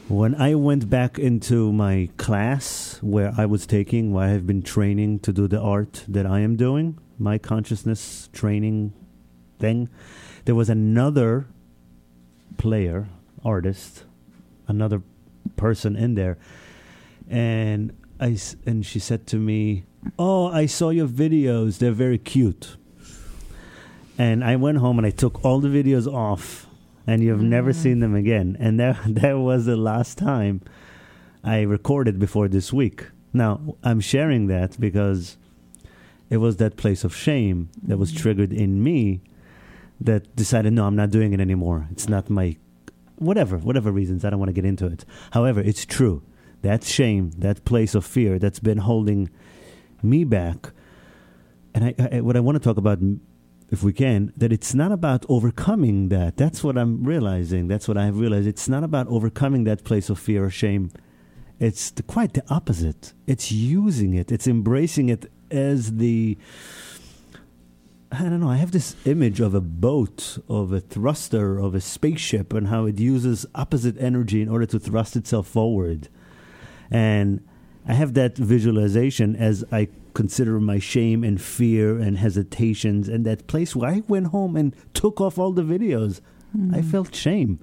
when 0.08 0.36
I 0.36 0.56
went 0.56 0.90
back 0.90 1.18
into 1.18 1.72
my 1.72 2.10
class 2.18 3.00
where 3.02 3.34
I 3.38 3.46
was 3.46 3.66
taking, 3.66 4.12
where 4.12 4.26
I 4.26 4.30
have 4.32 4.46
been 4.46 4.62
training 4.62 5.20
to 5.20 5.32
do 5.32 5.48
the 5.48 5.60
art 5.60 6.04
that 6.08 6.26
I 6.26 6.40
am 6.42 6.56
doing, 6.56 7.00
my 7.18 7.38
consciousness 7.38 8.30
training 8.34 8.94
thing, 9.60 9.90
there 10.46 10.56
was 10.56 10.70
another 10.70 11.48
player, 12.58 13.08
artist, 13.46 14.04
another 14.68 15.02
person 15.56 15.96
in 15.96 16.16
there, 16.16 16.38
and 17.30 17.96
I 18.20 18.38
and 18.66 18.86
she 18.86 19.00
said 19.00 19.26
to 19.28 19.38
me, 19.38 19.86
"Oh, 20.20 20.48
I 20.48 20.66
saw 20.66 20.90
your 20.90 21.08
videos; 21.08 21.78
they're 21.78 21.92
very 21.92 22.18
cute." 22.18 22.76
And 24.18 24.44
I 24.44 24.56
went 24.58 24.78
home 24.78 25.00
and 25.00 25.08
I 25.08 25.12
took 25.12 25.44
all 25.44 25.60
the 25.60 25.70
videos 25.70 26.08
off, 26.08 26.68
and 27.06 27.24
you've 27.24 27.42
never 27.42 27.72
mm. 27.72 27.76
seen 27.76 28.00
them 28.00 28.16
again. 28.16 28.58
And 28.60 28.80
that 28.80 28.98
that 29.08 29.34
was 29.34 29.66
the 29.66 29.78
last 29.78 30.18
time 30.18 30.62
I 31.44 31.62
recorded 31.62 32.20
before 32.20 32.48
this 32.48 32.72
week. 32.72 33.06
Now 33.34 33.76
I'm 33.84 34.00
sharing 34.00 34.48
that 34.48 34.80
because 34.80 35.38
it 36.30 36.38
was 36.38 36.58
that 36.58 36.78
place 36.78 37.04
of 37.04 37.16
shame 37.16 37.70
that 37.84 37.98
was 37.98 38.12
mm. 38.12 38.18
triggered 38.18 38.54
in 38.54 38.84
me 38.84 39.22
that 40.02 40.36
decided, 40.36 40.74
no, 40.74 40.86
I'm 40.86 40.96
not 40.96 41.12
doing 41.12 41.34
it 41.34 41.40
anymore. 41.40 41.88
It's 41.92 42.10
not 42.10 42.30
my 42.30 42.58
whatever, 43.18 43.58
whatever 43.58 43.92
reasons. 43.92 44.26
I 44.26 44.30
don't 44.30 44.40
want 44.40 44.50
to 44.50 44.54
get 44.54 44.66
into 44.66 44.86
it. 44.88 45.06
However, 45.32 45.62
it's 45.62 45.86
true. 45.86 46.24
That 46.62 46.84
shame, 46.84 47.32
that 47.40 47.66
place 47.66 47.94
of 47.94 48.06
fear 48.06 48.40
that's 48.40 48.60
been 48.60 48.80
holding 48.80 49.30
me 50.02 50.24
back. 50.24 50.72
And 51.74 51.86
I, 51.86 51.96
I 52.12 52.22
what 52.22 52.38
I 52.38 52.40
want 52.40 52.56
to 52.56 52.64
talk 52.64 52.78
about 52.78 53.00
if 53.72 53.84
we 53.84 53.94
can, 53.94 54.34
that 54.38 54.54
it's 54.54 54.74
not 54.74 54.92
about 54.92 55.26
overcoming 55.30 56.10
that. 56.10 56.38
That's 56.38 56.64
what 56.64 56.78
I'm 56.78 57.04
realizing. 57.04 57.68
That's 57.68 57.88
what 57.88 57.98
I 57.98 58.06
have 58.06 58.20
realized. 58.20 58.48
It's 58.48 58.70
not 58.70 58.84
about 58.84 59.08
overcoming 59.08 59.64
that 59.64 59.84
place 59.84 60.10
of 60.10 60.20
fear 60.20 60.46
or 60.46 60.50
shame. 60.50 60.92
It's 61.60 61.92
the, 61.92 62.04
quite 62.04 62.34
the 62.34 62.44
opposite. 62.50 63.14
It's 63.26 63.52
using 63.52 64.14
it. 64.14 64.32
It's 64.32 64.48
embracing 64.48 65.10
it 65.10 65.32
as 65.50 65.98
the. 65.98 66.38
I 68.12 68.20
don't 68.20 68.40
know. 68.40 68.50
I 68.50 68.58
have 68.58 68.72
this 68.72 68.96
image 69.06 69.40
of 69.40 69.56
a 69.56 69.62
boat, 69.62 70.38
of 70.48 70.72
a 70.72 70.80
thruster, 70.80 71.58
of 71.58 71.74
a 71.74 71.82
spaceship, 71.82 72.54
and 72.54 72.68
how 72.68 72.86
it 72.86 73.00
uses 73.00 73.46
opposite 73.56 73.98
energy 74.00 74.42
in 74.42 74.50
order 74.50 74.68
to 74.68 74.80
thrust 74.80 75.16
itself 75.16 75.48
forward. 75.48 76.10
And 76.92 77.44
I 77.88 77.94
have 77.94 78.14
that 78.14 78.38
visualization 78.38 79.36
as 79.36 79.64
I 79.72 79.88
consider 80.14 80.60
my 80.60 80.80
shame 80.80 81.24
and 81.24 81.42
fear 81.42 81.98
and 81.98 82.18
hesitations 82.18 83.08
and 83.10 83.26
that 83.26 83.48
place 83.48 83.76
where 83.76 83.90
I 83.90 84.04
went 84.08 84.28
home 84.28 84.56
and 84.56 84.76
took 84.94 85.20
off 85.20 85.38
all 85.38 85.52
the 85.52 85.64
videos. 85.64 86.22
I 86.72 86.82
felt 86.84 87.16
shame. 87.16 87.60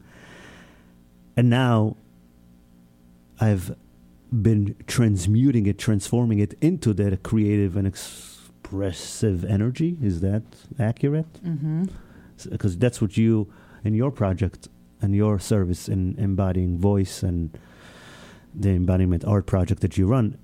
And 1.37 1.49
now 1.49 1.97
I've 3.41 3.77
been 4.33 4.75
transmuting 4.87 5.67
it, 5.67 5.79
transforming 5.79 6.41
it 6.41 6.55
into 6.61 6.93
that 6.95 7.23
creative 7.23 7.77
and 7.77 7.87
expressive 7.87 9.45
energy. 9.45 9.97
Is 10.03 10.21
that 10.21 10.43
accurate? 10.79 11.33
Mm-hmm. 11.45 11.85
Because 12.51 12.77
that's 12.79 13.01
what 13.01 13.17
you, 13.17 13.53
in 13.85 13.95
your 13.95 14.11
project 14.11 14.69
and 15.01 15.15
your 15.15 15.39
service 15.39 15.89
in 15.89 16.17
embodying 16.19 16.79
voice 16.79 17.23
and 17.23 17.57
the 18.55 18.71
embodiment 18.71 19.25
art 19.25 19.47
project 19.47 19.81
that 19.83 19.97
you 19.97 20.07
run, 20.07 20.37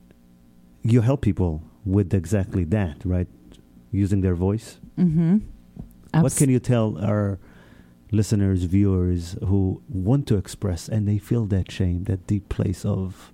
you 0.83 1.01
help 1.01 1.21
people 1.21 1.63
with 1.87 2.13
exactly 2.13 2.65
that, 2.65 2.97
right? 3.05 3.29
Using 3.93 4.21
their 4.21 4.35
voice. 4.35 4.79
Mm-hmm. 4.99 5.39
What 6.21 6.37
can 6.37 6.51
you 6.51 6.59
tell 6.59 6.99
our 6.99 7.39
listeners, 8.11 8.65
viewers 8.65 9.37
who 9.45 9.83
want 9.89 10.27
to 10.29 10.37
express 10.37 10.89
and 10.89 11.07
they 11.09 11.19
feel 11.19 11.47
that 11.47 11.71
shame, 11.71 12.05
that 12.05 12.27
deep 12.27 12.49
place 12.49 12.85
of 12.85 13.33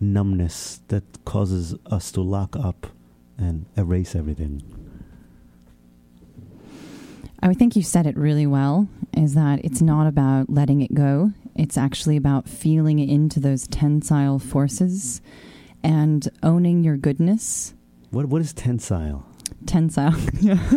numbness 0.00 0.80
that 0.88 1.04
causes 1.24 1.74
us 1.86 2.12
to 2.12 2.20
lock 2.20 2.56
up 2.56 2.88
and 3.38 3.66
erase 3.76 4.14
everything? 4.14 4.62
I 7.42 7.52
think 7.52 7.76
you 7.76 7.82
said 7.82 8.06
it 8.06 8.16
really 8.16 8.46
well 8.46 8.88
is 9.12 9.34
that 9.34 9.64
it's 9.64 9.82
not 9.82 10.06
about 10.06 10.48
letting 10.50 10.80
it 10.80 10.94
go. 10.94 11.32
It's 11.54 11.76
actually 11.76 12.16
about 12.16 12.48
feeling 12.48 12.98
into 12.98 13.38
those 13.38 13.68
tensile 13.68 14.38
forces 14.38 15.20
and 15.82 16.26
owning 16.42 16.82
your 16.82 16.96
goodness. 16.96 17.74
What 18.14 18.26
what 18.26 18.40
is 18.40 18.52
tensile? 18.52 19.26
Tensile. 19.66 20.14
yeah. 20.40 20.58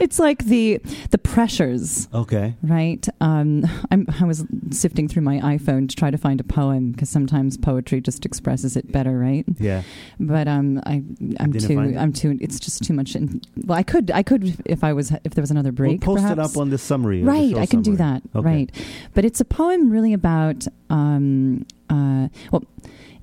it's 0.00 0.18
like 0.20 0.44
the 0.44 0.78
the 1.10 1.18
pressures, 1.18 2.08
Okay. 2.14 2.54
right? 2.62 3.06
Um, 3.20 3.64
I'm, 3.90 4.06
I 4.20 4.24
was 4.24 4.44
sifting 4.70 5.08
through 5.08 5.22
my 5.22 5.40
iPhone 5.40 5.88
to 5.88 5.96
try 5.96 6.10
to 6.10 6.16
find 6.16 6.40
a 6.40 6.44
poem 6.44 6.92
because 6.92 7.10
sometimes 7.10 7.56
poetry 7.56 8.00
just 8.00 8.24
expresses 8.24 8.76
it 8.76 8.90
better, 8.92 9.18
right? 9.18 9.44
Yeah. 9.58 9.82
But 10.20 10.46
um, 10.48 10.80
I 10.86 11.02
I'm 11.40 11.50
Didn't 11.52 11.68
too? 11.68 11.98
I'm 11.98 12.12
too. 12.12 12.38
It's 12.40 12.58
just 12.60 12.84
too 12.84 12.92
much. 12.94 13.14
In, 13.16 13.40
well, 13.66 13.78
I 13.78 13.82
could 13.82 14.10
I 14.12 14.22
could 14.22 14.56
if 14.64 14.84
I 14.84 14.92
was 14.92 15.12
if 15.24 15.34
there 15.34 15.42
was 15.42 15.50
another 15.50 15.72
break. 15.72 16.00
we'll 16.06 16.14
post 16.16 16.22
perhaps. 16.22 16.38
it 16.38 16.52
up 16.52 16.56
on 16.60 16.70
the 16.70 16.78
summary. 16.78 17.20
of 17.20 17.26
the 17.26 17.30
Right, 17.32 17.56
I 17.56 17.66
can 17.66 17.82
do 17.82 17.96
that. 17.96 18.22
Okay. 18.34 18.48
Right, 18.48 18.70
but 19.12 19.24
it's 19.24 19.40
a 19.40 19.44
poem 19.44 19.90
really 19.90 20.12
about. 20.14 20.66
Um, 20.88 21.66
uh, 21.90 22.28
well, 22.52 22.62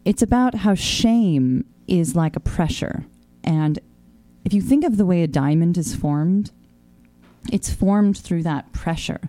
it's 0.03 0.21
about 0.21 0.53
how 0.55 0.76
shame 0.76 1.65
is 1.88 2.15
like 2.15 2.36
a 2.36 2.39
pressure, 2.39 3.05
and 3.46 3.80
if 4.43 4.52
you 4.54 4.62
think 4.62 4.84
of 4.84 4.98
the 4.98 5.06
way 5.06 5.24
a 5.24 5.28
diamond 5.28 5.78
is 5.78 5.96
formed, 5.96 6.52
it's 7.52 7.72
formed 7.74 8.18
through 8.18 8.43
that 8.43 8.72
pressure, 8.74 9.22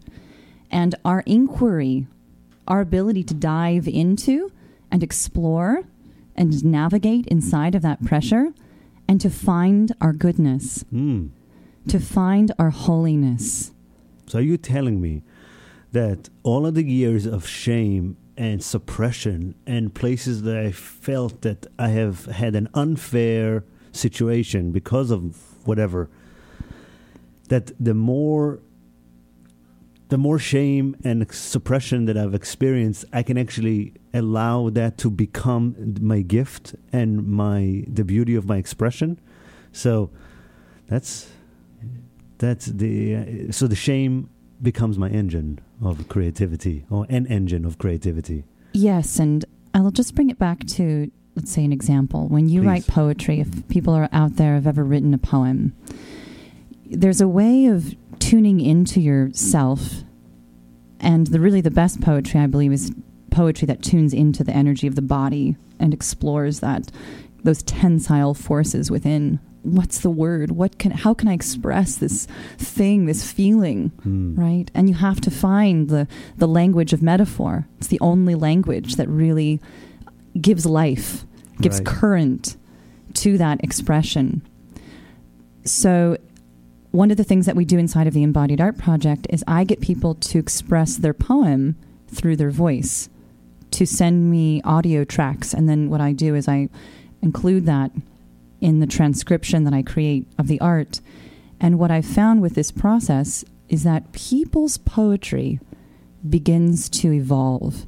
and 0.71 0.95
our 1.05 1.23
inquiry, 1.27 2.07
our 2.67 2.81
ability 2.81 3.23
to 3.25 3.35
dive 3.35 3.87
into 3.87 4.51
and 4.91 5.03
explore 5.03 5.83
and 6.35 6.64
navigate 6.64 7.27
inside 7.29 7.75
of 7.75 7.83
that 7.83 8.05
pressure 8.05 8.53
and 9.09 9.21
to 9.21 9.31
find 9.31 9.93
our 10.01 10.12
goodness, 10.12 10.85
Mm. 10.93 11.29
to 11.89 12.01
find 12.01 12.51
our 12.59 12.71
holiness. 12.71 13.73
So 14.27 14.39
are 14.39 14.43
you 14.43 14.57
telling 14.57 15.01
me 15.01 15.23
that 15.93 16.29
all 16.43 16.67
of 16.67 16.75
the 16.75 16.83
years 16.85 17.27
of 17.27 17.47
shame 17.47 18.17
and 18.37 18.62
suppression 18.62 19.55
and 19.67 19.95
places 19.95 20.43
that 20.43 20.57
I 20.57 20.73
felt 20.73 21.43
that 21.43 21.67
I 21.79 21.89
have 21.91 22.27
had 22.27 22.55
an 22.57 22.69
unfair 22.75 23.64
situation 23.97 24.72
because 24.72 25.11
of 25.11 25.36
whatever 25.66 26.09
that 27.49 27.72
the 27.78 27.94
more 27.94 28.61
the 30.09 30.18
more 30.18 30.38
shame 30.38 30.97
and 31.03 31.28
suppression 31.32 32.05
that 32.05 32.16
I've 32.16 32.34
experienced, 32.34 33.05
I 33.12 33.24
can 33.24 33.36
actually 33.36 33.92
allow 34.14 34.70
that 34.70 34.99
to 34.99 35.11
become 35.11 35.97
my 36.01 36.20
gift 36.20 36.76
and 36.92 37.26
my 37.26 37.84
the 37.88 38.05
beauty 38.05 38.36
of 38.36 38.47
my 38.47 38.57
expression. 38.57 39.18
So 39.72 40.11
that's 40.86 41.28
that's 42.38 42.66
the 42.66 43.16
uh, 43.16 43.53
so 43.53 43.66
the 43.66 43.76
shame 43.76 44.30
becomes 44.62 44.97
my 44.97 45.09
engine 45.09 45.61
of 45.82 46.09
creativity 46.09 46.84
or 46.88 47.07
an 47.09 47.26
engine 47.26 47.64
of 47.64 47.78
creativity. 47.78 48.44
Yes, 48.72 49.18
and 49.18 49.44
I'll 49.74 49.90
just 49.90 50.14
bring 50.14 50.30
it 50.30 50.38
back 50.38 50.66
to, 50.68 51.11
let's 51.37 51.53
say, 51.53 51.64
an 51.64 51.72
example. 51.72 52.26
When 52.28 52.49
you 52.49 52.62
Please. 52.62 52.66
write 52.66 52.87
poetry, 52.87 53.41
if 53.41 53.68
people 53.68 53.95
are 53.95 54.09
out 54.11 54.37
there 54.37 54.55
have 54.55 54.66
ever 54.66 54.82
written 54.82 55.12
a 55.14 55.18
poem, 55.18 55.76
there's 56.87 57.20
a 57.20 57.28
way 57.28 57.66
of 57.66 57.95
tuning 58.18 58.59
into 58.61 59.01
yourself. 59.01 60.03
And 60.99 61.26
the 61.26 61.39
really 61.39 61.61
the 61.61 61.70
best 61.70 62.01
poetry, 62.01 62.41
I 62.41 62.47
believe, 62.47 62.72
is 62.72 62.91
poetry 63.30 63.66
that 63.66 63.82
tunes 63.82 64.14
into 64.14 64.43
the 64.43 64.53
energy 64.53 64.87
of 64.87 64.95
the 64.95 65.03
body 65.03 65.57
and 65.78 65.93
explores 65.93 66.61
that 66.61 66.91
those 67.45 67.62
tensile 67.62 68.34
forces 68.34 68.91
within. 68.91 69.39
What's 69.62 70.01
the 70.01 70.11
word? 70.11 70.53
What 70.53 70.78
can? 70.78 70.93
How 70.93 71.12
can 71.12 71.28
I 71.28 71.34
express 71.34 71.97
this 71.97 72.26
thing, 72.57 73.07
this 73.07 73.30
feeling? 73.30 73.89
Hmm. 74.03 74.34
right 74.37 74.70
and 74.74 74.89
you 74.89 74.95
have 74.95 75.20
to 75.22 75.30
find 75.30 75.89
the 75.89 76.07
the 76.37 76.47
language 76.47 76.93
of 76.93 77.03
metaphor 77.03 77.66
it's 77.78 77.89
the 77.89 77.99
only 78.01 78.37
language 78.37 78.95
that 78.95 79.09
really 79.09 79.61
gives 80.41 80.66
life 80.66 81.24
gives 81.61 81.78
Right. 81.78 81.87
current 81.87 82.57
to 83.14 83.39
that 83.39 83.62
expression. 83.64 84.43
So 85.64 86.16
one 86.91 87.11
of 87.11 87.16
the 87.16 87.24
things 87.24 87.47
that 87.47 87.57
we 87.57 87.64
do 87.64 87.78
inside 87.78 88.07
of 88.07 88.14
the 88.14 88.22
embodied 88.22 88.61
art 88.61 88.78
project 88.78 89.26
is 89.30 89.45
i 89.47 89.64
get 89.64 89.80
people 89.80 90.14
to 90.14 90.39
express 90.39 90.97
their 90.97 91.12
poem 91.14 91.76
through 92.09 92.37
their 92.37 92.51
voice 92.51 93.09
to 93.72 93.84
send 93.87 94.30
me 94.30 94.62
audio 94.62 95.05
tracks. 95.05 95.53
And 95.53 95.68
then 95.68 95.91
what 95.91 96.01
i 96.01 96.12
do 96.12 96.34
is 96.34 96.49
i 96.49 96.68
include 97.22 97.66
that 97.66 97.91
in 98.61 98.80
the 98.80 98.87
transcription 98.87 99.64
that 99.64 99.74
i 99.74 99.82
create 99.82 100.26
of 100.39 100.47
the 100.47 100.61
art. 100.61 101.01
And 101.61 101.78
what 101.78 101.91
I've 101.91 102.05
found 102.07 102.43
with 102.43 102.55
this 102.55 102.70
process 102.70 103.45
is 103.70 103.82
that 103.82 104.12
people's 104.12 104.76
poetry 104.76 105.59
begins 106.28 106.89
to 106.91 107.12
evolve 107.12 107.87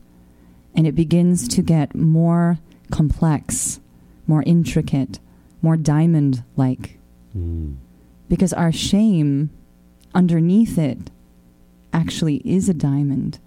and 0.79 0.87
it 0.87 0.95
begins 0.95 1.49
to 1.49 1.61
get 1.61 1.93
more 1.97 2.61
complex, 2.93 3.81
more 4.29 4.45
intricate, 4.47 5.19
more 5.61 5.77
diamond 5.77 6.45
like. 6.57 7.01
Hmm. 7.33 7.73
Because 8.29 8.53
our 8.53 8.71
shame 8.71 9.51
underneath 10.15 10.79
it 10.79 11.11
actually 11.93 12.37
is 12.45 12.69
a 12.69 12.75
diamond. 12.75 13.41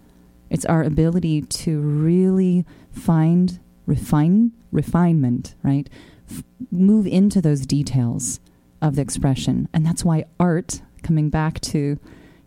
It's 0.49 0.65
our 0.65 0.83
ability 0.83 1.43
to 1.43 1.79
really 1.79 2.65
find 2.91 3.61
refine 3.85 4.51
refinement, 4.73 5.55
right? 5.63 5.89
F- 6.29 6.43
move 6.69 7.07
into 7.07 7.39
those 7.39 7.65
details 7.65 8.41
of 8.81 8.97
the 8.97 9.01
expression. 9.01 9.69
And 9.73 9.85
that's 9.85 10.03
why 10.03 10.25
art, 10.37 10.81
coming 11.01 11.29
back 11.29 11.61
to, 11.61 11.79
you 11.79 11.97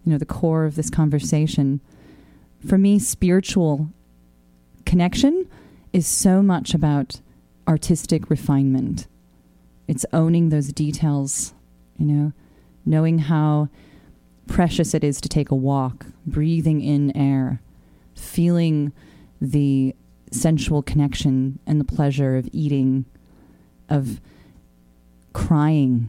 know, 0.05 0.19
the 0.19 0.27
core 0.27 0.67
of 0.67 0.75
this 0.75 0.91
conversation, 0.91 1.81
for 2.69 2.77
me, 2.77 2.99
spiritual 2.99 3.89
connection 4.87 5.47
is 5.93 6.07
so 6.07 6.43
much 6.43 6.75
about 6.75 7.21
artistic 7.67 8.31
refinement. 8.31 9.07
It's 9.87 10.07
owning 10.13 10.49
those 10.49 10.73
details, 10.73 11.55
you 11.99 12.07
know, 12.07 12.33
knowing 12.85 13.19
how 13.21 13.69
precious 14.47 14.95
it 14.95 15.05
is 15.05 15.21
to 15.21 15.29
take 15.29 15.51
a 15.51 15.55
walk, 15.55 16.07
breathing 16.27 16.81
in 16.81 17.17
air, 17.17 17.61
feeling 18.15 18.93
the 19.41 19.95
sensual 20.31 20.83
connection 20.83 21.59
and 21.67 21.81
the 21.81 21.85
pleasure 21.85 22.37
of 22.37 22.49
eating, 22.53 23.05
of 23.89 24.21
crying. 25.33 26.09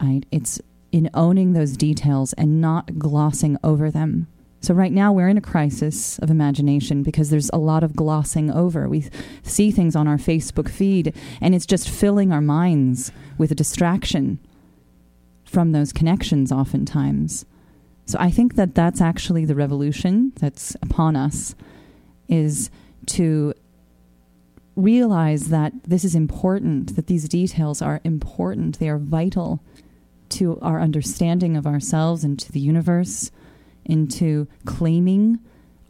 Right? 0.00 0.24
It's 0.30 0.60
in 0.92 1.10
owning 1.14 1.52
those 1.52 1.76
details 1.76 2.32
and 2.34 2.60
not 2.60 2.98
glossing 2.98 3.56
over 3.62 3.90
them. 3.90 4.26
So 4.60 4.74
right 4.74 4.92
now 4.92 5.12
we're 5.12 5.28
in 5.28 5.38
a 5.38 5.42
crisis 5.42 6.18
of 6.18 6.30
imagination 6.30 7.02
because 7.02 7.30
there's 7.30 7.50
a 7.52 7.58
lot 7.58 7.82
of 7.82 7.96
glossing 7.96 8.50
over. 8.50 8.88
We 8.88 9.08
see 9.42 9.70
things 9.70 9.96
on 9.96 10.06
our 10.06 10.18
Facebook 10.18 10.68
feed 10.68 11.14
and 11.40 11.54
it's 11.54 11.66
just 11.66 11.88
filling 11.88 12.30
our 12.30 12.42
minds 12.42 13.10
with 13.38 13.50
a 13.50 13.54
distraction 13.54 14.38
from 15.44 15.72
those 15.72 15.92
connections 15.92 16.52
oftentimes. 16.52 17.46
So 18.04 18.18
I 18.20 18.30
think 18.30 18.56
that 18.56 18.74
that's 18.74 19.00
actually 19.00 19.44
the 19.44 19.54
revolution 19.54 20.32
that's 20.38 20.74
upon 20.82 21.16
us 21.16 21.54
is 22.28 22.70
to 23.06 23.54
realize 24.76 25.48
that 25.48 25.72
this 25.84 26.04
is 26.04 26.14
important, 26.14 26.96
that 26.96 27.06
these 27.06 27.28
details 27.28 27.80
are 27.80 28.00
important, 28.04 28.78
they 28.78 28.88
are 28.88 28.98
vital 28.98 29.62
to 30.30 30.58
our 30.60 30.80
understanding 30.80 31.56
of 31.56 31.66
ourselves 31.66 32.24
and 32.24 32.38
to 32.38 32.52
the 32.52 32.60
universe, 32.60 33.30
into 33.90 34.46
claiming 34.64 35.40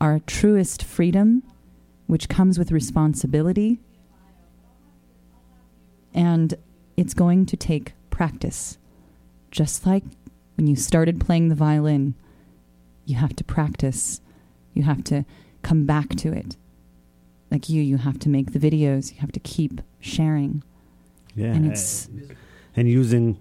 our 0.01 0.18
truest 0.20 0.82
freedom, 0.82 1.42
which 2.07 2.28
comes 2.28 2.59
with 2.59 2.72
responsibility. 2.72 3.78
And 6.14 6.55
it's 6.96 7.12
going 7.12 7.44
to 7.46 7.57
take 7.57 7.92
practice. 8.09 8.78
Just 9.51 9.86
like 9.86 10.05
when 10.57 10.66
you 10.66 10.76
started 10.76 11.20
playing 11.20 11.48
the 11.48 11.55
violin, 11.55 12.14
you 13.05 13.16
have 13.16 13.36
to 13.36 13.44
practice, 13.44 14.20
you 14.72 14.82
have 14.84 15.05
to 15.05 15.24
come 15.62 15.84
back 15.84 16.11
to 16.16 16.32
it. 16.32 16.57
Like 17.51 17.68
you, 17.68 17.82
you 17.82 17.98
have 17.98 18.18
to 18.20 18.28
make 18.28 18.53
the 18.53 18.59
videos, 18.59 19.12
you 19.12 19.20
have 19.20 19.32
to 19.32 19.40
keep 19.40 19.80
sharing. 20.01 20.62
Yeah, 21.34 21.53
And 21.53 21.70
it's 21.70 22.09
and 22.76 22.88
using 22.88 23.38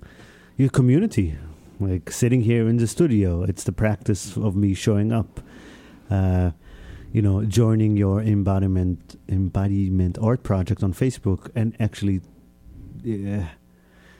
your 0.57 0.69
community, 0.69 1.37
like 1.79 2.11
sitting 2.11 2.41
here 2.41 2.67
in 2.67 2.77
the 2.77 2.87
studio. 2.87 3.43
It's 3.43 3.63
the 3.63 3.71
practice 3.71 4.35
of 4.37 4.55
me 4.55 4.73
showing 4.73 5.11
up. 5.11 5.41
Uh, 6.09 6.51
you 7.11 7.21
know, 7.21 7.43
joining 7.43 7.97
your 7.97 8.21
embodiment 8.21 9.19
embodiment 9.27 10.17
art 10.21 10.43
project 10.43 10.83
on 10.83 10.93
Facebook, 10.93 11.49
and 11.55 11.75
actually, 11.79 12.21
uh, 13.03 13.45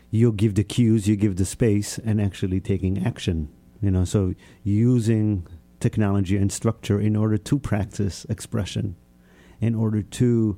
you 0.10 0.32
give 0.32 0.56
the 0.56 0.64
cues, 0.64 1.08
you 1.08 1.16
give 1.16 1.36
the 1.36 1.46
space, 1.46 2.00
and 2.00 2.20
actually 2.20 2.60
taking 2.60 3.06
action. 3.06 3.50
You 3.82 3.92
know, 3.92 4.06
so 4.06 4.34
using 4.64 5.46
technology 5.80 6.36
and 6.36 6.52
structure 6.52 7.00
in 7.00 7.16
order 7.16 7.38
to 7.38 7.60
practice 7.60 8.26
expression, 8.26 8.96
in 9.62 9.76
order 9.76 10.02
to 10.02 10.58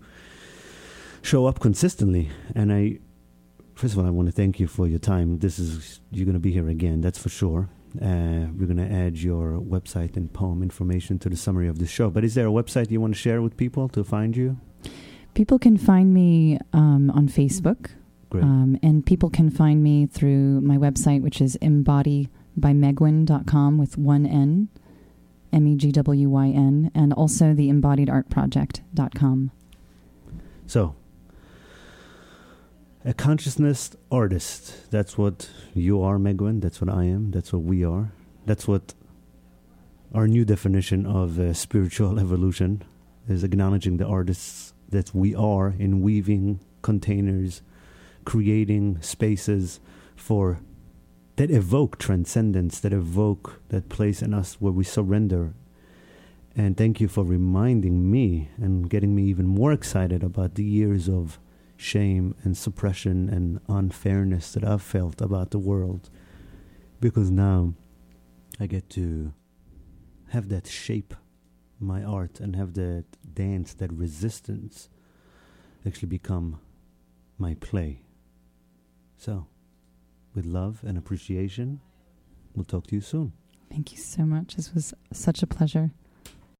show 1.21 1.45
up 1.45 1.59
consistently. 1.59 2.29
And 2.55 2.71
I, 2.71 2.99
first 3.75 3.93
of 3.93 3.99
all, 3.99 4.05
I 4.05 4.09
want 4.09 4.27
to 4.27 4.31
thank 4.31 4.59
you 4.59 4.67
for 4.67 4.87
your 4.87 4.99
time. 4.99 5.39
This 5.39 5.59
is 5.59 5.99
you're 6.11 6.25
going 6.25 6.33
to 6.33 6.39
be 6.39 6.51
here 6.51 6.69
again, 6.69 7.01
that's 7.01 7.19
for 7.19 7.29
sure. 7.29 7.69
Uh, 8.01 8.47
we're 8.57 8.67
going 8.67 8.77
to 8.77 8.89
add 8.89 9.17
your 9.17 9.59
website 9.59 10.15
and 10.15 10.31
poem 10.31 10.63
information 10.63 11.19
to 11.19 11.27
the 11.27 11.35
summary 11.35 11.67
of 11.67 11.77
the 11.77 11.85
show. 11.85 12.09
But 12.09 12.23
is 12.23 12.35
there 12.35 12.47
a 12.47 12.51
website 12.51 12.89
you 12.89 13.01
want 13.01 13.13
to 13.13 13.19
share 13.19 13.41
with 13.41 13.57
people 13.57 13.89
to 13.89 14.03
find 14.03 14.37
you? 14.37 14.57
people 15.33 15.57
can 15.59 15.77
find 15.77 16.13
me 16.13 16.59
um, 16.73 17.09
on 17.11 17.29
Facebook. 17.29 17.91
Great. 18.29 18.43
Um, 18.43 18.77
and 18.81 19.05
people 19.05 19.29
can 19.29 19.49
find 19.49 19.83
me 19.83 20.05
through 20.05 20.61
my 20.61 20.77
website, 20.77 21.21
which 21.21 21.41
is 21.41 21.57
embodybymegwyn.com 21.61 23.77
with 23.77 23.97
one 23.97 24.25
N, 24.25 24.69
M 25.51 25.67
E 25.67 25.75
G 25.75 25.91
W 25.91 26.29
Y 26.29 26.47
N, 26.47 26.89
and 26.95 27.11
also 27.13 27.53
the 27.53 27.69
embodiedartproject.com. 27.69 29.51
So, 30.65 30.95
a 33.03 33.13
consciousness 33.13 33.91
artist. 34.11 34.91
That's 34.91 35.17
what 35.17 35.49
you 35.73 36.01
are, 36.01 36.17
Megwyn. 36.17 36.61
That's 36.61 36.79
what 36.79 36.89
I 36.89 37.05
am. 37.05 37.31
That's 37.31 37.51
what 37.51 37.63
we 37.63 37.83
are. 37.83 38.11
That's 38.45 38.67
what 38.67 38.93
our 40.13 40.27
new 40.27 40.45
definition 40.45 41.05
of 41.05 41.39
uh, 41.39 41.53
spiritual 41.53 42.19
evolution 42.25 42.83
is 43.27 43.43
acknowledging 43.43 43.97
the 43.97 44.05
artists 44.05 44.73
that 44.89 45.15
we 45.15 45.33
are 45.33 45.73
in 45.79 46.01
weaving 46.01 46.59
containers, 46.81 47.61
creating 48.25 49.01
spaces 49.01 49.79
for 50.15 50.59
that 51.37 51.49
evoke 51.49 51.97
transcendence, 51.97 52.79
that 52.81 52.93
evoke 52.93 53.61
that 53.69 53.89
place 53.89 54.21
in 54.21 54.33
us 54.33 54.55
where 54.59 54.73
we 54.73 54.83
surrender. 54.83 55.53
And 56.55 56.75
thank 56.75 56.99
you 56.99 57.07
for 57.07 57.23
reminding 57.23 58.11
me 58.11 58.49
and 58.57 58.89
getting 58.89 59.15
me 59.15 59.23
even 59.23 59.47
more 59.47 59.71
excited 59.71 60.23
about 60.23 60.55
the 60.55 60.63
years 60.63 61.07
of 61.07 61.39
shame 61.81 62.35
and 62.43 62.55
suppression 62.55 63.27
and 63.27 63.59
unfairness 63.67 64.53
that 64.53 64.63
I've 64.63 64.83
felt 64.83 65.19
about 65.19 65.49
the 65.49 65.57
world. 65.57 66.11
Because 66.99 67.31
now 67.31 67.73
I 68.59 68.67
get 68.67 68.87
to 68.91 69.33
have 70.29 70.49
that 70.49 70.67
shape 70.67 71.15
my 71.79 72.03
art 72.03 72.39
and 72.39 72.55
have 72.55 72.75
that 72.75 73.05
dance, 73.33 73.73
that 73.73 73.91
resistance 73.91 74.89
actually 75.85 76.09
become 76.09 76.59
my 77.39 77.55
play. 77.55 78.03
So, 79.17 79.47
with 80.35 80.45
love 80.45 80.83
and 80.85 80.99
appreciation, 80.99 81.81
we'll 82.55 82.65
talk 82.65 82.85
to 82.87 82.95
you 82.95 83.01
soon. 83.01 83.33
Thank 83.71 83.91
you 83.91 83.97
so 83.97 84.23
much. 84.23 84.55
This 84.55 84.73
was 84.75 84.93
such 85.11 85.41
a 85.41 85.47
pleasure. 85.47 85.91